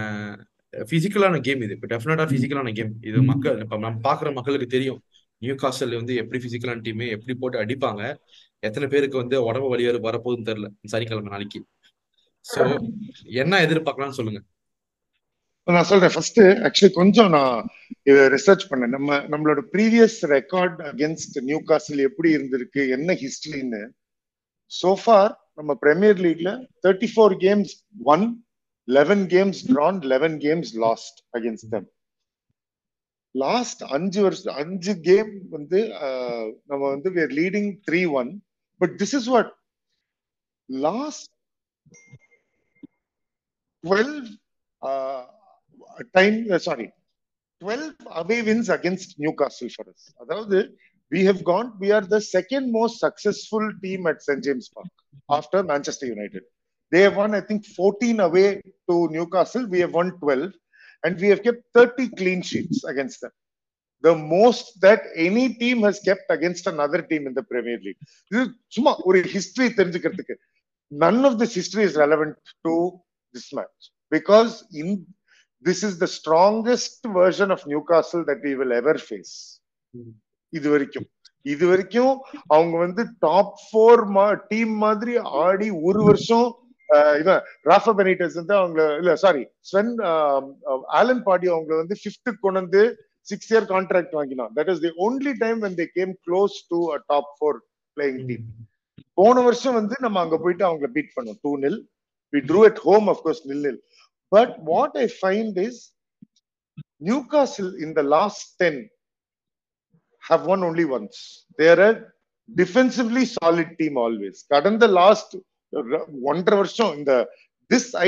பிசிக்கலான 0.91 1.39
கேம் 1.47 1.63
இது. 1.65 1.75
இப்போ 1.77 1.87
டெஃபினட்டா 1.93 2.25
பிசிக்கலான 2.33 2.71
கேம் 2.77 2.91
இது 3.09 3.21
மக்கள் 3.31 3.57
இப்ப 3.63 3.79
நம்ம 3.85 4.01
பாக்குற 4.09 4.29
மக்களுக்கு 4.37 4.67
தெரியும். 4.75 4.99
நியூ 5.41 5.55
காசல் 5.63 5.97
வந்து 5.99 6.13
எப்படி 6.21 6.39
பிசிக்கலான 6.43 6.81
டீம் 6.85 7.03
எப்படி 7.15 7.33
போட்டு 7.41 7.61
அடிப்பாங்க 7.63 8.01
எத்தனை 8.67 8.87
பேருக்கு 8.93 9.17
வந்து 9.21 9.37
உடம்பு 9.49 9.69
வலி 9.71 9.85
வர 9.87 9.99
வரப்போகுதுன்னு 10.07 10.49
தெரியல. 10.49 10.67
சனிக்கிழமை 10.93 11.31
நாளைக்கு. 11.33 11.59
சோ 12.45 12.63
என்ன 13.41 13.59
எதிர்பார்க்கலாம்னு 13.65 14.17
சொல்லுங்க. 14.19 14.41
நான் 15.67 15.87
சொல்றேன். 15.89 16.13
ஃபர்ஸ்ட் 16.13 16.39
ஆக்சுவலி 16.67 16.91
கொஞ்சம் 16.99 17.31
நான் 17.35 17.57
இதை 18.09 18.21
ரிசர்ச் 18.35 18.63
பண்ணேன். 18.69 18.93
நம்ம 18.95 19.17
நம்மளோட 19.33 19.61
ப்ரீவியஸ் 19.73 20.19
ரெக்கார்ட் 20.35 20.79
அகேன்ஸ்ட் 20.91 21.35
நியூ 21.49 21.59
காசில் 21.71 22.05
எப்படி 22.09 22.29
இருந்திருக்கு 22.37 22.83
என்ன 22.97 23.15
ஹிஸ்டரின்னு 23.23 23.81
சோஃபார் 24.71 25.31
நம்ம 25.59 25.71
Premier 25.83 26.21
லீக்ல 26.25 26.51
thirty 26.85 27.09
four 27.13 27.35
games 27.45 27.73
won 28.13 28.25
eleven 28.87 29.25
games 29.27 29.59
drawn 29.69 29.99
eleven 30.13 30.37
games 30.39 30.71
lost 30.83 31.19
against 31.37 31.69
them 31.69 31.87
last 33.35 33.81
அஞ்சு 33.91 34.21
வருஷம் 34.21 34.55
அஞ்சு 34.55 34.93
கேம் 35.05 35.31
வந்து 35.49 35.79
ஆஹ், 35.99 36.49
நம்ம 36.65 36.81
வந்து 36.89 37.09
leading 37.35 37.71
three 37.87 38.01
one 38.13 38.31
but 38.81 38.95
this 39.01 39.15
is 39.19 39.29
what 39.29 39.51
last 40.69 41.29
twelve 43.83 44.15
time 46.13 46.37
sorry 46.61 46.87
twelve 47.61 47.87
away 48.21 48.37
wins 48.47 48.71
against 48.71 49.13
Newcastle 49.41 49.73
for 49.75 49.91
us 49.93 50.07
அதாவது 50.19 50.59
we 51.11 51.21
have 51.21 51.39
gone 51.43 51.69
we 51.79 51.89
are 51.91 52.05
the 52.07 52.19
second 52.27 52.65
most 52.71 52.95
successful 52.99 53.63
team 53.81 54.05
at 54.07 54.19
st 54.21 54.41
james 54.41 54.67
park 54.69 54.91
after 55.29 55.59
manchester 55.63 56.07
united. 56.07 56.43
They 56.91 57.01
have 57.01 57.15
won 57.15 57.33
i 57.33 57.41
think 57.41 57.65
14 57.65 58.19
away 58.19 58.61
to 58.89 59.07
newcastle 59.09 59.65
we 59.67 59.79
have 59.79 59.93
won 59.93 60.11
12 60.19 60.51
and 61.03 61.19
we 61.19 61.27
have 61.27 61.43
kept 61.43 61.61
30 61.73 62.09
clean 62.09 62.41
sheets 62.41 62.83
against 62.83 63.21
them 63.21 63.31
the 64.03 64.15
most 64.15 64.81
that 64.81 65.01
any 65.15 65.53
team 65.53 65.81
has 65.83 65.99
kept 65.99 66.25
against 66.29 66.67
another 66.67 67.01
team 67.01 67.27
in 67.27 67.33
the 67.33 67.43
premier 67.43 67.79
league 67.83 68.01
This 68.31 68.47
is 68.47 69.31
history. 69.31 69.69
none 70.91 71.25
of 71.25 71.39
this 71.39 71.53
history 71.53 71.83
is 71.83 71.95
relevant 71.95 72.35
to 72.65 72.99
this 73.33 73.53
match 73.53 73.91
because 74.11 74.65
in 74.73 75.05
this 75.63 75.83
is 75.83 75.99
the 75.99 76.07
strongest 76.07 77.05
version 77.05 77.51
of 77.51 77.65
Newcastle 77.67 78.25
that 78.25 78.39
we 78.43 78.55
will 78.55 78.73
ever 78.73 78.97
face. 78.97 79.33
இது 80.53 80.69
வரைக்கும் 80.69 81.07
இது 81.41 81.67
வரைக்கும் 81.67 82.21
அவங்க 82.47 82.77
வந்து 82.77 83.03
top 83.19 83.53
four 83.63 84.01
team 84.47 84.75
மாதிரி 84.75 85.17
ஆடி 85.17 85.69
ஒரு 85.69 86.03
வருஷம் 86.03 86.47
இவன் 87.21 87.41
ராஃபா 87.69 87.91
பெனிட்டஸ் 87.99 88.37
வந்து 88.39 88.55
அவங்க 88.59 88.81
இல்ல 89.01 89.11
சாரி 89.23 89.43
ஸ்வென் 89.69 89.93
ஆலன் 90.99 91.23
பாடி 91.29 91.47
அவங்க 91.55 91.71
வந்து 91.81 91.95
பிப்த் 92.03 92.43
கொண்டு 92.45 92.61
வந்து 92.61 92.81
சிக்ஸ் 93.27 93.51
இயர் 93.53 93.67
கான்ட்ராக்ட் 93.73 94.15
வாங்கினான். 94.19 94.51
That 94.57 94.71
is 94.73 94.83
the 94.85 94.91
only 95.07 95.33
time 95.43 95.59
when 95.65 95.77
they 95.81 95.87
came 95.97 96.13
close 96.27 96.55
to 96.71 96.79
a 96.95 96.99
top 97.13 97.31
four 97.39 97.59
playing 97.97 98.21
team 98.29 98.45
போன 99.21 99.41
வருஷம் 99.47 99.77
வந்து 99.79 99.95
நம்ம 100.05 100.19
அங்க 100.25 100.37
போயிட்டு 100.43 100.65
அவங்கள 100.69 100.89
பீட் 100.97 101.15
பண்ணோம். 101.17 101.39
Two 101.45 101.51
nil 101.65 101.79
we 102.33 102.41
drew 102.51 102.61
at 102.69 102.81
home 102.87 103.07
of course 103.13 103.43
nil 103.51 103.63
nil 103.67 103.81
but 104.31 104.55
what 104.71 104.97
I 105.05 105.07
find 105.19 105.59
is 105.67 105.81
Newcastle 107.09 107.71
in 107.85 107.95
the 107.99 108.03
last 108.17 108.49
ten 108.63 108.81
have 110.23 110.43
won 110.49 110.63
only 110.63 110.83
once. 110.85 111.15
They 111.59 111.67
are 111.69 111.79
a 111.81 111.93
defensively 112.49 113.23
solid 113.37 113.69
team 113.79 113.93
always. 114.03 114.35
கடந்த 114.53 114.87
last 114.99 115.33
ஒன்றரை 116.31 116.57
வருஷம் 116.57 116.93
இந்த 116.99 117.13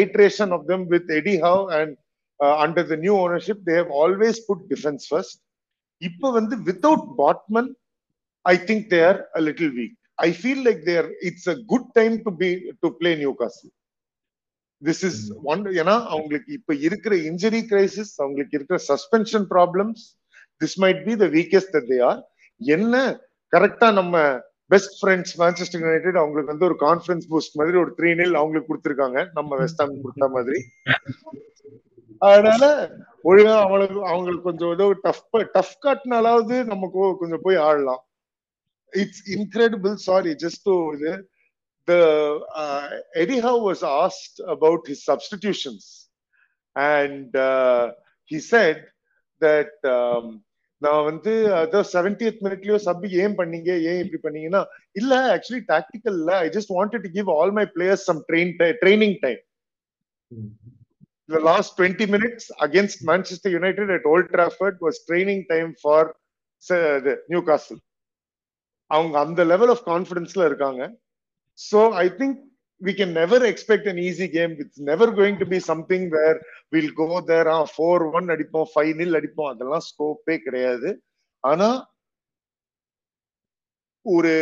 iteration 0.06 0.52
of 0.52 0.62
them 0.70 0.82
with 0.88 1.06
Eddie 1.10 1.40
Howe 1.40 1.68
and 1.70 1.92
uh, 2.40 2.56
under 2.66 2.84
the 2.84 2.98
new 2.98 3.16
ownership, 3.16 3.58
they 3.68 3.76
have 3.76 3.92
always 4.02 4.38
put 4.48 4.60
defense 4.74 5.04
first. 5.08 5.38
இப்போ 6.02 6.28
வந்து 6.32 6.56
without 6.70 7.02
Botman, 7.20 7.68
I 8.46 8.58
think 8.68 8.90
they 8.90 9.04
are 9.10 9.20
a 9.40 9.42
little 9.42 9.70
weak. 9.80 9.94
I 10.20 10.32
feel 10.34 10.60
like 10.68 10.82
they 10.88 10.98
are. 10.98 11.10
It's 11.22 11.48
a 11.48 11.58
good 11.72 11.86
time 12.00 12.16
to 12.26 12.32
be 12.42 12.50
to 12.84 12.90
play 13.02 13.16
Newcastle. 13.24 13.72
This 14.82 15.04
is 15.08 15.20
one 15.52 15.62
ஏன்னா 15.82 15.96
அவங்களுக்கு 16.14 16.50
இப்ப 16.58 16.74
இருக்கிற 16.88 17.14
injury 17.30 17.62
crisis 17.70 18.14
அவங்களுக்கு 18.22 18.56
இருக்கிற 18.58 18.78
suspension 18.90 19.46
problems 19.54 20.02
this 20.62 20.76
might 20.84 21.00
be 21.06 21.14
the 21.22 21.28
weakest 21.38 21.78
they 21.92 22.00
are 22.10 22.20
என்ன 22.62 22.96
கரெக்டா 23.54 23.88
நம்ம 24.00 24.16
best 24.74 24.96
friends 25.00 25.36
Manchester 25.42 25.84
United 25.86 26.22
அவங்களுக்கு 26.24 26.54
வந்து 26.54 26.68
ஒரு 26.70 26.78
கான்ஃபரன்ஸ் 26.86 27.30
பூஸ்ட் 27.32 27.60
மாதிரி 27.62 27.78
ஒரு 27.84 27.92
த்ரீ 27.98 28.12
நில் 28.22 28.40
அவங்களுக்கு 28.42 28.72
கொடுத்துருக்காங்க. 28.72 29.28
நம்ம 29.40 29.58
வெஸ்டாம் 29.64 30.00
கொடுத்த 30.06 30.28
மாதிரி. 30.38 30.62
அதனால 32.32 32.64
ஒழுங்கா 33.30 33.54
அவங்களுக்கு 33.66 34.06
அவங்களுக்கு 34.12 34.48
கொஞ்சம் 34.50 34.72
ஏதோ 34.72 34.86
டஃப் 35.02 35.46
டஃப் 35.58 35.76
காட்டினாலாவது 35.86 36.56
நமக்கு 36.72 37.18
கொஞ்சம் 37.20 37.44
போய் 37.44 37.64
ஆடலாம். 37.68 38.02
இட்ஸ் 39.02 39.24
இன்கிரெடிபிள் 39.36 39.94
சாரி 40.08 40.32
ஜஸ்ட் 40.44 40.70
இது 40.96 41.12
த 41.90 41.94
uh, 42.62 42.84
Eddie 43.22 43.40
Howe 43.46 43.62
was 43.70 43.82
asked 44.02 44.38
about 44.54 44.82
his 44.90 45.00
substitutions, 45.10 45.86
and 46.76 47.36
uh, 47.36 47.92
நான் 50.86 51.08
வந்து 51.10 51.32
அதோ 51.62 51.80
செவன்டியத் 51.94 52.44
மினிட்லயோ 52.46 52.78
சப் 52.86 53.06
ஏன் 53.24 53.38
பண்ணீங்க? 53.40 53.72
ஏன் 53.90 54.00
இப்படி 54.04 54.20
பண்ணீங்கன்னா 54.26 54.62
இல்ல 55.02 55.14
actually 55.36 55.64
டாக்டிக்கல்ல 55.74 56.32
I 56.46 56.50
just 56.56 56.74
wanted 56.78 57.06
to 57.08 57.12
give 57.18 57.30
all 57.38 57.54
my 57.60 57.66
players 57.76 58.06
some 58.10 58.22
train 58.30 58.54
training 58.84 59.18
time 59.26 59.42
The 61.30 61.40
last 61.40 61.80
20 61.80 62.06
minutes 62.14 62.46
against 62.66 62.98
Manchester 63.10 63.50
United 63.50 63.88
at 63.96 64.06
Old 64.12 64.26
Trafford 64.32 64.76
was 64.86 64.96
training 65.10 65.40
time 65.52 65.70
for 65.84 66.00
the 66.64 67.14
Newcastle. 67.32 67.80
அவங்க 68.92 69.16
அந்த 69.20 69.42
லெவல் 69.52 69.72
ஆஃப் 69.74 69.86
கான்பிடன்ஸ்ல 69.88 70.46
இருக்காங்க. 70.46 70.82
So 71.60 71.80
I 72.04 72.10
think 72.20 72.34
we 72.86 72.92
can 73.00 73.12
never 73.18 73.40
expect 73.50 73.86
an 73.90 73.98
easy 74.08 74.28
game. 74.38 74.54
It's 74.64 74.80
never 74.90 75.08
going 75.20 75.38
to 75.42 75.46
be 75.54 75.60
something 75.68 76.04
where 76.16 76.38
we'll 76.72 76.94
go 77.02 77.08
there, 77.30 77.48
ah, 77.56 77.66
four 77.78 77.98
one 78.18 78.28
அடிப்போம் 78.28 78.70
five 78.76 78.94
nil 79.02 79.18
அடிப்போம். 79.20 79.50
அதெல்லாம் 79.54 79.86
ஸ்கோப்பே 79.90 80.38
கிடையாது. 80.38 80.90
ஆனா 81.40 81.70
ஒரு 84.02 84.34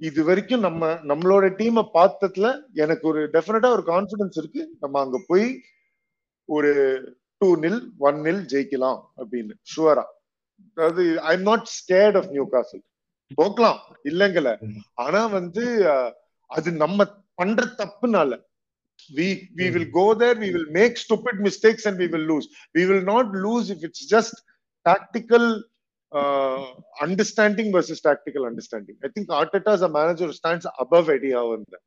இது 0.00 0.24
வரைக்கும் 0.24 0.60
நம்ம 0.60 0.92
நம்மளோட 1.10 1.46
டீமை 1.60 1.84
பார்த்ததுல 1.94 2.48
எனக்கு 2.72 3.08
ஒரு 3.08 3.20
டெஃபினட்டா 3.32 3.70
ஒரு 3.76 3.84
கான்பிடன்ஸ் 3.86 4.38
இருக்கு. 4.42 4.62
நம்ம 4.80 5.00
அங்க 5.00 5.24
போய் 5.26 5.60
ஒரு 6.44 6.72
டூ 7.36 7.56
நில் 7.56 7.80
ஒன் 7.98 8.14
நில் 8.14 8.44
ஜெயிக்கலாம் 8.52 9.00
அப்படின்னு. 9.16 9.54
ஷுவரா 9.72 10.04
அதாவது 10.74 11.20
I 11.20 11.32
am 11.36 11.42
not 11.42 11.66
scared 11.76 12.16
of 12.16 12.30
Newcastle 12.48 12.82
போக்கலாம் 13.42 13.78
இல்லைங்கல 14.04 14.50
ஆனா 14.94 15.26
வந்து 15.26 15.64
அது 16.56 16.68
நம்ம 16.84 17.06
பண்ற 17.40 17.64
தப்புனால 17.80 18.32
we 19.10 19.26
we 19.58 19.66
will 19.74 19.88
go 19.98 20.14
there 20.20 20.36
we 20.44 20.48
will 20.54 20.68
make 20.70 20.94
stupid 20.98 21.36
mistakes 21.46 21.82
and 21.88 21.96
we 22.02 22.06
will 22.14 22.24
lose 22.30 22.46
we 22.76 22.82
will 22.90 23.04
not 23.04 23.26
lose 23.44 23.66
if 23.74 23.80
it's 23.88 24.02
just 24.14 24.34
tactical 24.86 25.44
uh, 26.12 26.64
understanding 27.06 27.68
versus 27.76 28.00
tactical 28.08 28.44
understanding 28.50 28.96
i 29.06 29.10
think 29.14 29.28
arteta 29.40 29.70
as 29.76 29.82
a 29.82 29.90
manager 29.98 30.28
stands 30.40 30.66
above 30.84 31.08
eddie 31.16 31.34
howe 31.38 31.52
in 31.58 31.64
that 31.74 31.84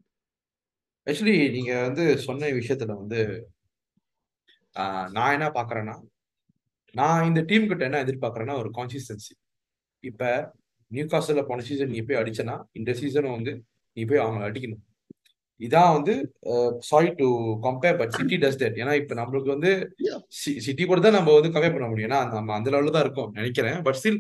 actually 1.08 1.36
நீங்க 1.54 1.72
வந்து 1.86 2.04
சொன்ன 2.26 2.50
விஷயத்துல 2.58 2.96
வந்து 3.00 3.22
நான் 5.16 5.36
என்ன 5.36 5.48
பாக்குறேன்னா 5.56 5.96
நான் 6.96 7.26
இந்த 7.30 7.42
team 7.50 7.68
கிட்ட 7.70 7.84
என்ன 7.88 8.02
எதிர்பார்க்கறேன்னா 8.06 8.56
ஒரு 8.62 8.70
கான்சிஸ்டன்சி 8.78 9.34
இப்ப 10.04 10.30
நியூ 10.92 11.06
காஸ்டல்ல 11.14 11.44
போன 11.50 11.64
சீசன் 11.70 11.92
நீ 11.96 12.02
போய் 12.08 12.20
அடிச்சனா 12.22 12.56
இந்த 12.80 12.94
சீசனும் 13.00 13.36
வந்து 13.38 13.54
நீ 13.98 14.02
போய் 14.10 14.24
அவங்களை 14.26 14.46
அடிக்கணும். 14.50 14.82
இதான் 15.62 15.92
வந்து 15.96 16.14
sorry 16.90 17.10
to 17.20 17.28
compare 17.66 17.98
but 18.00 18.14
City 18.18 18.38
does 18.44 18.60
that 18.62 18.78
ஏன்னா 18.82 18.94
இப்ப 19.02 19.16
நம்மளுக்கு 19.20 19.50
வந்து 19.56 19.72
சிட்டி 20.66 20.84
கூட 20.92 21.00
தான் 21.06 21.18
நம்ம 21.18 21.34
வந்து 21.38 21.52
கம்பேர் 21.56 21.76
பண்ண 21.76 21.88
முடியும். 21.92 22.10
ஏன்னா 22.10 22.22
நம்ம 22.38 22.54
அந்த 22.58 22.70
லெவலில் 22.74 22.96
தான் 22.96 23.06
இருக்கோம் 23.06 23.32
நினைக்கிறேன். 23.40 23.78
பட் 23.88 23.98
ஸ்டில் 24.00 24.20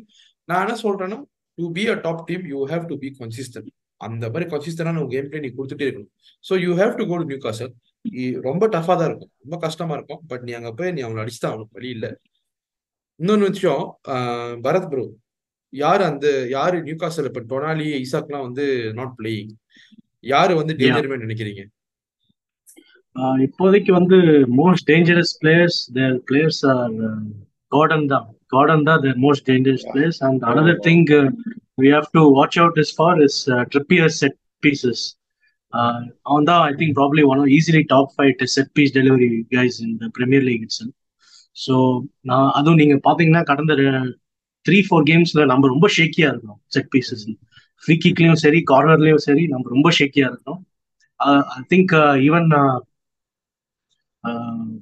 நான் 0.49 0.63
என்ன 0.65 0.75
சொல்றேன்னா 0.85 1.19
to 1.57 1.65
be 1.77 1.83
a 1.93 1.95
top 2.05 2.21
team 2.29 2.43
you 2.53 2.59
have 2.73 2.85
to 2.91 2.97
be 3.03 3.09
consistent 3.21 3.69
அந்த 4.01 4.25
மாதிரி 4.33 4.45
கன்சிஸ்டன்டான 4.53 5.01
கேம் 5.13 5.27
பிளே 5.31 5.41
நீ 5.45 5.49
கொடுத்துட்டே 5.57 5.87
இருக்கணும். 5.87 6.11
So 6.45 6.53
you 6.65 6.71
have 6.81 6.93
to 6.99 7.03
go 7.09 7.17
to 7.21 7.27
Newcastle 7.45 7.73
ரொம்ப 8.47 8.63
டஃபா 8.75 8.93
தான் 8.99 9.09
இருக்கும். 9.09 9.31
ரொம்ப 9.43 9.57
கஷ்டமா 9.65 9.93
இருக்கும். 9.97 10.21
பட் 10.31 10.43
நீ 10.47 10.53
அங்க 10.59 10.69
போய் 10.79 10.93
நீ 10.97 11.01
அவங்களை 11.05 11.23
அடிச்சுதான் 11.23 11.51
ஆகணும். 11.51 11.71
வழி 11.77 11.89
இல்லை. 11.95 12.11
இன்னொன்று 13.19 13.49
விஷயம் 13.53 13.83
பரத் 14.65 14.89
ப்ரோ 14.91 15.03
யாரு 15.73 16.03
அந்த 16.05 16.27
யாரு 16.49 16.77
நியூ 16.85 16.95
காசல் 17.01 17.29
இப்ப 17.29 17.43
டொனாலி 17.51 17.87
இசாக்லாம் 18.03 18.45
வந்து 18.47 18.65
நாட் 18.97 19.13
பிளேயிங் 19.19 19.51
யாரு 20.23 20.53
வந்து 20.57 20.73
டேஞ்சர் 20.79 21.23
நினைக்கிறீங்க? 21.23 21.61
இப்போதைக்கு 23.45 23.91
வந்து 23.97 24.17
most 24.59 24.85
dangerous 24.89 25.33
players 25.41 25.79
their 25.95 26.17
players 26.27 26.61
are 26.71 26.93
Gordon 27.71 28.05
தான். 28.13 28.27
கார்டன் 28.53 28.85
தான் 28.87 29.01
their 29.03 29.19
most 29.25 29.45
dangerous 29.49 29.87
players 29.89 30.21
and 30.27 30.43
another 30.51 30.79
thing 30.87 31.03
we 31.81 31.89
have 31.95 32.07
to 32.17 32.23
watch 32.37 32.59
out 32.61 32.79
is 32.83 32.93
for 32.97 33.19
is 33.27 33.39
Trippier 33.73 34.13
set 34.19 34.37
pieces 34.63 35.03
அவன் 36.25 36.47
தான் 36.49 36.61
I 36.63 36.71
think 36.79 36.95
probably 36.97 37.23
one 37.31 37.43
easily 37.57 37.83
top 37.93 38.11
five 38.15 38.33
set 38.55 38.71
piece 38.77 38.95
delivery 38.97 39.29
guys 39.53 39.77
இந்த 39.87 40.09
Premier 40.17 40.45
League 40.49 40.65
it's 40.67 40.83
so 41.57 41.75
நான் 42.29 42.49
அதுவும் 42.57 42.81
நீங்க 42.81 42.95
பாத்தீங்கன்னா 43.07 43.43
கடந்த 43.51 43.73
three 44.65 44.77
four 44.87 45.05
கேம்ஸ்ல 45.09 45.45
நம்ம 45.51 45.67
ரொம்ப 45.67 45.87
ஷேக்கியா 45.95 46.27
இருக்கோம் 46.33 46.59
செட் 46.67 46.89
பீசஸ் 46.93 47.23
ஃப்ரீ 47.83 47.95
கிக்லயும் 47.97 48.41
சரி 48.43 48.59
கார்னர்லயும் 48.71 49.23
சரி 49.27 49.43
நம்ம 49.47 49.69
ரொம்ப 49.69 49.89
ஷேக்கியா 49.99 50.27
இருக்கோம் 50.31 50.59
I 51.55 51.63
think 51.71 51.93
even 52.27 52.47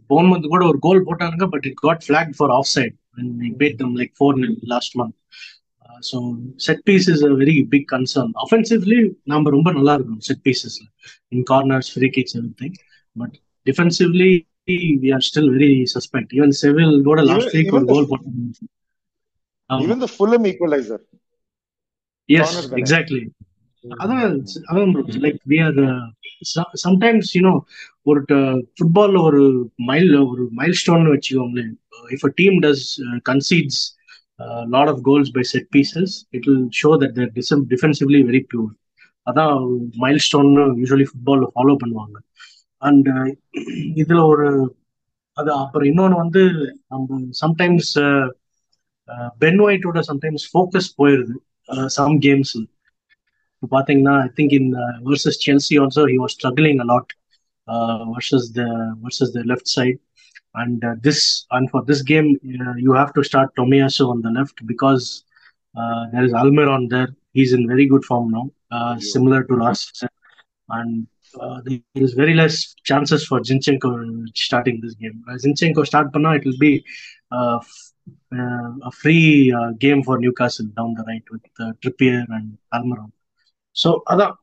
phone 0.10 0.30
month 0.30 0.52
கூட 0.54 0.64
ஒரு 0.66 0.80
கோல் 0.86 1.06
போட்டாங்க 1.08 1.46
but 1.54 1.66
it 1.70 1.80
got 1.84 2.04
flag 2.06 2.34
for 2.38 2.54
off 2.58 2.70
side 2.74 2.96
bad 3.58 3.78
them 3.80 3.96
like 4.00 4.14
four 4.18 4.38
last 4.74 4.96
month 5.00 5.16
so 6.02 6.18
set 6.66 6.84
piece 6.86 7.08
is 7.14 7.24
a 7.24 7.32
very 7.36 7.56
big 7.70 7.88
concern 7.94 8.34
offensively 8.44 9.00
நம்ம 9.26 9.50
ரொம்ப 9.50 9.70
நல்லா 9.72 9.94
இருக்கோம் 9.98 10.22
செட் 10.30 10.44
பீசஸ்ல 10.46 10.86
in 11.32 11.46
corners 11.52 11.90
free 11.94 12.10
kicks 12.18 12.36
everything 12.62 12.76
but 13.16 13.36
defensively 13.66 14.32
we 15.04 15.10
are 15.18 15.26
still 15.30 15.50
very 15.56 15.72
suspect 15.96 16.34
even 16.38 16.54
Seville 16.62 16.94
கூட 17.04 17.20
last 17.32 17.56
week 17.58 17.74
ஒரு 17.78 17.88
goal 17.94 18.10
போட்டாங்க. 18.12 18.68
Even 19.70 20.00
the 20.00 20.08
Fulham 20.10 20.46
equalizer. 20.46 21.00
Yes, 22.30 22.50
exactly. 22.74 23.24
அதான் 23.84 24.24
அதான் 24.70 24.90
like 25.26 25.38
we 25.48 25.58
are 25.66 25.78
sometimes 26.84 27.30
you know 27.36 27.54
ஒரு 28.04 28.22
ஃபுட்பால்ல 28.78 29.20
ஒரு 29.22 29.44
மைல் 29.90 30.12
ஒரு 30.24 30.44
மைல் 30.52 30.76
ஸ்டோன் 30.82 31.06
வச்சுக்கோங்களேன் 31.08 31.72
if 32.10 32.26
a 32.26 32.32
team 32.36 32.58
does 32.66 32.86
concedes 33.32 33.80
a 34.40 34.66
lot 34.66 34.88
of 34.88 34.98
goals 35.04 35.30
by 35.30 35.42
set 35.44 35.66
pieces, 35.72 36.10
it 36.32 36.44
will 36.48 36.62
show 36.72 36.92
that 36.98 37.12
they're 37.16 37.34
dis- 37.38 37.66
defensively 37.68 38.22
very 38.24 38.44
pure. 38.52 38.70
அதான் 39.28 39.56
milestone 40.00 40.52
usually 40.82 41.06
ஃபுட்பால்ல 41.10 41.48
follow 41.56 41.74
பண்ணுவாங்க 41.82 42.18
and 42.82 43.08
இதுல 44.02 44.22
ஒரு 44.26 44.48
அது 45.38 45.50
அப்புறம் 45.54 45.88
இன்னொன்று 45.88 46.18
வந்து 46.18 46.42
நம்ம 46.88 47.20
சம்டைம்ஸ் 47.42 47.92
பென் 49.43 49.62
ஒயிட்டோட 49.68 50.01
சம்டைம்ஸ் 50.12 50.45
ஃபோக்கஸ் 50.51 50.89
போயிருது 50.99 51.36
சம் 51.97 52.16
கேம்ஸ் 52.26 52.53
இப்போ 53.55 53.68
பார்த்தீங்கன்னா 53.76 54.16
I 54.26 54.30
think 54.39 54.53
in 54.60 54.70
versus 55.10 55.39
Chelsea 55.45 55.78
also 55.84 56.03
he 56.12 56.18
was 56.24 56.36
struggling 56.39 56.82
a lot 56.86 57.12
versus 58.14 58.47
the 58.60 58.64
versus 59.05 59.34
the 59.38 59.41
left 59.53 59.72
side 59.78 59.99
and 60.55 60.84
uh, 60.84 60.95
this 61.01 61.20
and 61.51 61.70
for 61.70 61.84
this 61.86 62.01
game 62.01 62.39
uh, 62.60 62.74
you 62.76 62.93
have 62.93 63.14
to 63.14 63.24
start 63.24 63.49
Tomiyasu 63.55 64.10
on 64.10 64.22
the 64.22 64.30
left 64.30 64.66
because 64.66 65.24
uh, 65.76 66.07
there 66.12 66.24
is 66.24 66.34
Almiron 66.34 66.89
there. 66.89 67.10
He's 67.32 67.53
in 67.53 67.68
very 67.68 67.86
good 67.86 68.03
form 68.03 68.32
now, 68.32 68.49
uh, 68.72 68.97
similar 68.99 69.43
to 69.43 69.55
last 69.55 69.84
season, 69.89 70.10
and 70.70 71.07
uh, 71.36 71.62
there 71.66 71.80
is 71.95 72.14
very 72.14 72.34
less 72.34 72.74
chances 72.84 73.26
for 73.26 73.39
Zinchenko 73.41 73.91
starting 74.36 74.82
this 74.82 74.95
game. 74.95 75.24
Uh, 75.30 75.34
Zinchenko 75.36 75.86
start 75.86 76.12
panna, 76.12 76.34
it 76.34 76.45
will 76.45 76.57
be 76.60 76.84
uh, 77.32 77.57
f- 77.57 77.68
uh, 77.70 77.89
a 78.89 78.91
free 78.91 79.51
uh, 79.51 79.72
game 79.72 80.03
for 80.03 80.20
Newcastle 80.20 80.66
down 80.66 80.93
the 80.93 81.03
right 81.07 81.24
with 81.32 81.41
uh, 81.60 81.72
Trippier 81.82 82.26
and 82.30 82.57
Almiron. 82.74 83.12
So 83.84 83.89
அதான் 84.12 84.34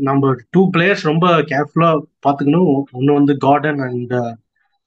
நம்ம 0.00 0.36
two 0.50 0.70
players 0.72 1.02
ரொம்ப 1.02 1.42
கேர்ஃபுல்லாக 1.42 2.02
பார்த்துக்கணும் 2.26 2.82
ஒன்று 2.92 3.12
வந்து 3.12 3.36
Gordon 3.36 3.78
and 3.78 4.38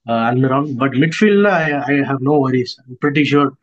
Almiron. 0.07 0.75
But 0.75 0.91
midfield, 0.91 1.47
I, 1.47 1.71
I 1.91 2.03
have 2.03 2.21
no 2.21 2.39
worries. 2.39 2.77
I'm 2.87 2.97
pretty 2.97 3.23
sure 3.23 3.57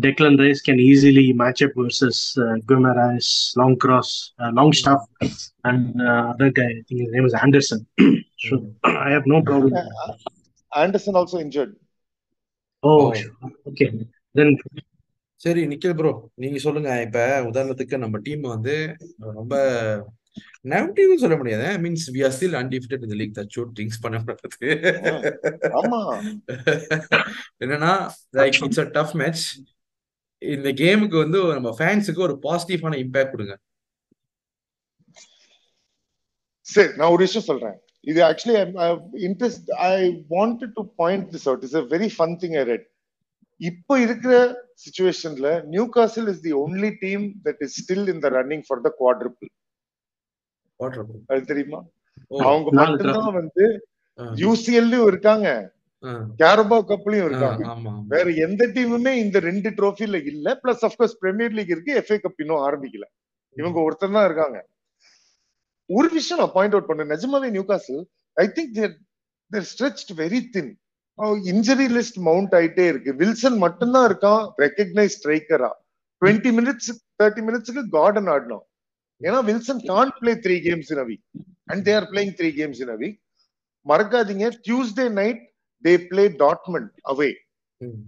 Declan 0.00 0.38
Rice 0.38 0.60
can 0.60 0.78
easily 0.78 1.32
match 1.32 1.62
up 1.62 1.70
versus 1.74 2.36
uh, 2.38 2.56
Guimaraes, 2.66 3.56
long 3.56 3.76
cross, 3.76 4.32
uh, 4.38 4.50
long 4.52 4.72
stuff, 4.72 5.02
and 5.64 6.00
uh, 6.02 6.34
other 6.34 6.50
guy. 6.50 6.64
I 6.64 6.82
think 6.86 7.00
his 7.00 7.12
name 7.12 7.24
is 7.24 7.34
Anderson. 7.34 7.86
so 8.38 8.74
Also 12.86 13.06
injured. 13.12 13.34
Oh. 13.42 13.50
Then 14.38 14.50
சரி 15.40 15.62
Nikhil 15.70 15.96
bro 15.96 16.10
நீங்க 16.42 16.58
சொல்லுங்க. 16.64 16.90
இப்ப 17.06 17.18
உதாரணத்துக்கு 17.48 17.96
நம்ம 18.04 18.18
team 18.26 18.44
வந்து 18.52 18.74
ரொம்ப 19.38 19.54
negative 20.72 21.10
சொல்ல 21.22 21.36
முடியாது. 21.40 21.66
Means 21.84 22.06
we 22.14 22.20
are 22.26 22.34
still 22.36 22.56
undefeated 22.60 23.04
இந்த 23.06 23.16
லீக் 23.20 23.34
தட் 23.38 23.52
ஷூட் 23.56 23.72
ட்ரிங்க்ஸ் 23.76 24.00
பண்ணப்படுறது 24.04 24.70
ஆமா. 25.80 26.00
என்னன்னா 27.64 27.92
like 28.40 28.58
it's 28.66 28.82
a 28.84 28.88
tough 28.96 29.14
match 29.22 29.44
இந்த 30.42 30.70
கேமுக்கு 30.82 31.18
வந்து 31.24 31.38
நம்ம 31.58 31.72
ஃபேன்ஸுக்கு 31.78 32.26
ஒரு 32.28 32.36
பாசிட்டிவான 32.46 32.98
இம்பாக்ட் 33.04 33.34
கொடுங்க. 33.34 33.56
சரி 36.66 36.90
நான் 36.98 37.12
ஒரு 37.14 37.22
விஷயம் 37.26 37.48
சொல்றேன். 37.50 37.76
இது 38.06 38.20
actually 38.30 38.58
interest 39.28 39.70
I 39.88 39.94
wanted 40.30 40.74
to 40.78 40.84
point 41.02 41.26
this 41.34 41.48
out 41.50 41.64
is 41.68 41.76
a 41.82 41.84
very 41.94 42.10
fun 42.16 42.36
thing 42.42 42.56
I 42.60 42.64
read 42.72 42.86
இப்போ 43.60 43.94
இருக்கிற 44.06 44.34
சுச்சுவேஷன்ல 44.84 45.50
Newcastle 45.96 46.28
is 46.34 46.42
the 46.46 46.52
only 46.64 46.90
team 47.04 47.24
that 47.46 47.62
is 47.66 47.76
still 47.82 48.08
in 48.14 48.22
the 48.26 48.30
running 48.38 48.64
for 48.68 48.82
the 48.88 48.92
quadruple 49.00 49.50
அது 51.30 51.42
தெரியுமா? 51.52 51.80
அவங்க 52.46 52.68
மட்டும்தான் 52.80 53.36
வந்து 53.40 53.64
யூசிஎல்லயும் 54.42 55.08
இருக்காங்க. 55.10 55.48
கேரபா 56.40 56.78
கப்லயும் 56.90 57.26
இருக்காங்க. 57.28 57.62
வேற 58.14 58.26
எந்த 58.46 58.62
டீமுமே 58.76 59.12
இந்த 59.24 59.38
ரெண்டு 59.48 59.70
ட்ரோஃபில 59.78 60.18
இல்ல. 60.32 60.48
Plus 60.62 60.84
of course 60.88 61.16
Premier 61.22 61.54
League 61.58 61.72
இருக்கு. 61.74 61.92
எஃப்ஏ 62.02 62.18
கப் 62.24 62.42
இன்னும் 62.44 62.64
ஆரம்பிக்கல. 62.68 63.06
இவங்க 63.56 63.78
ஒருத்தர் 63.86 64.16
தான் 64.16 64.28
இருக்காங்க. 64.28 64.58
ஒரு 65.90 66.08
விஷயம் 66.18 66.40
நான் 66.42 66.54
பாயிண்ட் 66.56 66.74
அவுட் 66.76 66.88
பண்ணேன். 66.90 67.10
நிஜமாவே 67.14 67.48
Newcastle 67.70 68.02
I 68.36 68.46
think 68.56 68.72
they're 68.78 68.94
they're 69.50 69.66
stretched 69.72 70.12
very 70.22 70.40
thin 70.54 70.70
injury 71.52 71.88
list 71.96 72.18
mount 72.28 72.54
ஆயிட்டே 72.58 72.86
இருக்கு. 72.92 73.10
வில்சன் 73.20 73.58
மட்டும்தான் 73.64 74.06
இருக்கான். 74.10 74.42
ரெக்கக்னைஸ் 74.64 75.16
ஸ்ட்ரைக்கரா 75.18 75.70
டுவெண்ட்டி 76.22 76.50
மினிட்ஸ் 76.58 76.90
தேர்ட்டி 77.20 77.42
மினிட்ஸ்க்கு 77.48 77.84
கார்டன் 77.96 78.30
ஆடணும். 78.34 78.64
ஏன்னா 79.20 79.38
Wilson 79.50 79.82
can't 79.92 80.12
play 80.20 80.32
three 80.46 80.56
games 80.66 80.90
in 80.94 81.02
a 81.04 81.06
week 81.10 81.24
and 81.72 81.82
they 81.88 81.94
are 81.98 82.08
playing 82.12 82.34
three 82.40 82.50
games 82.60 82.80
in 82.84 82.92
a 82.96 82.98
week 83.02 83.18
மறக்காதீங்க. 83.86 84.46
Tuesday 84.66 85.06
night 85.20 85.40
they 85.84 85.94
play 86.10 86.24
Dortmund 86.42 86.92
away. 87.12 87.30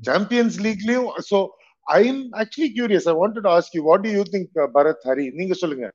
Champions 0.08 0.58
லீக்லயும் 0.66 1.08
so 1.30 1.38
I 1.86 2.00
am 2.10 2.22
actually 2.42 2.70
curious 2.76 3.08
I 3.12 3.14
wanted 3.22 3.48
ask 3.54 3.74
you 3.78 3.82
what 3.90 4.06
you 4.16 4.22
think 4.34 4.60
Bharath 4.76 5.04
Hari 5.10 5.26
நீங்க 5.40 5.54
சொல்லுங்க. 5.62 5.86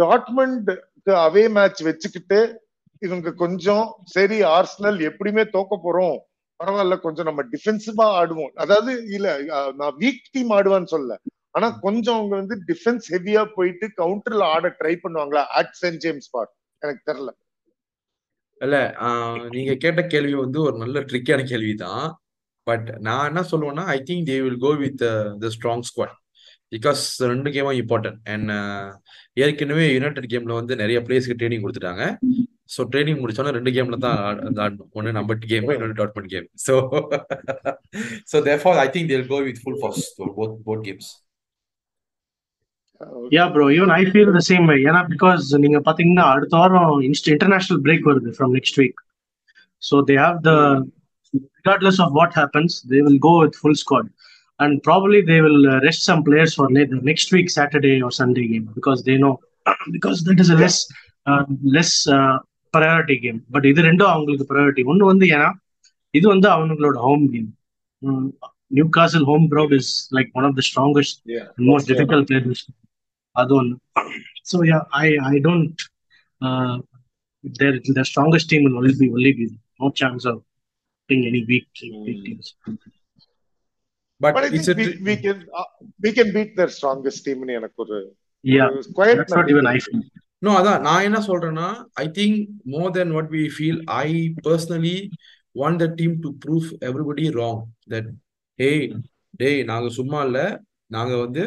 டாட்மண்ட்க்கு 0.00 1.12
அவே 1.26 1.44
match 1.56 1.80
வச்சுக்கிட்டு 1.88 2.40
இவங்க 3.02 3.28
கொஞ்சம் 3.42 3.84
சரி 4.14 4.38
Arsenal 4.56 4.98
எப்படியுமே 5.08 5.44
தோக்க 5.56 5.74
போறோம். 5.84 6.16
பரவாயில்ல 6.60 6.96
கொஞ்சம் 7.02 7.28
நம்ம 7.28 7.40
டிஃபென்சிவா 7.52 8.06
ஆடுவோம். 8.20 8.52
அதாவது 8.62 8.92
இல்ல 9.16 9.26
நான் 9.80 9.98
வீக் 10.00 10.24
டீம் 10.34 10.52
ஆடுவான்னு 10.56 10.92
சொல்ல 10.94 11.18
ஆனா 11.56 11.68
கொஞ்சம் 11.84 12.16
அவங்க 12.18 12.34
வந்து 12.36 12.56
டிஃபென்ஸ் 12.70 13.06
ஹெவியா 13.14 13.42
போயிட்டு 13.56 13.86
கவுண்டர்ல 14.00 14.46
ஆட 14.54 14.66
ட்ரை 14.80 14.94
பண்ணுவாங்களா? 15.04 15.42
அட் 15.58 15.74
சென்ட் 15.82 16.00
ஜேம்ஸ் 16.04 16.28
பார்க் 16.34 16.52
எனக்கு 16.82 17.02
தெரியல. 17.10 17.30
இல்ல 18.60 18.76
நீங்க 19.56 19.72
கேட்ட 19.84 20.00
கேள்வி 20.06 20.34
வந்து 20.36 20.58
ஒரு 20.66 20.76
நல்ல 20.78 21.00
ட்ரிக்கான 21.10 21.40
கேள்வி 21.50 21.74
தான் 21.84 22.06
பட் 22.66 22.88
நான் 23.06 23.28
என்ன 23.30 23.42
சொல்லுவேன்னா 23.50 23.84
I 23.94 23.98
think 24.08 24.26
they 24.30 24.36
will 24.44 24.62
go 24.64 24.72
with 24.82 25.02
the 25.42 25.50
strong 25.56 25.84
squad 25.88 26.14
because 26.72 27.02
ரெண்டு 27.30 27.50
கேமும் 27.54 27.78
இம்பார்ட்டன்ட் 27.82 28.18
அண்ட் 28.34 28.50
ஏற்கனவே 29.44 29.86
யுனைடெட் 29.94 30.30
கேம்ல 30.32 30.54
வந்து 30.54 30.74
நிறைய 30.76 31.00
பிளேஸ்க்கு 31.06 31.38
ட்ரைனிங் 31.40 31.64
கொடுத்துட்டாங்க. 31.64 32.04
ஸோ 32.74 32.80
ட்ரைனிங் 32.92 33.20
முடிச்சோன்னா 33.20 33.52
ரெண்டு 33.54 33.70
கேம்ல 33.76 33.98
தான் 33.98 34.18
ஆடணும் 34.58 34.90
ஒன்று 34.92 35.12
நம்ம 35.12 35.36
கேம் 35.44 35.70
இன்னொன்று 35.74 35.98
Dortmund 36.00 36.32
game 36.34 36.46
so 36.66 36.74
so 38.32 38.36
therefore 38.48 38.80
I 38.82 38.86
think 38.94 39.10
they'll 39.12 39.26
go 39.30 39.38
with 39.46 39.60
full 39.62 39.78
force 39.80 40.04
both 40.38 40.58
both 40.66 40.84
games 40.84 41.10
yeah 43.32 43.44
bro 43.54 43.66
even 43.74 43.92
I 43.96 44.02
feel 44.10 44.32
the 44.36 44.42
same 44.48 44.64
way 44.70 44.76
ஏன்னா 44.84 45.00
பிகாஸ் 45.10 45.42
நீங்க 45.64 45.80
பாத்தீங்கன்னா 45.88 46.26
அடுத்த 46.34 46.54
வாரம் 46.56 46.94
இன்டர்நேஷனல் 47.32 47.82
பிரேக் 47.86 48.08
வருது 48.10 48.30
from 48.36 48.54
next 48.54 48.78
week 48.82 49.00
so 49.82 49.96
they 50.08 50.16
have 50.24 50.38
the 50.42 50.52
regardless 51.58 52.00
of 52.00 52.12
what 52.12 52.34
happens 52.36 52.76
they 52.92 53.00
will 53.08 53.20
go 53.28 53.34
with 53.42 53.58
full 53.60 53.78
squad 53.82 54.08
and 54.59 54.73
probably 54.83 55.19
they 55.21 55.39
will 55.45 55.61
uh, 55.65 55.79
rest 55.87 56.01
some 56.09 56.21
players 56.27 56.51
for 56.57 56.65
ne- 56.75 56.89
the 56.91 56.99
next 57.09 57.29
week 57.35 57.47
saturday 57.59 57.95
or 58.05 58.11
sunday 58.19 58.45
game 58.51 58.65
because 58.77 58.99
they 59.07 59.17
know 59.23 59.33
because 59.95 60.17
that 60.27 60.39
is 60.43 60.49
a 60.55 60.59
less 60.63 60.77
uh, 61.27 61.43
less 61.77 61.91
uh, 62.17 62.35
priority 62.73 63.17
game 63.25 63.39
but 63.53 63.63
இது 63.71 63.81
ரெண்டும் 63.89 64.11
அவங்களுக்கு 64.13 64.45
priority 64.53 64.83
ஒன்னு 64.91 65.11
வந்து 65.11 65.27
ஏன்னா 65.35 65.49
இது 66.13 66.25
வந்து 66.33 66.47
அவங்களோட 66.55 66.97
home 67.07 67.25
game 67.33 67.49
Newcastle 68.97 69.25
home 69.31 69.45
ground 69.53 69.75
is 69.79 69.91
like 70.17 70.29
one 70.39 70.47
of 70.49 70.57
the 70.59 70.63
strongest 70.69 71.19
and 71.57 71.65
most 71.71 71.85
difficult 71.91 72.25
players 72.31 72.61
அது 73.35 73.53
ஒன்று 73.59 73.75
so 74.51 74.57
yeah 74.71 74.79
I 75.03 75.07
I 75.31 75.35
don't 75.47 75.81
they're 77.61 77.77
the 77.99 78.05
strongest 78.11 78.49
team 78.53 78.65
will 78.67 78.77
only 78.81 78.95
be 79.01 79.09
only 79.15 79.33
be 79.39 79.45
no 79.81 79.89
chance 80.01 80.25
of 80.31 80.37
being 81.09 81.23
any 81.31 81.41
weak 81.51 81.67
weak 82.07 82.19
teams 82.27 82.47
but 84.20 84.38
it's 84.48 84.70
we, 85.08 85.14
can 85.16 85.38
uh, 85.60 85.68
we 86.00 86.12
can 86.12 86.28
beat 86.32 86.50
their 86.56 86.68
strongest 86.68 87.20
team 87.26 87.44
னு 87.44 87.52
எனக்கு 87.52 87.76
ஒரு 87.76 87.98
yeah 88.44 88.68
quite 88.98 89.18
that's 89.18 89.36
what 89.36 89.50
even 89.54 89.66
I 89.66 89.78
feel. 89.78 90.02
அதான் 90.42 90.80
நான் 90.80 91.02
என்ன 91.02 91.18
சொல்றேன்னா 91.26 91.68
I 91.94 92.06
think 92.08 92.38
more 92.64 92.90
then 92.90 93.10
what 93.10 93.30
we 93.30 93.44
feel 93.56 93.80
I 93.86 94.08
personally 94.46 94.96
want 95.56 95.78
the 95.78 95.86
team 95.94 96.16
to 96.20 96.30
prove 96.44 96.68
everybody 96.80 97.24
wrong 97.30 97.62
that 97.90 98.10
hey 98.58 98.70
டேய் 99.36 99.62
நாங்க 99.64 99.88
சும்மா 99.88 100.20
இல்ல 100.22 100.38
நாங்க 100.90 101.16
வந்து 101.16 101.42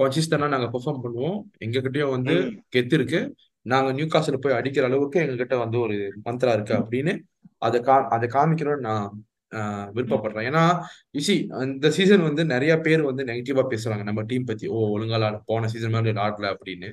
கன்சிஸ்டண்டா 0.00 0.48
நாங்க 0.48 0.66
பெர்ஃபார்ம் 0.66 1.02
பண்ணுவோம். 1.04 1.38
எங்ககிட்டயும் 1.60 2.10
வந்து. 2.10 2.34
கெத்து 2.76 2.94
இருக்கு. 2.94 3.20
நாங்க 3.66 3.92
நியூ 3.92 4.06
காசில் 4.06 4.40
போய் 4.40 4.52
அடிக்கிற 4.52 4.86
அளவுக்கு 4.86 5.18
எங்ககிட்ட 5.20 5.56
வந்து 5.58 5.78
ஒரு 5.78 5.96
மந்த்ரா 6.24 6.52
இருக்கு 6.52 6.74
அப்படின்னு 6.74 7.12
அதை 7.58 7.80
கா 7.80 7.96
அதை 8.08 8.26
காமிக்கணும்னு 8.28 8.80
நான் 8.80 9.08
விருப்பப்படுறேன் 9.56 10.50
ஏன்னா 10.50 10.82
இசி 11.18 11.62
இந்த 11.62 11.90
சீசன் 11.90 12.22
வந்து 12.22 12.44
நிறைய 12.44 12.76
பேர் 12.76 13.02
வந்து 13.02 13.24
நெகட்டிவா 13.24 13.64
பேசுறாங்க. 13.70 14.02
நம்ம 14.02 14.22
டீம் 14.22 14.44
பத்தி 14.44 14.66
ஓ 14.66 14.96
ஒழுங்கா 14.96 15.00
விளையாட- 15.00 15.42
போன 15.46 15.68
சீசன் 15.68 15.90
மாதிரி 15.90 16.20
ஆடல 16.20 16.56
அப்படின்னு. 16.56 16.92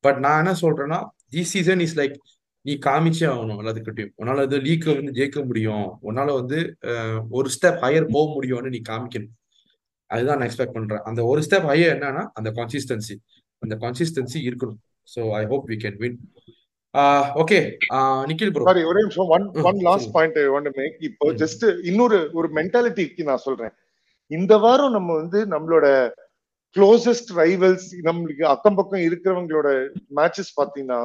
பட் 0.00 0.18
நான் 0.18 0.44
என்ன 0.44 0.58
சொல்றேன்னா 0.60 1.06
தி 1.28 1.42
சீசன் 1.42 1.80
இஸ் 1.80 1.98
லைக் 1.98 2.14
நீ 2.60 2.78
காமிச்சே 2.86 3.32
ஆகணும் 3.32 3.60
எல்லாத்துக்கிட்டையும். 3.60 4.12
உன்னால 4.18 4.34
வந்து 4.34 4.58
லீக்க 4.58 5.02
வந்து 5.02 5.12
ஜெயிக்க 5.12 5.46
முடியும். 5.46 5.98
உன்னால 6.02 6.34
வந்து 6.34 6.76
ஒரு 7.30 7.48
ஸ்டெப் 7.48 7.68
ஹையர் 7.68 8.08
போக 8.10 8.40
முடியும்னு 8.40 8.68
நீ 8.68 8.80
காமிக்கணும். 8.88 9.38
அதுதான் 10.06 10.38
நான் 10.38 10.48
எக்ஸ்பெக்ட் 10.48 10.72
பண்றேன். 10.72 10.98
அந்த 10.98 11.24
ஒரு 11.24 11.42
ஸ்டெப் 11.50 11.52
ஹையர் 11.52 11.94
என்னன்னா 11.94 12.28
அந்த 12.32 12.50
கன்சிஸ்டன்சி 12.50 13.16
அந்த 13.58 13.76
கன்சிஸ்டன்சி 13.80 14.34
இருக்கணும். 14.34 14.78
So 15.14 15.30
I 15.30 15.46
hope 15.46 15.68
we 15.68 15.72
can 15.72 15.96
win 15.96 16.32
okay. 17.40 17.58
Nikhil 18.28 18.52
bro 18.54 18.64
sorry 18.68 18.82
ஒரே 18.84 19.00
நிமிஷம். 19.02 19.28
One 19.28 19.44
one 19.64 19.78
last. 19.86 20.10
Point 20.14 20.38
want 20.54 20.70
make 20.78 20.96
இப்போ. 21.08 21.26
ஜஸ்ட் 21.42 21.62
இன்னொரு 21.90 22.18
ஒரு 22.32 22.48
மென்டாலிட்டிக்கு 22.56 23.24
நான் 23.24 23.44
சொல்றேன். 23.46 23.74
இந்த 24.30 24.54
வாரம் 24.58 24.92
நம்ம 24.92 25.10
வந்து 25.14 25.38
நம்மளோட 25.52 25.86
க்ளோசஸ்ட் 26.76 27.30
ரைவல்ஸ் 27.38 27.86
நம்மளுக்கு 28.04 28.44
அக்கம் 28.46 28.76
பக்கம் 28.76 29.06
இருக்கிறவங்களோட 29.06 29.68
மேட்சஸ் 30.18 30.52
பாத்தீங்கன்னா 30.56 31.00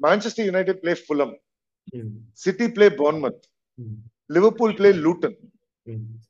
Manchester 0.00 0.48
United 0.48 0.80
play 0.82 0.92
Fulham 1.00 1.34
hmm, 1.96 2.10
City 2.36 2.66
play 2.68 2.86
Bournemouth 2.96 3.42
Liverpool 4.30 4.74
play 4.74 4.90
Luton 5.04 5.36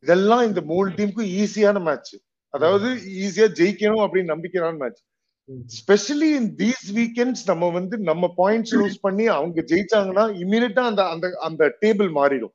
இதெல்லாம் 0.03 0.45
இந்த 0.45 0.61
மூணு 0.66 0.89
டீமுக்கும் 0.97 1.30
ஈஸியான 1.37 1.78
மேட்ச் 1.82 2.12
அதாவது 2.55 2.89
ஈஸியா 3.22 3.47
ஜெயிக்கணும் 3.59 4.03
அப்படின்னு 4.05 4.32
நம்பிக்கையான 4.34 4.78
match. 4.82 5.01
Specially 5.78 6.30
in 6.40 6.51
these 6.57 6.86
weekends 6.99 7.44
நம்ம 7.51 7.64
வந்து 7.70 7.97
நம்ம 8.11 8.30
பாயிண்ட்ஸ் 8.38 8.74
லூஸ் 8.80 8.99
பண்ணி 9.07 9.26
அவங்க 9.38 9.62
ஜெயிச்சாங்கன்னா 9.72 10.24
இமீடியட்டா 10.44 10.84
அந்த 10.90 11.03
அந்த 11.14 11.26
அந்த 11.49 11.64
டேபிள் 11.82 12.11
மாறிடும். 12.20 12.55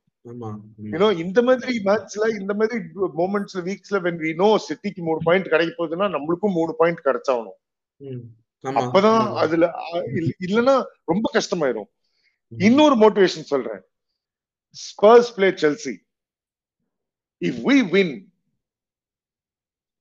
யூனோ 0.93 1.07
இந்த 1.23 1.39
மாதிரி 1.47 1.73
மேட்ச்ல 1.87 2.25
இந்த 2.39 2.53
மாதிரி 2.59 2.77
மூமெண்ட்ஸ்ல 3.21 3.61
வீக்ஸ்ல 3.69 3.99
வென் 4.07 4.19
வி 4.25 4.31
நோ 4.43 4.49
சிட்டிக்கு 4.67 5.01
மூணு 5.09 5.21
பாயிண்ட் 5.27 5.51
கிடைக்க 5.53 5.73
போகுதுன்னா 5.79 6.07
நம்மளுக்கும் 6.15 6.57
மூணு 6.59 6.73
பாயிண்ட் 6.81 7.05
கிடைச்சாகணும். 7.07 7.57
அப்பதான். 8.63 9.23
அதுல 9.43 9.65
இல்லைன்னா 10.47 10.75
ரொம்ப 11.11 11.25
கஷ்டமாயிரும். 11.37 11.89
இன்னொரு 12.51 12.95
மோட்டிவேஷன் 13.03 13.51
சொல்றேன். 13.53 13.83
Spurs 14.75 15.31
play 15.37 15.49
Chelsea 15.63 15.95
if 17.41 17.61
we 17.69 17.77
win 17.95 18.15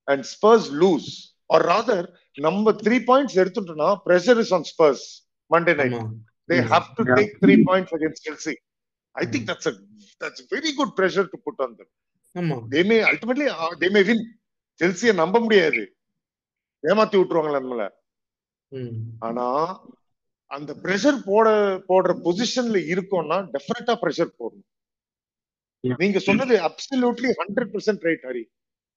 and 0.08 0.24
Spurs 0.34 0.68
lose 0.82 1.10
or 1.50 1.64
rather 1.72 2.08
நம்ம 2.36 2.72
த்ரீ 2.82 2.96
பாயிண்ட்ஸ் 3.06 3.38
எடுத்துட்டோம்னா 3.42 3.90
pressure 4.06 4.40
is 4.42 4.52
on 4.52 4.66
Spurs 4.72 5.06
Monday 5.50 5.74
night 5.80 5.94
ஆமா 5.94 6.08
they 6.48 6.58
hmm. 6.60 6.68
have 6.68 6.86
to 6.96 7.02
Yeah. 7.02 7.16
take 7.18 7.32
three 7.42 7.56
points 7.64 7.90
against 7.92 8.20
Chelsea. 8.26 8.54
I 9.16 9.24
think 9.24 9.42
Mm. 9.42 9.48
that's 9.48 9.66
a 9.66 9.74
that's 10.20 10.40
very 10.52 10.70
good 10.72 10.90
pressure 10.98 11.24
to 11.32 11.38
put 11.46 11.56
on 11.64 11.70
them. 11.78 11.88
ஆமா 12.34 12.56
They 12.72 12.82
may 12.90 12.98
ultimately 13.10 13.46
uh, 13.54 13.70
they 13.82 13.90
may 13.96 14.02
win. 14.02 14.20
செல்சியை 14.80 15.12
நம்ப 15.14 15.36
முடியாது 15.40 15.82
ஏமாத்தி 16.84 17.16
விட்டுருவாங்களா 17.18 17.58
நம்மள 17.58 17.84
ம், 18.72 18.92
ஆனா 19.22 19.46
அந்த 20.50 20.70
பிரஷர் 20.84 21.18
போட 21.26 21.46
போடுற 21.88 22.12
பொசிஷன்ல 22.24 22.78
இருக்கோம்னா 22.92 23.38
டெஃபினட்டா 23.54 23.94
பிரஷர் 24.02 24.30
போடணும். 24.38 24.68
நீங்க 25.84 26.18
சொன்னது 26.28 26.54
absolutely 26.68 27.30
hundred 27.40 27.72
percent 27.74 28.06
right 28.08 28.24
Hari 28.28 28.44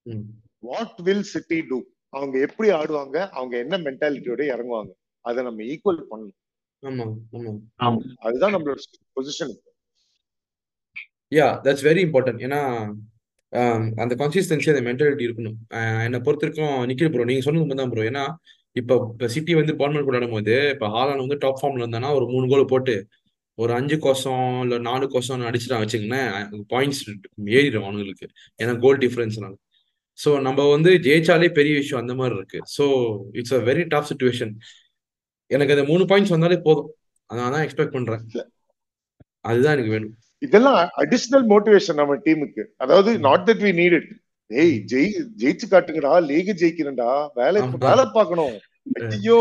hmm. 0.06 0.24
What 0.62 0.96
will 1.08 1.26
city 1.34 1.60
do 1.70 1.78
அவங்க 2.14 2.36
எப்படி 2.46 2.68
ஆடுவாங்க 2.78 3.16
அவங்க 3.32 3.54
என்ன 3.64 3.78
மென்டாலிட்டியோட 3.86 4.42
இறங்குவாங்க 4.52 4.92
அதை 5.24 5.40
நம்ம 5.46 5.62
ஈக்குவல் 5.72 6.00
பண்ணணும். 6.10 6.38
ஆமா 6.82 7.04
ஆமா. 7.36 7.52
ஆமா. 7.86 8.00
அதுதான் 8.26 8.54
நம்மளோட 8.54 8.80
position 9.16 9.54
yeah 11.32 11.46
that's 11.64 11.86
very 11.86 12.02
important 12.06 12.44
ஏன்னா 12.46 12.60
ஆம், 13.52 13.86
அந்த 14.02 14.14
கன்சிஸ்டன்சி 14.20 14.70
அந்த 14.72 14.82
மென்டாலிட்டி 14.86 15.26
இருக்கணும். 15.26 15.56
என்னை 16.06 16.18
பொறுத்த 16.26 16.44
வரைக்கும் 16.44 16.78
நிக்கில் 16.90 17.10
ப்ரோ 17.12 17.26
நீங்க 17.28 17.42
சொன்னது 17.46 17.76
தான் 17.80 17.90
ப்ரோ 17.92 18.04
ஏன்னா 18.08 18.24
இப்போ 18.76 18.94
இப்போ 19.10 19.26
சிட்டி 19.34 19.52
வந்து 19.58 19.72
பர்மனன்ட் 19.80 20.08
விளையாடும் 20.08 20.34
போது 20.34 20.54
இப்போ 20.72 20.86
ஹாலாண்ட் 20.94 21.24
வந்து 21.24 21.38
டாப் 21.44 21.60
ஃபார்ம்ல 21.60 21.82
இருந்தானா 21.82 22.08
ஒரு 22.18 22.26
மூணு 22.32 22.46
கோல் 22.52 22.70
போட்டு 22.72 22.94
ஒரு 23.58 23.72
அஞ்சு 23.76 23.96
கோசம் 24.04 24.40
இல்லை 24.64 24.78
நாலு 24.86 25.06
கோசம் 25.12 25.46
அடிச்சுட்டான் 25.50 25.82
வச்சுக்கோங்களேன் 25.82 26.32
பாயிண்ட்ஸ் 26.72 27.02
ஏறிடும் 27.56 27.86
அவனுங்களுக்கு. 27.86 28.26
ஏன்னா 28.60 28.74
கோல் 28.84 29.00
டிஃபரன்ஸ்னால 29.04 29.54
ஸோ 30.18 30.30
நம்ம 30.46 30.66
வந்து 30.72 30.90
ஜெயிச்சாலே 31.06 31.48
பெரிய 31.58 31.74
விஷயம் 31.80 32.02
அந்த 32.02 32.14
மாதிரி 32.18 32.34
இருக்கு. 32.38 32.58
So 32.76 32.84
it's 33.38 33.56
a 33.58 33.62
very 33.68 33.84
tough 33.92 34.10
situation 34.10 34.52
எனக்கு 35.50 35.74
அந்த 35.76 35.84
மூணு 35.90 36.04
பாயிண்ட்ஸ் 36.10 36.34
வந்தாலே 36.34 36.58
போதும். 36.66 36.90
அதான் 37.30 37.54
தான் 37.54 37.64
எக்ஸ்பெக்ட் 37.66 37.96
பண்றேன். 37.96 38.22
அதுதான் 39.44 39.74
எனக்கு 39.76 39.94
வேணும். 39.94 40.14
இதெல்லாம் 40.42 40.78
அடிஷனல் 41.02 41.46
மோட்டிவேஷன் 41.52 42.00
நம்ம 42.00 42.16
டீமுக்கு 42.26 42.62
அதாவது 42.76 43.10
not 43.26 43.46
that 43.48 43.64
we 43.66 43.72
need 43.80 43.96
it 43.98 44.10
ஏய் 44.50 44.74
ஜெயி 44.92 45.08
ஜெயிச்சு 45.42 45.66
காட்டுங்கடா. 45.72 46.12
லீக் 46.30 46.52
ஜெயிக்கிறேன்டா 46.62 47.10
வேலை. 47.40 47.60
வேலை 47.86 48.04
பார்க்கணும். 48.16 48.56
ஐயோ 49.12 49.40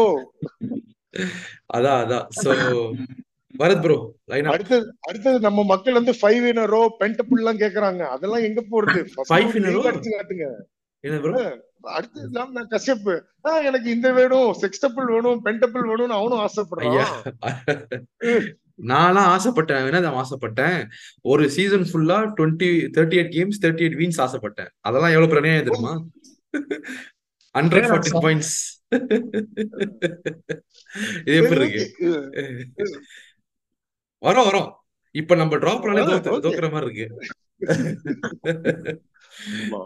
அதான் 1.75 1.99
அதான். 2.03 2.27
ஸோ 2.41 2.49
பரத் 3.57 3.81
ப்ரோ 3.81 3.97
அடுத்தது 4.25 4.95
அடுத்தது 5.01 5.39
நம்ம 5.39 5.63
மக்கள் 5.63 5.93
வந்து 5.93 6.13
ஃபைவ் 6.21 6.47
இன் 6.47 6.63
ரோ 6.65 6.95
பென்டபிள் 6.99 7.41
எல்லாம் 7.41 7.57
கேக்குறாங்க. 7.57 8.01
அதெல்லாம் 8.15 8.43
எங்க 8.43 8.61
போறது? 8.71 8.99
A 9.33 9.37
league 9.37 9.75
row? 9.75 9.83
அடிச்சு 9.91 10.11
காட்டுங்க. 10.15 10.47
அடுத்து 11.81 12.29
நான் 12.29 12.67
கஷ்யப் 12.71 13.07
எனக்கு 13.63 13.89
இந்த 13.89 14.11
வேணும் 14.13 14.49
செக்ஸ்டபிள் 14.61 15.05
வேணும் 15.05 15.45
பென்டபிள் 15.45 15.87
வேணும்னு 15.89 16.19
அவனும் 16.19 16.43
ஆசைப்படுறான். 16.45 17.13
நான்லாம் 18.81 19.31
ஆசைப்பட்டேன். 19.33 20.01
நான் 20.01 20.19
ஆசைப்பட்டேன்? 20.21 20.77
ஒரு 21.21 21.49
சீசன் 21.49 21.87
ஃபுல்லா 21.89 22.19
twenty 22.37 22.69
thirty 22.95 23.17
eight 23.21 23.33
games 23.37 23.59
thirty 23.61 23.83
eight 23.87 23.97
wins 24.01 24.21
ஆசைப்பட்டேன். 24.25 24.71
அதெல்லாம் 24.79 25.13
எவ்வளவு 25.15 25.33
பிரணையா 25.33 25.63
தெரியுமா? 25.63 25.93
ஹண்ட்ரட் 27.57 27.89
ஃபார்ட்டின் 27.89 28.23
பாயிண்ட்ஸ் 28.25 28.55
இது 31.25 31.35
எப்படி 31.35 31.59
இருக்கு. 31.61 31.83
வரோம் 34.23 34.47
வரோம். 34.49 34.71
இப்ப 35.11 35.35
நம்ம 35.35 35.57
டிராப் 35.57 35.83
பண்ணாலே. 35.83 36.15
தோக்குற 36.45 36.71
மாதிரி 36.71 36.91
இருக்கு. 36.91 37.31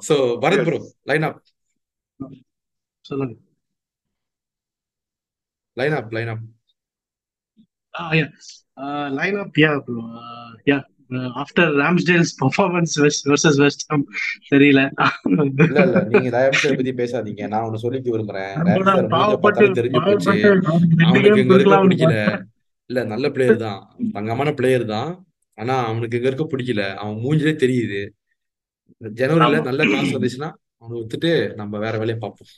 So 0.08 0.14
Bharath. 0.42 0.66
Bro 0.66 0.92
line 1.04 1.22
up 1.22 1.42
சொல்லுங்க. 3.02 3.36
Line 5.74 5.92
up 5.92 6.14
line 6.14 6.28
up 6.28 6.46
bro. 9.88 10.02
Uh, 10.02 10.54
yeah. 10.66 10.84
Uh, 11.10 11.44
after 11.44 11.64
Ramsdale's 11.82 12.32
performance 12.40 12.94
West, 13.02 13.28
versus 13.28 13.56
West 13.62 13.92
Ham, 13.92 14.02
தெரியல. 14.52 14.82
இல்ல 15.24 15.84
இல்ல. 15.84 16.04
நீங்க 16.04 16.30
ரயாம்சரை 16.30 16.76
பத்தி 16.76 16.94
பேசாதீங்க. 16.94 17.48
நான் 17.48 17.64
ஒண்ணு 17.64 17.86
சொல்லிக்க 17.86 18.10
விரும்புறேன். 18.16 18.54
தெரிஞ்சு 19.74 20.06
போச்சு. 20.06 20.32
அவனுக்கு 21.06 21.42
இங்க 21.42 21.54
இருக்க 21.54 21.84
பிடிக்கல. 21.84 22.44
இல்ல 22.90 23.04
நல்ல 23.04 23.30
பிளேயர் 23.30 23.58
தான். 23.58 23.96
தங்கமான 24.12 24.54
பிளேயர் 24.54 24.86
தான். 24.86 25.10
ஆனா 25.54 25.86
அவனுக்கு 25.86 26.18
இங்க 26.18 26.30
இருக்க 26.30 26.58
பிடிக்கல. 26.58 26.96
அவன் 26.96 27.16
மூஞ்சிலே 27.16 27.54
தெரியுது. 27.64 28.02
ஜனவரில 29.04 29.58
ஆமா. 29.58 29.64
நல்ல 29.64 29.84
காசு 29.88 30.20
வந்துச்சுன்னா 30.20 30.50
அவனை 30.78 31.02
வித்துட்டு 31.02 31.54
நம்ம 31.54 31.80
வேற 31.80 31.98
வேலையை 31.98 32.18
பார்ப்போம். 32.20 32.54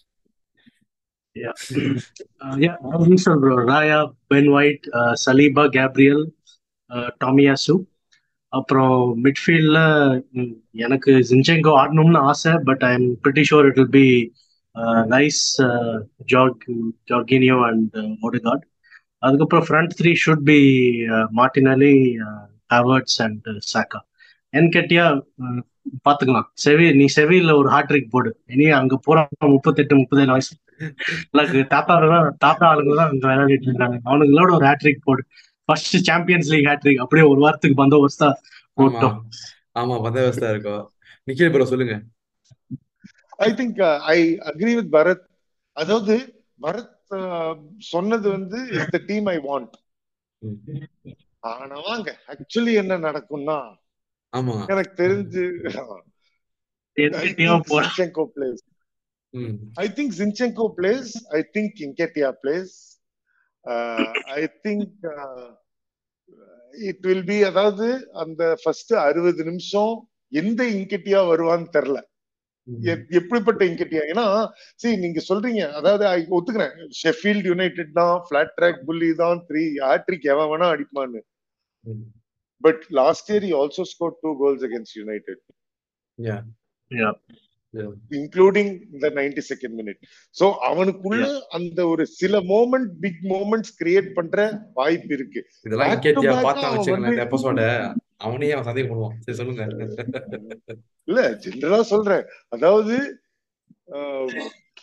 White, 4.57 4.85
uh, 4.91 5.13
Saliba, 5.25 5.63
Gabriel, 5.77 6.21
uh, 6.89 7.09
Tomiyasu. 7.23 7.75
அப்புறம் 8.51 9.23
மிட்ஃபீல்ட்ல 9.23 9.79
எனக்கு 10.71 11.11
ஜின்செங்கோ 11.11 11.73
ஆடணும்னு 11.81 12.17
ஆசை 12.17 12.53
but 12.63 12.83
I 12.83 12.93
am 12.93 13.19
pretty 13.23 13.43
sure 13.49 13.65
it 13.65 13.75
will 13.75 13.89
be 13.89 14.31
nice 15.13 15.43
ஜார்க் 16.25 16.65
Jorginho 17.11 17.57
and 17.67 17.95
Odegaard 18.21 18.65
அதுக்கப்புறம் 19.23 19.65
front 19.67 19.95
three 19.99 20.11
should 20.23 20.45
be 20.51 20.59
Martinelli 21.39 21.95
Havertz 22.73 23.19
and 23.25 23.47
Saka 23.73 23.99
என் 24.53 24.71
கேட்டியா 24.75 25.05
பாத்துக்கலாம். 26.05 26.47
செவி 26.63 26.85
நீ 26.99 27.05
செவியில 27.17 27.51
ஒரு 27.61 27.69
ஹாட்ரிக் 27.75 28.11
போடு. 28.13 28.29
இனி 28.53 28.65
அங்க 28.79 28.95
போற 29.05 29.17
முப்பத்தெட்டு 29.53 29.93
முப்பத்தேழு 29.99 30.33
வயசு. 30.35 30.53
எனக்கு 31.33 31.59
தாத்தா 31.73 31.93
தான் 32.13 32.27
தாத்தா 32.45 32.65
ஆளுங்க 32.71 32.93
தான் 32.99 33.09
அங்க 33.11 33.25
விளையாடிட்டு 33.29 33.67
இருக்காங்க. 33.69 33.97
அவனுங்களோட 34.09 34.49
ஒரு 34.57 34.65
ஹேட்ரிக் 34.69 35.05
போடு. 35.07 35.23
ஃபர்ஸ்ட் 35.69 35.97
சாம்பியன்ஸ் 36.09 36.51
லீக் 36.53 36.69
ஹேட்ரிக் 36.71 37.01
அப்படியே 37.03 37.25
ஒரு 37.31 37.39
வாரத்துக்கு 37.45 37.81
பந்தோபஸ்தா 37.81 38.29
போட்டோம். 38.77 39.17
ஆமா 39.79 39.95
பந்தவஸ்தா 40.05 40.49
இருக்கும். 40.53 40.83
நிக்கில் 41.27 41.51
ப்ரோ 41.55 41.67
சொல்லுங்க. 41.73 41.95
I 43.47 43.49
think 43.59 43.79
I 44.15 44.19
agree 44.51 44.73
with 44.79 44.93
Bharath 44.97 45.25
அதாவது 45.77 46.15
பரத் 46.61 46.93
சொன்னது 47.77 48.29
வந்து 48.29 48.67
is 48.71 48.89
the 48.89 48.97
team 49.05 49.25
I 49.25 49.37
want. 49.39 49.75
ஆனா 51.43 51.79
வாங்க 51.79 52.09
ஆக்சுவலி 52.27 52.73
என்ன 52.73 52.97
நடக்கும்னா 52.97 53.57
ஆமா. 54.33 54.53
எனக்கு 54.67 55.03
தெரிஞ்சு 55.03 55.43
Zinchenko 57.77 58.25
plays 58.35 58.63
I 59.75 59.87
think 59.87 60.13
Zinchenko 60.17 60.73
plays 60.77 61.11
I 61.29 61.41
think 61.53 61.77
இங்கேட்டியா 61.79 62.35
plays 62.43 62.75
I 64.31 64.43
think 64.63 64.93
it 66.73 67.05
will 67.05 67.25
be 67.25 67.43
அதாவது 67.43 67.87
அந்த 68.13 68.57
ஃபர்ஸ்ட் 68.63 68.93
அறுபது 68.99 69.43
நிமிஷம் 69.43 69.93
எந்த 70.31 70.63
இங்கெட்டியா 70.71 71.21
வருவான்னு. 71.29 71.69
எப்- 71.73 72.08
எப்படிப்பட்ட 73.19 73.61
இங்கெட்டியா 73.71 74.03
ஏன்னா 74.11 74.25
see 74.83 74.93
நீங்க 75.03 75.21
சொல்றீங்க. 75.29 75.63
அதாவது 75.79 76.05
ஒத்துக்கிறேன். 76.37 76.73
ஷெஃபீல்ட் 77.01 77.49
யுனைடெட் 77.51 77.91
தான் 77.99 78.15
ஃபிளாட் 78.27 78.55
ட்ராக் 78.59 78.79
புள்ளி 78.87 79.11
தான் 79.23 79.41
த்ரீ 79.49 79.63
ஹேட்ரிக் 79.87 80.29
எவன் 80.33 80.49
வேணா 80.53 80.69
அடிப்பான்னு. 80.75 81.21
But 82.61 82.81
last 83.01 83.29
year 83.33 83.47
also 83.61 83.85
score 83.93 84.17
two 84.23 84.31
goals 84.43 84.65
against 84.69 84.97
United 85.01 85.43
Yeah. 86.19 86.41
Yeah. 86.91 87.13
Yeah. 87.73 87.89
Including 88.17 88.71
the 89.03 89.09
ninety 89.17 89.41
second 89.49 89.75
minute 89.79 89.99
so 90.35 90.45
அவனுக்குள்ள 90.69 91.25
அந்த 91.57 91.79
ஒரு 91.91 92.03
சில 92.19 92.41
மோமெண்ட் 92.51 92.89
பிக் 93.03 93.21
மோமெண்ட்ஸ் 93.33 93.73
கிரியேட் 93.81 94.09
பண்ற 94.17 94.37
வாய்ப்பு 94.79 95.13
இருக்கு. 95.17 95.41
இதெல்லாம் 95.67 95.91
அவன் 98.21 98.29
அவனே 98.29 98.47
அவன் 98.51 98.67
சந்தேகப்படுவான் 98.67 99.17
சரி 99.19 99.37
சொல்லுங்க. 99.37 99.63
இல்ல 101.07 101.19
ஜெனரலா 101.43 101.81
சொல்றேன். 101.89 102.23
அதாவது 102.49 102.95
ஆஹ், 103.93 104.31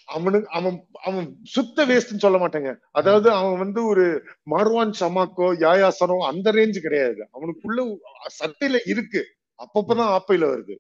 அவனுக்கு 0.09 0.49
அவன் 0.53 0.77
அவன் 1.05 1.27
சுத்த 1.49 1.87
வேஸ்ட்னு 1.87 2.25
சொல்ல 2.25 2.39
மாட்டேங்க. 2.39 2.71
அதாவது 2.93 3.29
அவன் 3.33 3.59
வந்து 3.59 3.81
ஒரு 3.87 4.05
மார்வான் 4.51 4.93
சமாக்கோ 5.01 5.49
யாயாசனோ 5.61 6.17
அந்த 6.29 6.53
ரேஞ்ச் 6.53 6.79
கிடையாது. 6.79 7.21
அவனுக்குள்ள 7.33 7.81
சட்டையில 8.39 8.81
இருக்கு. 8.87 9.23
அப்பப்பதான் 9.59 10.13
ஆப்பையில 10.17 10.47
வருது. 10.51 10.75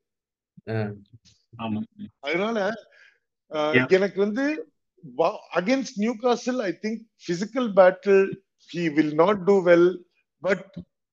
ஆமா. 1.59 1.80
அதனால. 2.22 2.59
எனக்கு 3.92 4.18
வந்து 4.22 4.44
against 5.57 5.98
Newcastle 6.18 6.61
I 6.62 6.72
think 6.82 7.00
physical 7.26 7.68
battle 7.74 8.24
he 8.70 8.84
will 8.94 9.14
not 9.16 9.42
do 9.44 9.57
well 9.64 9.88
but 10.42 10.64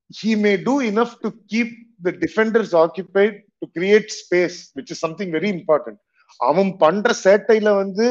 he 0.09 0.31
may 0.43 0.53
do 0.67 0.75
enough 0.91 1.13
to 1.23 1.29
keep 1.53 1.75
the 2.05 2.15
defenders 2.23 2.71
occupied 2.83 3.35
to 3.59 3.67
create 3.77 4.09
space 4.21 4.57
which 4.77 4.91
is 4.93 5.01
something 5.05 5.33
very 5.35 5.49
important 5.57 5.99
அவன் 6.39 6.71
பண்ற 6.83 7.13
சேட்டையில 7.23 7.69
வந்து 7.81 8.05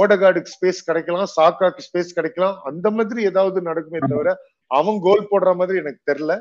ஓடகாடுக்கு 0.00 0.52
ஸ்பேஸ் 0.54 0.80
கிடைக்கலாம் 0.86 1.28
சாக்காக்கு 1.36 1.84
ஸ்பேஸ் 1.88 2.14
கிடைக்கலாம் 2.18 2.56
அந்த 2.70 2.86
மாதிரி 2.96 3.20
ஏதாவது 3.30 3.58
நடக்குமே 3.68 4.00
தவிர 4.12 4.30
அவன் 4.78 4.98
கோல் 5.06 5.28
போடுற 5.30 5.50
மாதிரி 5.60 5.78
எனக்கு 5.82 6.00
தெரியல. 6.10 6.34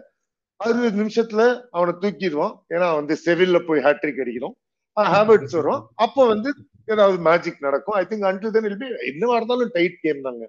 அறுபது 0.60 0.98
நிமிஷத்துல 1.02 1.42
அவனை 1.76 1.94
தூக்கிடுவான். 2.04 2.56
ஏன்னா 2.74 2.88
வந்து 3.00 3.14
செவில்ல 3.26 3.60
போய் 3.68 3.84
ஹேட்ரிக் 3.88 4.22
அடிக்கணும். 4.24 4.56
ஹேபிட்ஸ் 4.98 5.56
வரும். 5.60 5.84
அப்போ 6.06 6.22
வந்து 6.34 6.50
ஏதாவது 6.94 7.18
மேஜிக் 7.30 7.66
நடக்கும். 7.68 7.98
I 8.02 8.04
think 8.10 8.26
until 8.30 8.54
then 8.56 8.68
it'll 8.70 8.80
be 8.84 8.90
என்னவா 9.12 9.36
இருந்தாலும் 9.40 9.74
டைட் 9.78 9.98
கேம் 10.06 10.26
தாங்க. 10.28 10.44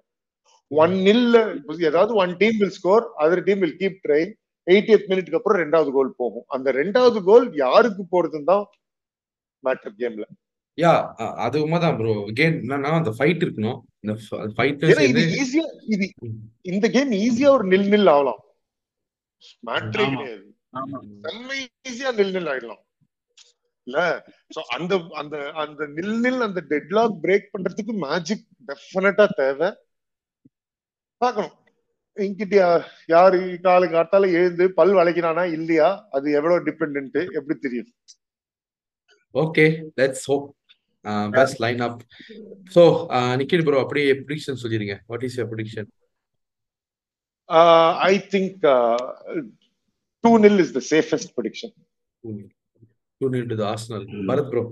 ஒன் 0.71 0.93
நில்ல 1.07 1.35
ஏதாவது 1.89 2.11
one 2.23 2.33
team 2.41 2.59
will 2.61 2.75
score 2.77 3.05
other 3.23 3.45
team 3.47 3.63
will 3.63 3.79
keep 3.81 3.97
try 4.05 4.21
eightieth 4.67 5.09
மினிட்க்கு 5.11 5.39
அப்புறம் 5.39 5.61
ரெண்டாவது 5.63 5.91
கோல் 5.95 6.17
போகும். 6.21 6.45
அந்த 6.55 6.67
ரெண்டாவது 6.79 7.19
கோல் 7.29 7.47
யாருக்கு 7.63 8.03
போறதுன்னு 8.13 8.49
தான் 8.51 8.65
மேட்டர் 9.63 9.97
கேம்ல 10.01 10.25
யா 10.77 10.91
அது 11.45 11.55
உண்மைதான் 11.63 11.97
ப்ரோ 11.97 12.11
கேம் 12.37 12.55
என்னன்னா 12.61 12.91
அந்த 12.99 13.11
ஃபைட் 13.17 13.41
இருக்கணும். 13.45 13.79
இந்த 14.03 14.13
ஃபைட் 14.57 14.85
இது 15.09 15.23
ஈஸியா 15.41 15.65
இது 15.95 16.05
இந்த 16.71 16.85
கேம் 16.95 17.11
ஈஸியா 17.25 17.49
ஒரு 17.57 17.65
நில் 17.73 17.89
நில் 17.93 18.11
ஆகலாம். 18.13 18.39
மேட்ரே. 19.67 20.05
கிடையாது. 20.13 20.47
ஆமா. 20.79 20.97
செம்ம 21.25 21.49
ஈஸியா 21.89 22.11
நில் 22.19 22.33
நில் 22.37 22.49
ஆயிடலாம். 22.53 22.81
இல்ல? 23.87 23.99
சோ 24.55 24.59
அந்த 24.75 24.93
அந்த 25.21 25.35
அந்த 25.63 25.83
நில் 25.97 26.17
நில் 26.25 26.41
அந்த 26.47 26.61
டெட்லாக் 26.71 27.15
பிரேக் 27.23 27.51
பண்றதுக்கு 27.53 27.95
மேஜிக் 28.05 28.45
டெஃபினட்டா 28.69 29.25
தேவை. 29.41 29.69
பார்க்கணும். 31.21 31.55
இங்கிட்ட 32.17 32.55
யாரு 33.13 33.37
காலுக்கு 33.65 33.95
காத்தால 33.97 34.29
எழுந்து 34.39 34.65
பல் 34.79 34.95
வளைக்கிறானா 34.97 35.43
இல்லையா? 35.57 35.89
அது 36.15 36.27
எவ்வளவு 36.39 36.65
டிபெண்ட் 36.67 36.97
எப்படி 37.39 37.55
தெரியும்? 37.65 37.91
Okay 39.35 39.65
let's 39.99 40.25
hope 40.31 40.47
best 41.37 41.59
line 41.63 41.81
up 41.87 42.01
so 42.75 42.81
Nikhil 43.41 43.65
bro 43.67 43.81
அப்படியே 43.83 44.13
ப்ரிடிக்ஷன் 44.25 44.61
சொல்லிருங்க. 44.63 44.95
What 45.11 45.25
is 45.27 45.37
your 45.39 45.49
prediction 45.53 45.89
I 48.09 48.13
think 48.33 48.57
two 50.23 50.31
nil 50.45 50.61
is 50.65 50.73
the 50.77 50.83
safest 50.93 51.31
prediction 51.37 51.73
two 53.21 53.29
nil 53.35 53.49
to 53.51 53.57
the 53.61 53.67
Arsenal 53.73 54.07
Bharath 54.31 54.51
bro 54.53 54.65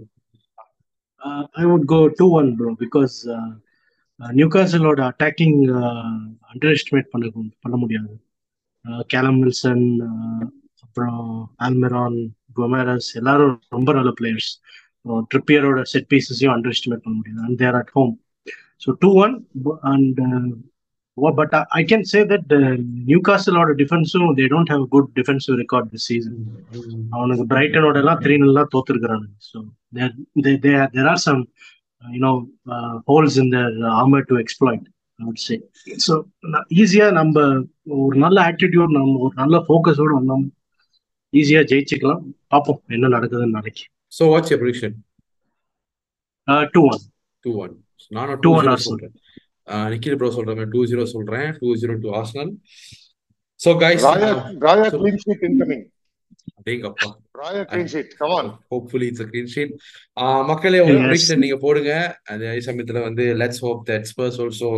Uh, 1.21 1.41
I 1.53 1.65
would 1.65 1.85
go 1.85 1.97
2 2.01 2.25
1, 2.33 2.49
ஓட 4.89 4.99
attacking 5.09 5.59
under 6.51 6.73
estimate 6.75 7.11
பண்ண 7.13 7.25
பண்ண 7.63 7.75
முடியாது. 7.83 8.11
Callum 9.13 9.39
Wilson 9.43 9.85
அப்புறம் 10.85 11.21
ஆல்மெரான் 11.65 12.17
கொமேரஸ் 12.59 13.09
எல்லாரும் 13.19 13.55
ரொம்ப 13.75 13.89
நல்ல 13.93 14.11
பிளேயர்ஸ் 14.19 14.49
ட்ரிப்பியரோட 15.31 15.81
செட் 15.91 16.09
பீசஸையும் 16.13 16.53
அண்டர் 16.55 16.73
எஸ்டிமேட் 16.75 17.05
பண்ண 17.05 17.15
முடியாது. 17.19 17.41
And 17.47 17.59
they're 17.63 17.77
at 17.81 17.93
home 17.97 18.11
so 18.85 18.91
two 19.03 19.11
one 19.25 19.35
and 19.93 20.19
but 21.37 21.53
I 21.79 21.81
can 21.83 22.05
say 22.11 22.19
that 22.33 22.51
நியூகாசலோட 23.11 23.71
டிஃபென்ஸும் 23.81 24.29
they 24.39 24.45
don't 24.53 24.71
have 24.73 24.83
good 24.95 25.09
defensive 25.19 25.55
record 25.63 25.89
this 25.93 26.07
season 26.11 26.37
அவனுக்கு 27.17 27.45
பிரைட்டனோட 27.53 27.97
எல்லாம் 28.03 28.21
த்ரீ 28.25 28.35
நல்லா 28.37 28.63
தோத்துருக்கானுங்க 28.75 29.35
so 29.51 29.59
there 30.95 31.09
are 31.13 31.23
some 31.27 31.41
you know 32.01 32.31
holes 33.07 33.37
in 33.37 33.49
their 33.49 33.73
armour 33.99 34.25
to 34.27 34.35
exploit 34.43 34.85
I 35.19 35.33
say 35.45 35.55
so 36.07 36.13
ஈஸியா 36.81 37.07
நம்ம 37.11 37.35
ஒரு 37.97 38.15
நல்ல 38.17 38.37
attitude 38.41 38.95
நம்ம 38.97 39.17
ஒரு 39.19 39.33
நல்ல 39.35 39.57
ஃபோக்கஸோட 39.67 40.11
வந்தோம் 40.19 40.45
ஈஸியா 41.33 41.61
ஜெயிச்சுக்கலாம். 41.71 42.21
பார்ப்போம் 42.47 42.81
என்ன 42.87 43.07
நடக்குதுன்னு 43.07 43.55
நாளைக்கு. 43.57 43.83
So 44.19 44.23
what's 44.31 44.51
your 44.51 44.61
prediction 44.61 44.95
two 46.73 46.81
one 46.91 47.01
two 47.45 47.51
one 47.63 47.73
நானும் 48.11 48.35
2-1 48.35 48.43
டூ 48.45 48.51
ஜீரோ 48.55 48.71
Arsenal. 48.71 48.87
சொல்றேன். 48.87 49.13
நிக்கில் 49.93 50.15
ப்ரோ 50.15 50.29
மாதிரி 50.37 50.69
டூ 50.71 50.81
ஜீரோ 50.85 51.03
சொல்றேன். 51.05 51.49
Two 51.59 51.75
zero 51.75 51.95
to 52.03 52.09
Arsenal 52.19 52.51
so 53.59 53.69
guys 53.83 54.05
Raya 54.07 54.31
Raya 54.65 54.85
so- 54.89 54.99
clean 55.01 55.21
sheet 55.23 55.45
incoming 55.49 55.85
hopefully 58.73 59.07
it's 59.11 59.27
clean 59.29 59.51
sheet 59.53 59.73
மக்களே 60.49 60.81
உங்க. 60.85 60.97
ப்ரிடிக்ஷன் 61.05 61.43
நீங்க 61.43 61.57
போடுங்க. 61.65 61.91
அதே 62.33 62.55
சமயத்துல 62.67 63.01
வந்து 63.07 63.25
let's 63.41 63.63
hope 63.65 63.83
that 63.89 64.07
Spurs 64.11 64.39
also 64.45 64.71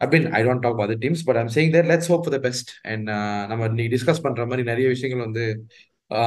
I 0.00 0.06
mean 0.12 0.26
I 0.38 0.40
don't 0.46 0.64
talk 0.64 0.80
other 0.84 1.00
teams 1.04 1.24
but 1.28 1.38
I'm 1.42 1.52
saying 1.56 1.74
that 1.76 1.90
let's 1.92 2.10
hope 2.12 2.24
for 2.24 2.36
the 2.36 2.40
best 2.46 2.70
and 2.92 3.08
நம்ம 3.52 3.68
நீ 3.78 3.86
discuss 3.94 4.24
பண்ற 4.26 4.46
மாதிரி 4.46 4.64
நிறைய 4.70 4.86
விஷயங்கள் 4.94 5.26
வந்து 5.26 5.44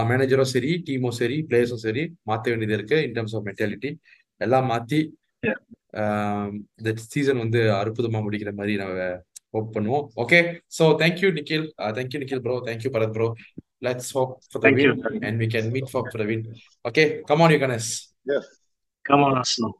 மேனேஜரும் 0.10 0.52
சரி 0.54 0.72
டீமும் 0.88 1.18
சரி 1.20 1.38
பிளேயர்ஸும் 1.50 1.84
சரி 1.86 2.04
மாற்ற 2.30 2.46
வேண்டியது 2.52 2.78
இருக்கு 2.78 2.98
இன் 3.06 3.16
டர்ம்ஸ் 3.18 3.36
ஆஃப் 3.38 3.46
மென்டாலிட்டி 3.50 3.92
எல்லாம் 4.42 4.68
மாத்தி. 4.72 5.00
இந்த 6.80 6.90
சீசன் 7.14 7.42
வந்து 7.44 7.60
அற்புதமா 7.82 8.20
முடிக்கிற 8.26 8.52
மாதிரி 8.60 8.74
நம்ம 8.82 9.06
ஹோப் 9.56 9.72
பண்ணுவோம். 9.76 10.04
Okay 10.24 10.40
so 10.78 10.84
thank you 11.02 11.30
Nikhil 11.38 11.66
thank you 11.98 12.20
Nikhil 12.24 12.44
bro 12.46 12.56
thank you 12.68 12.92
Bharath 12.96 13.16
bro 13.16 13.28
Let's 13.82 14.12
hope 14.12 14.44
for 14.52 14.60
the 14.60 14.68
Thank 14.68 14.78
win 14.78 14.98
you, 14.98 15.20
and 15.24 15.40
we 15.40 15.48
can 15.48 15.72
meet 15.72 15.90
for, 15.90 16.10
for 16.12 16.18
the 16.18 16.26
win. 16.26 16.54
Okay, 16.86 17.24
come 17.26 17.42
on, 17.42 17.52
Yuganes. 17.52 18.08
Yes. 18.26 18.46
Come 19.08 19.24
on, 19.24 19.38
Arsenal. 19.38 19.74